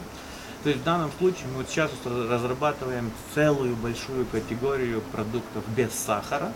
То 0.63 0.69
есть 0.69 0.81
в 0.81 0.83
данном 0.83 1.11
случае 1.17 1.47
мы 1.47 1.59
вот 1.59 1.69
сейчас 1.69 1.91
разрабатываем 2.03 3.11
целую 3.33 3.75
большую 3.77 4.25
категорию 4.25 5.01
продуктов 5.13 5.63
без 5.75 5.93
сахара, 5.93 6.51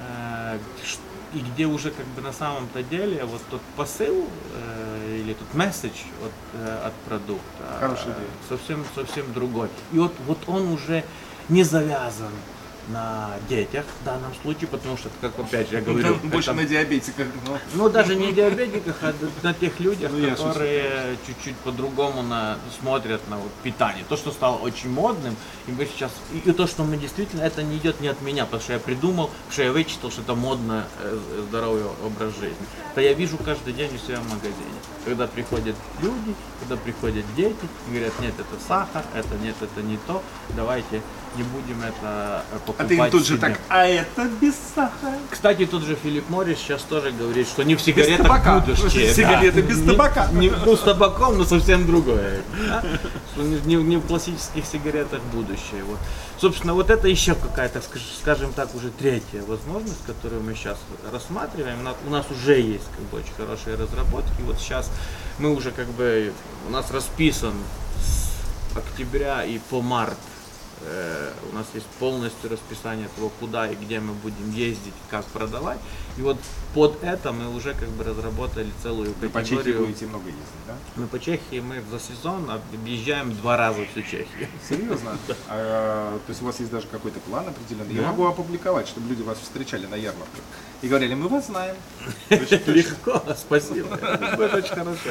э, 0.00 0.58
и 1.34 1.38
где 1.38 1.66
уже 1.66 1.90
как 1.90 2.06
бы 2.06 2.20
на 2.20 2.32
самом-то 2.32 2.82
деле 2.82 3.24
вот 3.24 3.40
тот 3.50 3.60
посыл 3.76 4.28
э, 4.54 5.18
или 5.20 5.32
тот 5.32 5.52
месседж 5.54 6.02
от, 6.24 6.60
э, 6.60 6.86
от 6.86 6.92
продукта 7.08 7.96
совсем 8.48 8.84
совсем 8.94 9.32
другой. 9.32 9.68
И 9.92 9.98
вот 9.98 10.12
вот 10.26 10.38
он 10.46 10.68
уже 10.68 11.04
не 11.48 11.64
завязан 11.64 12.32
на 12.88 13.30
детях 13.48 13.84
в 14.00 14.04
данном 14.04 14.34
случае, 14.42 14.68
потому 14.68 14.96
что, 14.96 15.08
как 15.20 15.38
опять 15.38 15.70
же 15.70 15.76
я 15.76 15.82
говорю... 15.82 16.14
Да, 16.22 16.28
больше 16.28 16.52
на 16.52 16.64
диабетиках. 16.64 17.26
Но... 17.46 17.58
Ну, 17.74 17.88
даже 17.88 18.16
не 18.16 18.32
диабетиках, 18.32 18.96
а 19.02 19.14
на 19.42 19.54
тех 19.54 19.78
людях, 19.80 20.10
ну, 20.12 20.30
которые 20.30 21.16
чуть-чуть 21.26 21.56
по-другому 21.56 22.22
на, 22.22 22.58
смотрят 22.80 23.20
на 23.28 23.36
вот, 23.36 23.52
питание. 23.62 24.04
То, 24.08 24.16
что 24.16 24.30
стало 24.32 24.56
очень 24.56 24.90
модным, 24.90 25.36
и 25.66 25.72
мы 25.72 25.86
сейчас... 25.86 26.10
И, 26.32 26.48
и 26.48 26.52
то, 26.52 26.66
что 26.66 26.82
мы 26.84 26.96
действительно... 26.96 27.42
Это 27.42 27.62
не 27.62 27.76
идет 27.76 28.00
не 28.00 28.08
от 28.08 28.20
меня, 28.20 28.44
потому 28.44 28.62
что 28.62 28.72
я 28.72 28.78
придумал, 28.78 29.30
что 29.50 29.62
я 29.62 29.72
вычитал, 29.72 30.10
что 30.10 30.22
это 30.22 30.34
модно 30.34 30.86
э, 31.00 31.18
здоровый 31.48 31.84
образ 32.04 32.34
жизни. 32.34 32.66
Это 32.92 33.00
я 33.00 33.12
вижу 33.12 33.38
каждый 33.38 33.72
день 33.72 33.94
у 33.94 33.98
себя 33.98 34.18
в 34.20 34.28
магазине. 34.28 34.52
Когда 35.04 35.26
приходят 35.26 35.76
люди, 36.00 36.34
когда 36.60 36.76
приходят 36.76 37.24
дети, 37.36 37.68
говорят, 37.88 38.12
нет, 38.20 38.34
это 38.38 38.62
сахар, 38.66 39.04
это 39.14 39.36
нет, 39.36 39.54
это 39.60 39.82
не 39.82 39.98
то, 40.06 40.22
давайте 40.56 41.02
не 41.36 41.42
будем 41.44 41.82
это 41.82 42.44
покупать 42.66 42.86
А 42.86 42.88
ты 42.88 42.94
им 42.96 43.10
тут 43.10 43.26
же 43.26 43.38
так, 43.38 43.58
а 43.68 43.86
это 43.86 44.28
без 44.40 44.54
сахара. 44.74 45.16
Кстати, 45.30 45.66
тут 45.66 45.82
же 45.84 45.94
Филипп 45.94 46.28
Моррис 46.28 46.58
сейчас 46.58 46.82
тоже 46.82 47.12
говорит, 47.12 47.46
что 47.48 47.62
не 47.62 47.74
в 47.74 47.80
сигаретах 47.80 48.66
будущее. 48.66 49.12
Сигареты 49.14 49.62
да. 49.62 49.68
без 49.68 49.82
табака. 49.82 50.28
Не, 50.32 50.48
не, 50.48 50.50
ну, 50.50 50.76
с 50.76 50.80
табаком, 50.80 51.38
но 51.38 51.44
совсем 51.44 51.86
другое. 51.86 52.42
Да? 52.68 52.84
Что 53.32 53.42
не, 53.42 53.60
не, 53.60 53.82
не 53.82 53.96
в 53.96 54.06
классических 54.06 54.64
сигаретах 54.64 55.22
будущее. 55.32 55.84
Вот. 55.86 55.98
Собственно, 56.38 56.74
вот 56.74 56.90
это 56.90 57.08
еще 57.08 57.34
какая-то, 57.34 57.80
скажем 58.20 58.52
так, 58.52 58.74
уже 58.74 58.90
третья 58.90 59.42
возможность, 59.42 60.04
которую 60.06 60.42
мы 60.42 60.54
сейчас 60.54 60.78
рассматриваем. 61.12 61.78
У 62.06 62.10
нас 62.10 62.26
уже 62.30 62.60
есть 62.60 62.88
как 62.96 63.04
бы, 63.06 63.18
очень 63.18 63.34
хорошие 63.36 63.76
разработки. 63.76 64.42
Вот 64.44 64.58
сейчас 64.58 64.90
мы 65.38 65.54
уже 65.54 65.70
как 65.70 65.86
бы, 65.88 66.32
у 66.66 66.70
нас 66.70 66.90
расписан 66.90 67.54
с 68.00 68.76
октября 68.76 69.44
и 69.44 69.58
по 69.58 69.80
март 69.80 70.18
Э, 70.22 70.31
у 71.50 71.54
нас 71.54 71.66
есть 71.74 71.86
полностью 71.98 72.50
расписание 72.50 73.08
того, 73.16 73.30
куда 73.40 73.68
и 73.68 73.74
где 73.74 74.00
мы 74.00 74.14
будем 74.14 74.50
ездить, 74.52 74.94
как 75.10 75.24
продавать. 75.26 75.78
И 76.18 76.22
вот 76.22 76.36
под 76.74 77.02
это 77.02 77.32
мы 77.32 77.54
уже 77.54 77.74
как 77.74 77.88
бы 77.90 78.04
разработали 78.04 78.70
целую 78.82 79.14
категорию. 79.14 79.32
Вы 79.32 79.40
по 79.40 79.44
Чехии 79.44 79.72
будете 79.72 80.06
много 80.06 80.26
ездить, 80.26 80.66
да? 80.66 80.74
Мы 80.96 81.06
по 81.06 81.18
Чехии, 81.18 81.60
мы 81.60 81.82
за 81.90 82.00
сезон 82.00 82.50
объезжаем 82.50 83.34
два 83.36 83.56
раза 83.56 83.84
всю 83.92 84.02
Чехию. 84.02 84.48
Серьезно? 84.68 85.16
А, 85.48 86.18
то 86.26 86.30
есть 86.30 86.42
у 86.42 86.46
вас 86.46 86.60
есть 86.60 86.70
даже 86.70 86.86
какой-то 86.86 87.20
план 87.20 87.46
определенный? 87.48 87.94
Я 87.94 88.08
могу 88.08 88.26
опубликовать, 88.26 88.88
чтобы 88.88 89.08
люди 89.08 89.22
вас 89.22 89.38
встречали 89.38 89.86
на 89.86 89.96
ярмарках 89.96 90.42
и 90.82 90.88
говорили, 90.88 91.14
мы 91.14 91.28
вас 91.28 91.46
знаем. 91.46 91.76
Легко, 92.30 93.22
спасибо. 93.36 93.96
Это 93.96 94.56
очень 94.56 94.74
хорошо. 94.74 95.10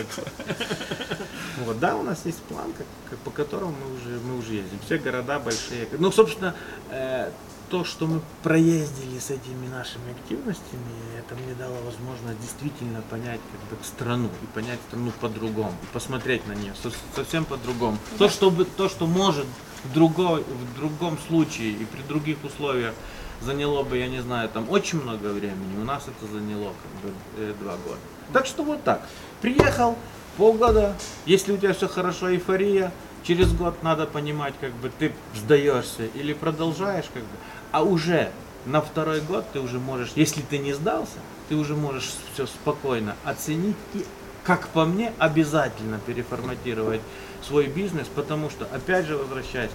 Вот, 1.65 1.79
да, 1.79 1.95
у 1.95 2.03
нас 2.03 2.21
есть 2.25 2.39
план, 2.43 2.73
как, 2.73 2.85
как, 3.09 3.19
по 3.19 3.31
которому 3.31 3.73
мы 3.73 3.95
уже, 3.95 4.19
мы 4.19 4.37
уже 4.37 4.53
ездим. 4.55 4.79
Все 4.85 4.97
города 4.97 5.39
большие. 5.39 5.60
Ну, 5.99 6.11
собственно, 6.11 6.55
э, 6.89 7.31
то, 7.69 7.85
что 7.85 8.05
мы 8.05 8.21
проездили 8.43 9.17
с 9.17 9.31
этими 9.31 9.67
нашими 9.67 10.11
активностями, 10.11 10.91
это 11.17 11.35
мне 11.41 11.55
дало 11.55 11.77
возможность 11.85 12.41
действительно 12.41 13.01
понять 13.09 13.39
как 13.51 13.79
бы, 13.79 13.85
страну 13.85 14.29
и 14.43 14.45
понять 14.53 14.79
страну 14.89 15.11
по-другому, 15.21 15.73
и 15.81 15.85
посмотреть 15.93 16.45
на 16.47 16.51
нее 16.51 16.73
совсем 17.15 17.45
по-другому. 17.45 17.97
То, 18.17 18.27
что, 18.27 18.51
то, 18.75 18.89
что 18.89 19.07
может 19.07 19.45
в, 19.85 19.93
другой, 19.93 20.43
в 20.43 20.75
другом 20.75 21.17
случае 21.27 21.71
и 21.71 21.85
при 21.85 22.01
других 22.01 22.43
условиях 22.43 22.93
заняло 23.41 23.83
бы, 23.83 23.97
я 23.97 24.09
не 24.09 24.21
знаю, 24.21 24.49
там 24.49 24.69
очень 24.69 25.01
много 25.01 25.27
времени, 25.27 25.79
у 25.79 25.85
нас 25.85 26.03
это 26.07 26.31
заняло 26.31 26.73
как 26.83 27.01
бы 27.01 27.15
э, 27.37 27.53
два 27.61 27.77
года. 27.77 27.99
Так 28.33 28.45
что 28.45 28.63
вот 28.63 28.83
так. 28.83 29.07
Приехал, 29.41 29.97
полгода, 30.37 30.95
если 31.25 31.53
у 31.53 31.57
тебя 31.57 31.73
все 31.73 31.87
хорошо, 31.87 32.31
эйфория, 32.31 32.91
через 33.23 33.53
год 33.53 33.83
надо 33.83 34.05
понимать, 34.05 34.53
как 34.59 34.71
бы 34.73 34.91
ты 34.97 35.11
сдаешься 35.35 36.05
или 36.13 36.33
продолжаешь, 36.33 37.05
как 37.13 37.23
бы, 37.23 37.29
а 37.71 37.83
уже 37.83 38.31
на 38.65 38.81
второй 38.81 39.21
год 39.21 39.45
ты 39.53 39.59
уже 39.59 39.79
можешь, 39.79 40.11
если 40.15 40.41
ты 40.41 40.57
не 40.57 40.73
сдался, 40.73 41.17
ты 41.49 41.55
уже 41.55 41.75
можешь 41.75 42.11
все 42.33 42.45
спокойно 42.45 43.15
оценить 43.23 43.75
и, 43.93 44.05
как 44.43 44.67
по 44.69 44.85
мне, 44.85 45.13
обязательно 45.17 45.99
переформатировать 46.05 47.01
свой 47.41 47.67
бизнес, 47.67 48.07
потому 48.13 48.49
что, 48.49 48.65
опять 48.65 49.05
же, 49.05 49.17
возвращаясь 49.17 49.71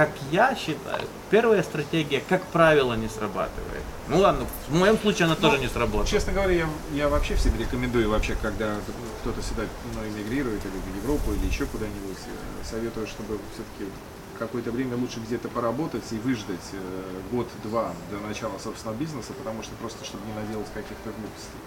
как 0.00 0.12
я 0.30 0.54
считаю, 0.54 1.04
первая 1.30 1.62
стратегия, 1.62 2.22
как 2.26 2.42
правило, 2.46 2.94
не 2.94 3.06
срабатывает. 3.06 3.82
Ну 4.08 4.20
ладно, 4.20 4.46
в 4.68 4.74
моем 4.74 4.98
случае 4.98 5.26
она 5.26 5.36
ну, 5.38 5.46
тоже 5.46 5.58
не 5.60 5.68
сработала. 5.68 6.06
Честно 6.06 6.32
говоря, 6.32 6.54
я, 6.54 6.68
я 6.94 7.08
вообще 7.10 7.34
всем 7.34 7.54
рекомендую, 7.58 8.08
вообще, 8.08 8.34
когда 8.40 8.76
кто-то 9.20 9.42
сюда 9.42 9.64
ну, 9.94 10.08
эмигрирует, 10.08 10.62
или 10.64 10.72
в 10.72 11.02
Европу, 11.02 11.32
или 11.32 11.44
еще 11.44 11.66
куда-нибудь, 11.66 12.16
э, 12.16 12.64
советую, 12.64 13.06
чтобы 13.08 13.38
все-таки 13.52 13.92
какое-то 14.38 14.72
время 14.72 14.96
лучше 14.96 15.20
где-то 15.20 15.48
поработать 15.48 16.10
и 16.12 16.14
выждать 16.14 16.70
э, 16.72 17.20
год-два 17.30 17.92
до 18.10 18.26
начала 18.26 18.56
собственного 18.56 18.96
бизнеса, 18.96 19.34
потому 19.36 19.62
что 19.62 19.74
просто, 19.74 20.02
чтобы 20.06 20.24
не 20.26 20.32
наделать 20.32 20.68
каких-то 20.72 21.10
глупостей. 21.10 21.60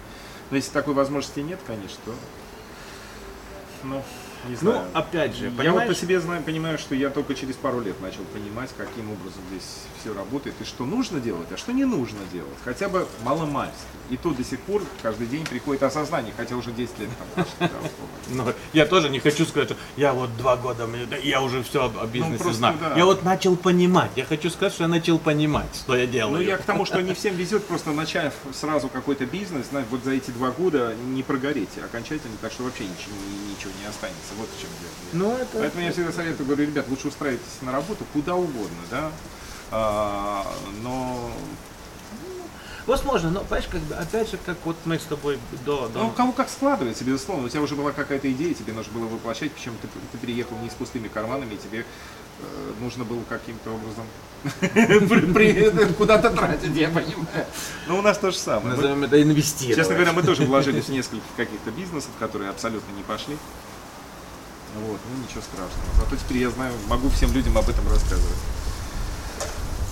Но 0.49 0.57
если 0.57 0.71
такой 0.71 0.95
возможности 0.95 1.41
нет, 1.41 1.59
конечно, 1.67 1.99
то... 2.03 2.15
Ну, 3.83 4.01
Не 4.47 4.57
Ну, 4.61 4.71
знаю. 4.71 4.87
опять 4.93 5.35
же, 5.35 5.45
Я 5.45 5.49
вот 5.49 5.57
по 5.57 5.63
понимаешь? 5.63 5.97
себе 5.97 6.19
знаю, 6.19 6.43
понимаю, 6.43 6.77
что 6.77 6.95
я 6.95 7.09
только 7.09 7.33
через 7.35 7.55
пару 7.55 7.79
лет 7.81 7.99
начал 8.01 8.23
понимать, 8.33 8.69
каким 8.77 9.11
образом 9.11 9.41
здесь 9.49 9.63
все 10.01 10.13
работает 10.13 10.55
и 10.59 10.65
что 10.65 10.85
нужно 10.85 11.19
делать, 11.19 11.47
а 11.51 11.57
что 11.57 11.71
не 11.71 11.85
нужно 11.85 12.19
делать. 12.31 12.49
Хотя 12.63 12.89
бы 12.89 13.07
маломальски. 13.23 13.73
И 14.09 14.17
то 14.17 14.31
до 14.31 14.43
сих 14.43 14.59
пор 14.59 14.83
каждый 15.01 15.27
день 15.27 15.45
приходит 15.45 15.81
осознание, 15.83 16.33
хотя 16.35 16.55
уже 16.55 16.71
10 16.71 16.99
лет 16.99 17.09
там 17.35 17.45
прошло. 17.45 17.79
Но 18.29 18.53
я 18.73 18.85
тоже 18.85 19.09
не 19.09 19.19
хочу 19.19 19.45
сказать, 19.45 19.69
что 19.69 19.77
я 19.95 20.13
вот 20.13 20.35
два 20.37 20.57
года, 20.57 20.87
я 21.23 21.41
уже 21.41 21.63
все 21.63 21.85
о 21.99 22.05
бизнесе 22.05 22.43
просто 22.43 22.57
знаю. 22.57 22.77
Я 22.97 23.05
вот 23.05 23.23
начал 23.23 23.55
понимать. 23.55 24.11
Я 24.15 24.25
хочу 24.25 24.49
сказать, 24.49 24.73
что 24.73 24.83
я 24.83 24.87
начал 24.89 25.19
понимать, 25.19 25.73
что 25.73 25.95
я 25.95 26.05
делаю. 26.05 26.35
Ну, 26.35 26.41
я 26.41 26.57
к 26.57 26.63
тому, 26.63 26.85
что 26.85 27.01
не 27.01 27.13
всем 27.13 27.35
везет, 27.35 27.65
просто 27.65 27.91
начав 27.91 28.33
сразу 28.53 28.89
какой-то 28.89 29.25
бизнес, 29.25 29.67
знаешь, 29.69 29.87
вот 29.89 30.03
за 30.03 30.11
эти 30.11 30.31
два 30.31 30.51
года 30.51 30.93
не 30.95 31.23
прогореть 31.23 31.69
окончательно, 31.83 32.35
так 32.41 32.51
что 32.51 32.63
вообще 32.63 32.83
ничего, 32.83 33.15
ничего 33.49 33.71
не 33.81 33.87
останется. 33.87 34.32
Вот 34.37 34.49
в 34.49 34.61
чем 34.61 34.69
дело. 34.81 34.93
Ну, 35.13 35.37
это... 35.37 35.57
Поэтому 35.59 35.83
я 35.83 35.91
всегда 35.91 36.11
советую, 36.11 36.45
говорю, 36.45 36.65
ребят, 36.65 36.87
лучше 36.89 37.07
устраивайтесь 37.07 37.61
на 37.61 37.71
работу 37.71 38.05
куда 38.13 38.35
угодно, 38.35 38.79
да, 38.89 39.11
А, 39.71 40.45
но 40.81 41.31
Возможно, 42.85 43.29
но, 43.29 43.39
понимаешь, 43.41 43.67
как 43.71 43.81
бы, 43.81 43.95
опять 43.95 44.29
же, 44.29 44.37
как 44.45 44.57
вот 44.65 44.75
мы 44.83 44.99
с 44.99 45.03
тобой 45.03 45.39
до... 45.65 45.87
до... 45.87 45.99
Ну, 45.99 46.07
у 46.07 46.11
кого 46.11 46.33
как 46.33 46.49
складывается, 46.49 47.05
безусловно. 47.05 47.45
У 47.45 47.49
тебя 47.49 47.61
уже 47.61 47.75
была 47.75 47.93
какая-то 47.93 48.29
идея, 48.31 48.53
тебе 48.53 48.73
нужно 48.73 48.91
было 48.91 49.05
воплощать, 49.05 49.53
причем 49.53 49.71
ты, 49.81 49.87
ты 50.11 50.17
приехал 50.17 50.57
не 50.61 50.69
с 50.69 50.73
пустыми 50.73 51.07
карманами, 51.07 51.53
и 51.53 51.57
тебе 51.57 51.85
э, 52.39 52.71
нужно 52.81 53.05
было 53.05 53.21
каким-то 53.29 53.71
образом 53.71 54.05
куда-то 55.97 56.29
тратить, 56.31 56.75
я 56.75 56.89
понимаю. 56.89 57.45
Ну, 57.87 57.99
у 57.99 58.01
нас 58.01 58.17
то 58.17 58.31
же 58.31 58.37
самое. 58.37 58.75
Назовем 58.75 59.05
это 59.05 59.21
инвестировать. 59.21 59.77
Честно 59.77 59.93
говоря, 59.93 60.11
мы 60.11 60.21
тоже 60.21 60.43
вложились 60.43 60.85
в 60.85 60.89
несколько 60.89 61.23
каких-то 61.37 61.71
бизнесов, 61.71 62.11
которые 62.19 62.49
абсолютно 62.49 62.91
не 62.91 63.03
пошли. 63.03 63.37
Вот, 64.75 64.99
ну 65.09 65.23
ничего 65.23 65.41
страшного. 65.41 65.87
Зато 65.99 66.15
теперь 66.15 66.37
я 66.37 66.49
знаю, 66.49 66.73
могу 66.87 67.09
всем 67.09 67.31
людям 67.31 67.57
об 67.57 67.69
этом 67.69 67.87
рассказывать. 67.87 68.37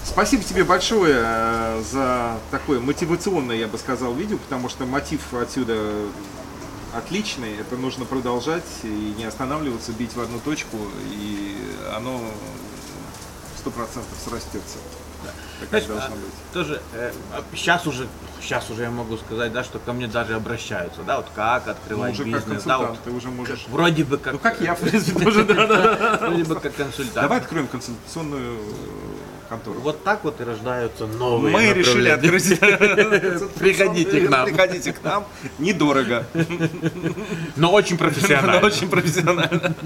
Спасибо 0.03 0.43
тебе 0.43 0.63
большое 0.63 1.21
э, 1.23 1.83
за 1.89 2.39
такое 2.49 2.79
мотивационное, 2.79 3.55
я 3.55 3.67
бы 3.67 3.77
сказал, 3.77 4.13
видео, 4.13 4.37
потому 4.37 4.67
что 4.67 4.85
мотив 4.85 5.33
отсюда 5.33 5.91
отличный. 6.93 7.55
Это 7.57 7.77
нужно 7.77 8.05
продолжать 8.05 8.65
и 8.83 9.15
не 9.17 9.25
останавливаться, 9.25 9.93
бить 9.93 10.15
в 10.15 10.19
одну 10.19 10.39
точку, 10.39 10.77
и 11.11 11.55
оно 11.95 12.19
сто 13.57 13.69
процентов 13.69 14.17
срастется. 14.25 14.79
Знаешь, 15.69 15.85
как 15.85 15.97
а, 15.97 16.11
тоже 16.53 16.81
сейчас 17.53 17.85
уже 17.87 18.07
сейчас 18.41 18.69
уже 18.69 18.83
я 18.83 18.91
могу 18.91 19.17
сказать, 19.17 19.53
да, 19.53 19.63
что 19.63 19.79
ко 19.79 19.93
мне 19.93 20.07
даже 20.07 20.33
обращаются, 20.35 21.01
да, 21.03 21.17
вот 21.17 21.27
как 21.35 21.65
Ну, 21.67 21.71
открывать 21.71 22.13
уже 22.13 22.23
как 22.23 22.33
бизнес, 22.33 22.63
да, 22.63 22.77
вот 22.79 22.99
ты 23.03 23.11
уже 23.11 23.29
можешь... 23.29 23.65
вроде 23.69 24.03
бы 24.03 24.17
как, 24.17 24.33
Ну, 24.33 24.39
как 24.39 24.59
я, 24.61 24.75
в 24.75 24.79
принципе, 24.79 25.19
тоже, 25.23 25.43
да-да. 25.45 26.17
вроде 26.21 26.43
бы 26.43 26.55
как 26.59 26.75
консультант. 26.75 27.13
Давай 27.21 27.39
откроем 27.39 27.67
консультационную 27.67 28.57
э, 28.57 29.30
контору. 29.51 29.81
Вот 29.81 30.03
так 30.03 30.23
вот 30.23 30.39
и 30.39 30.43
рождаются 30.43 31.07
новые. 31.07 31.53
Мы 31.53 31.73
решили 31.73 32.09
открыть. 32.09 32.59
Приходите 33.59 34.21
к 34.21 34.29
нам. 34.29 34.45
Приходите 34.45 34.93
к 34.93 35.03
нам. 35.03 35.25
Недорого, 35.59 36.25
Но 37.57 37.71
очень 37.73 37.97
но 37.97 38.05
профессионально. 38.05 38.65
очень 38.67 38.89
профессионально. 38.89 39.75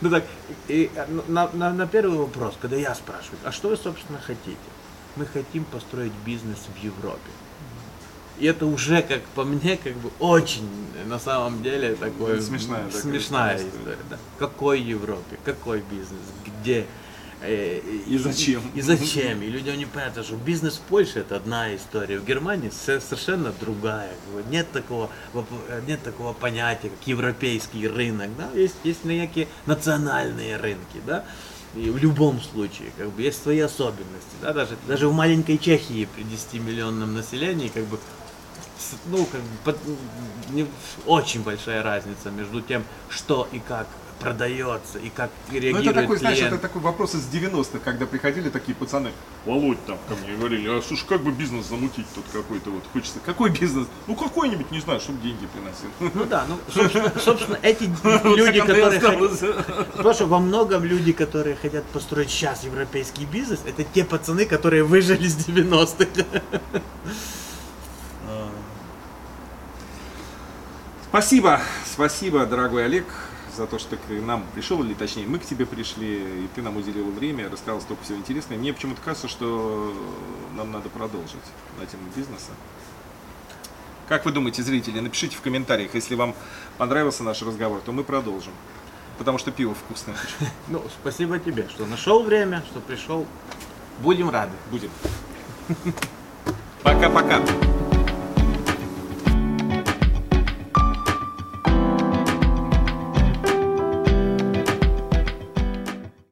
Ну 0.00 0.10
так, 0.10 0.22
и 0.68 0.92
э, 0.94 1.06
на, 1.26 1.50
на, 1.54 1.72
на 1.72 1.86
первый 1.88 2.18
вопрос, 2.18 2.54
когда 2.62 2.76
я 2.76 2.94
спрашиваю, 2.94 3.40
а 3.42 3.50
что 3.50 3.68
вы, 3.68 3.76
собственно, 3.76 4.20
хотите? 4.24 4.56
Мы 5.16 5.26
хотим 5.26 5.64
построить 5.64 6.12
бизнес 6.24 6.58
в 6.72 6.84
Европе. 6.84 7.32
И 8.38 8.46
это 8.46 8.66
уже, 8.66 9.02
как 9.02 9.22
по 9.34 9.42
мне, 9.42 9.76
как 9.76 9.94
бы 9.94 10.12
очень, 10.20 10.68
на 11.06 11.18
самом 11.18 11.64
деле, 11.64 11.96
такой 11.96 12.40
Смешная 12.40 12.84
такая 12.84 13.02
смешная 13.02 13.56
история. 13.56 13.72
история. 13.76 13.98
да. 14.08 14.18
Какой 14.38 14.80
Европе? 14.80 15.36
Какой 15.44 15.82
бизнес? 15.90 16.22
Где? 16.46 16.86
Э, 17.40 17.80
И 18.06 18.18
зачем? 18.18 18.62
И, 18.74 18.80
зачем? 18.80 19.42
И 19.42 19.46
людям 19.48 19.76
не 19.78 19.86
понятно, 19.86 20.24
что 20.24 20.34
бизнес 20.36 20.74
в 20.74 20.80
Польше 20.80 21.20
это 21.20 21.36
одна 21.36 21.74
история, 21.74 22.18
в 22.18 22.24
Германии 22.24 22.70
со- 22.70 23.00
совершенно 23.00 23.52
другая. 23.60 24.10
Нет 24.50 24.70
такого, 24.72 25.08
нет 25.86 26.02
такого 26.02 26.32
понятия, 26.32 26.88
как 26.90 27.06
европейский 27.06 27.86
рынок. 27.86 28.30
Да? 28.36 28.50
Есть, 28.58 28.74
есть 28.82 29.04
некие 29.04 29.46
национальные 29.66 30.56
рынки. 30.56 31.00
Да? 31.06 31.24
И 31.76 31.90
в 31.90 31.96
любом 31.98 32.40
случае, 32.40 32.90
как 32.96 33.10
бы 33.12 33.22
есть 33.22 33.40
свои 33.42 33.60
особенности. 33.60 34.34
Да? 34.42 34.52
Даже, 34.52 34.76
даже 34.88 35.06
в 35.08 35.12
маленькой 35.12 35.58
Чехии 35.58 36.08
при 36.16 36.24
10-миллионном 36.24 37.12
населении, 37.14 37.68
как 37.68 37.84
бы 37.84 37.98
ну, 39.06 39.24
как 39.26 39.40
бы, 39.40 39.48
под- 39.64 39.78
не- 40.50 40.66
очень 41.06 41.42
большая 41.42 41.82
разница 41.82 42.30
между 42.30 42.60
тем, 42.62 42.84
что 43.10 43.48
и 43.52 43.58
как 43.58 43.86
продается, 44.20 44.98
и 44.98 45.08
как 45.08 45.30
Ну, 45.48 45.54
реагирует 45.58 45.86
это 45.86 46.00
такой, 46.02 46.16
знаешь, 46.18 46.36
клиент. 46.38 46.54
это 46.54 46.62
такой 46.62 46.82
вопрос 46.82 47.14
из 47.14 47.26
90-х, 47.28 47.78
когда 47.84 48.06
приходили 48.06 48.48
такие 48.50 48.74
пацаны, 48.74 49.12
Володь 49.44 49.84
там 49.86 49.98
ко 50.08 50.14
мне 50.16 50.36
говорили, 50.36 50.68
а 50.68 50.82
слушай, 50.82 51.06
как 51.08 51.22
бы 51.22 51.30
бизнес 51.30 51.66
замутить 51.66 52.06
тут 52.14 52.24
какой-то 52.32 52.70
вот, 52.70 52.82
хочется, 52.92 53.18
какой 53.24 53.50
бизнес? 53.50 53.86
Ну, 54.06 54.14
какой-нибудь, 54.14 54.70
не 54.70 54.80
знаю, 54.80 55.00
чтобы 55.00 55.20
деньги 55.22 55.46
приносил. 55.46 56.14
Ну 56.14 56.24
да, 56.24 56.44
ну, 56.48 56.58
собственно, 56.72 57.12
собственно, 57.18 57.58
эти 57.62 57.84
люди, 58.24 58.60
которые 58.60 59.00
хотят, 59.00 59.22
осталось. 59.32 59.40
потому 59.96 60.14
что 60.14 60.26
во 60.26 60.38
многом 60.38 60.84
люди, 60.84 61.12
которые 61.12 61.56
хотят 61.56 61.84
построить 61.86 62.30
сейчас 62.30 62.64
европейский 62.64 63.24
бизнес, 63.24 63.60
это 63.66 63.84
те 63.84 64.04
пацаны, 64.04 64.44
которые 64.46 64.82
выжили 64.84 65.26
с 65.28 65.36
90-х. 65.46 66.06
Спасибо, 71.10 71.60
спасибо, 71.90 72.44
дорогой 72.44 72.84
Олег, 72.84 73.06
за 73.58 73.66
то, 73.66 73.78
что 73.78 73.96
ты 73.96 73.96
к 73.96 74.22
нам 74.22 74.44
пришел, 74.54 74.82
или 74.82 74.94
точнее 74.94 75.26
мы 75.26 75.38
к 75.38 75.44
тебе 75.44 75.66
пришли, 75.66 76.44
и 76.44 76.48
ты 76.54 76.62
нам 76.62 76.76
уделил 76.76 77.10
время, 77.10 77.50
рассказал 77.50 77.80
столько 77.80 78.04
всего 78.04 78.18
интересного. 78.18 78.58
Мне 78.58 78.72
почему-то 78.72 79.02
кажется, 79.02 79.28
что 79.28 79.92
нам 80.56 80.72
надо 80.72 80.88
продолжить 80.88 81.36
на 81.78 81.84
тему 81.84 82.04
бизнеса. 82.16 82.52
Как 84.08 84.24
вы 84.24 84.32
думаете, 84.32 84.62
зрители, 84.62 85.00
напишите 85.00 85.36
в 85.36 85.42
комментариях, 85.42 85.94
если 85.94 86.14
вам 86.14 86.34
понравился 86.78 87.22
наш 87.22 87.42
разговор, 87.42 87.80
то 87.84 87.92
мы 87.92 88.04
продолжим. 88.04 88.52
Потому 89.18 89.36
что 89.38 89.50
пиво 89.50 89.74
вкусное. 89.74 90.16
Ну, 90.68 90.82
спасибо 91.00 91.38
тебе, 91.38 91.68
что 91.68 91.84
нашел 91.84 92.22
время, 92.22 92.62
что 92.70 92.80
пришел. 92.80 93.26
Будем 94.00 94.30
рады. 94.30 94.52
Будем. 94.70 94.90
Пока-пока. 96.82 97.42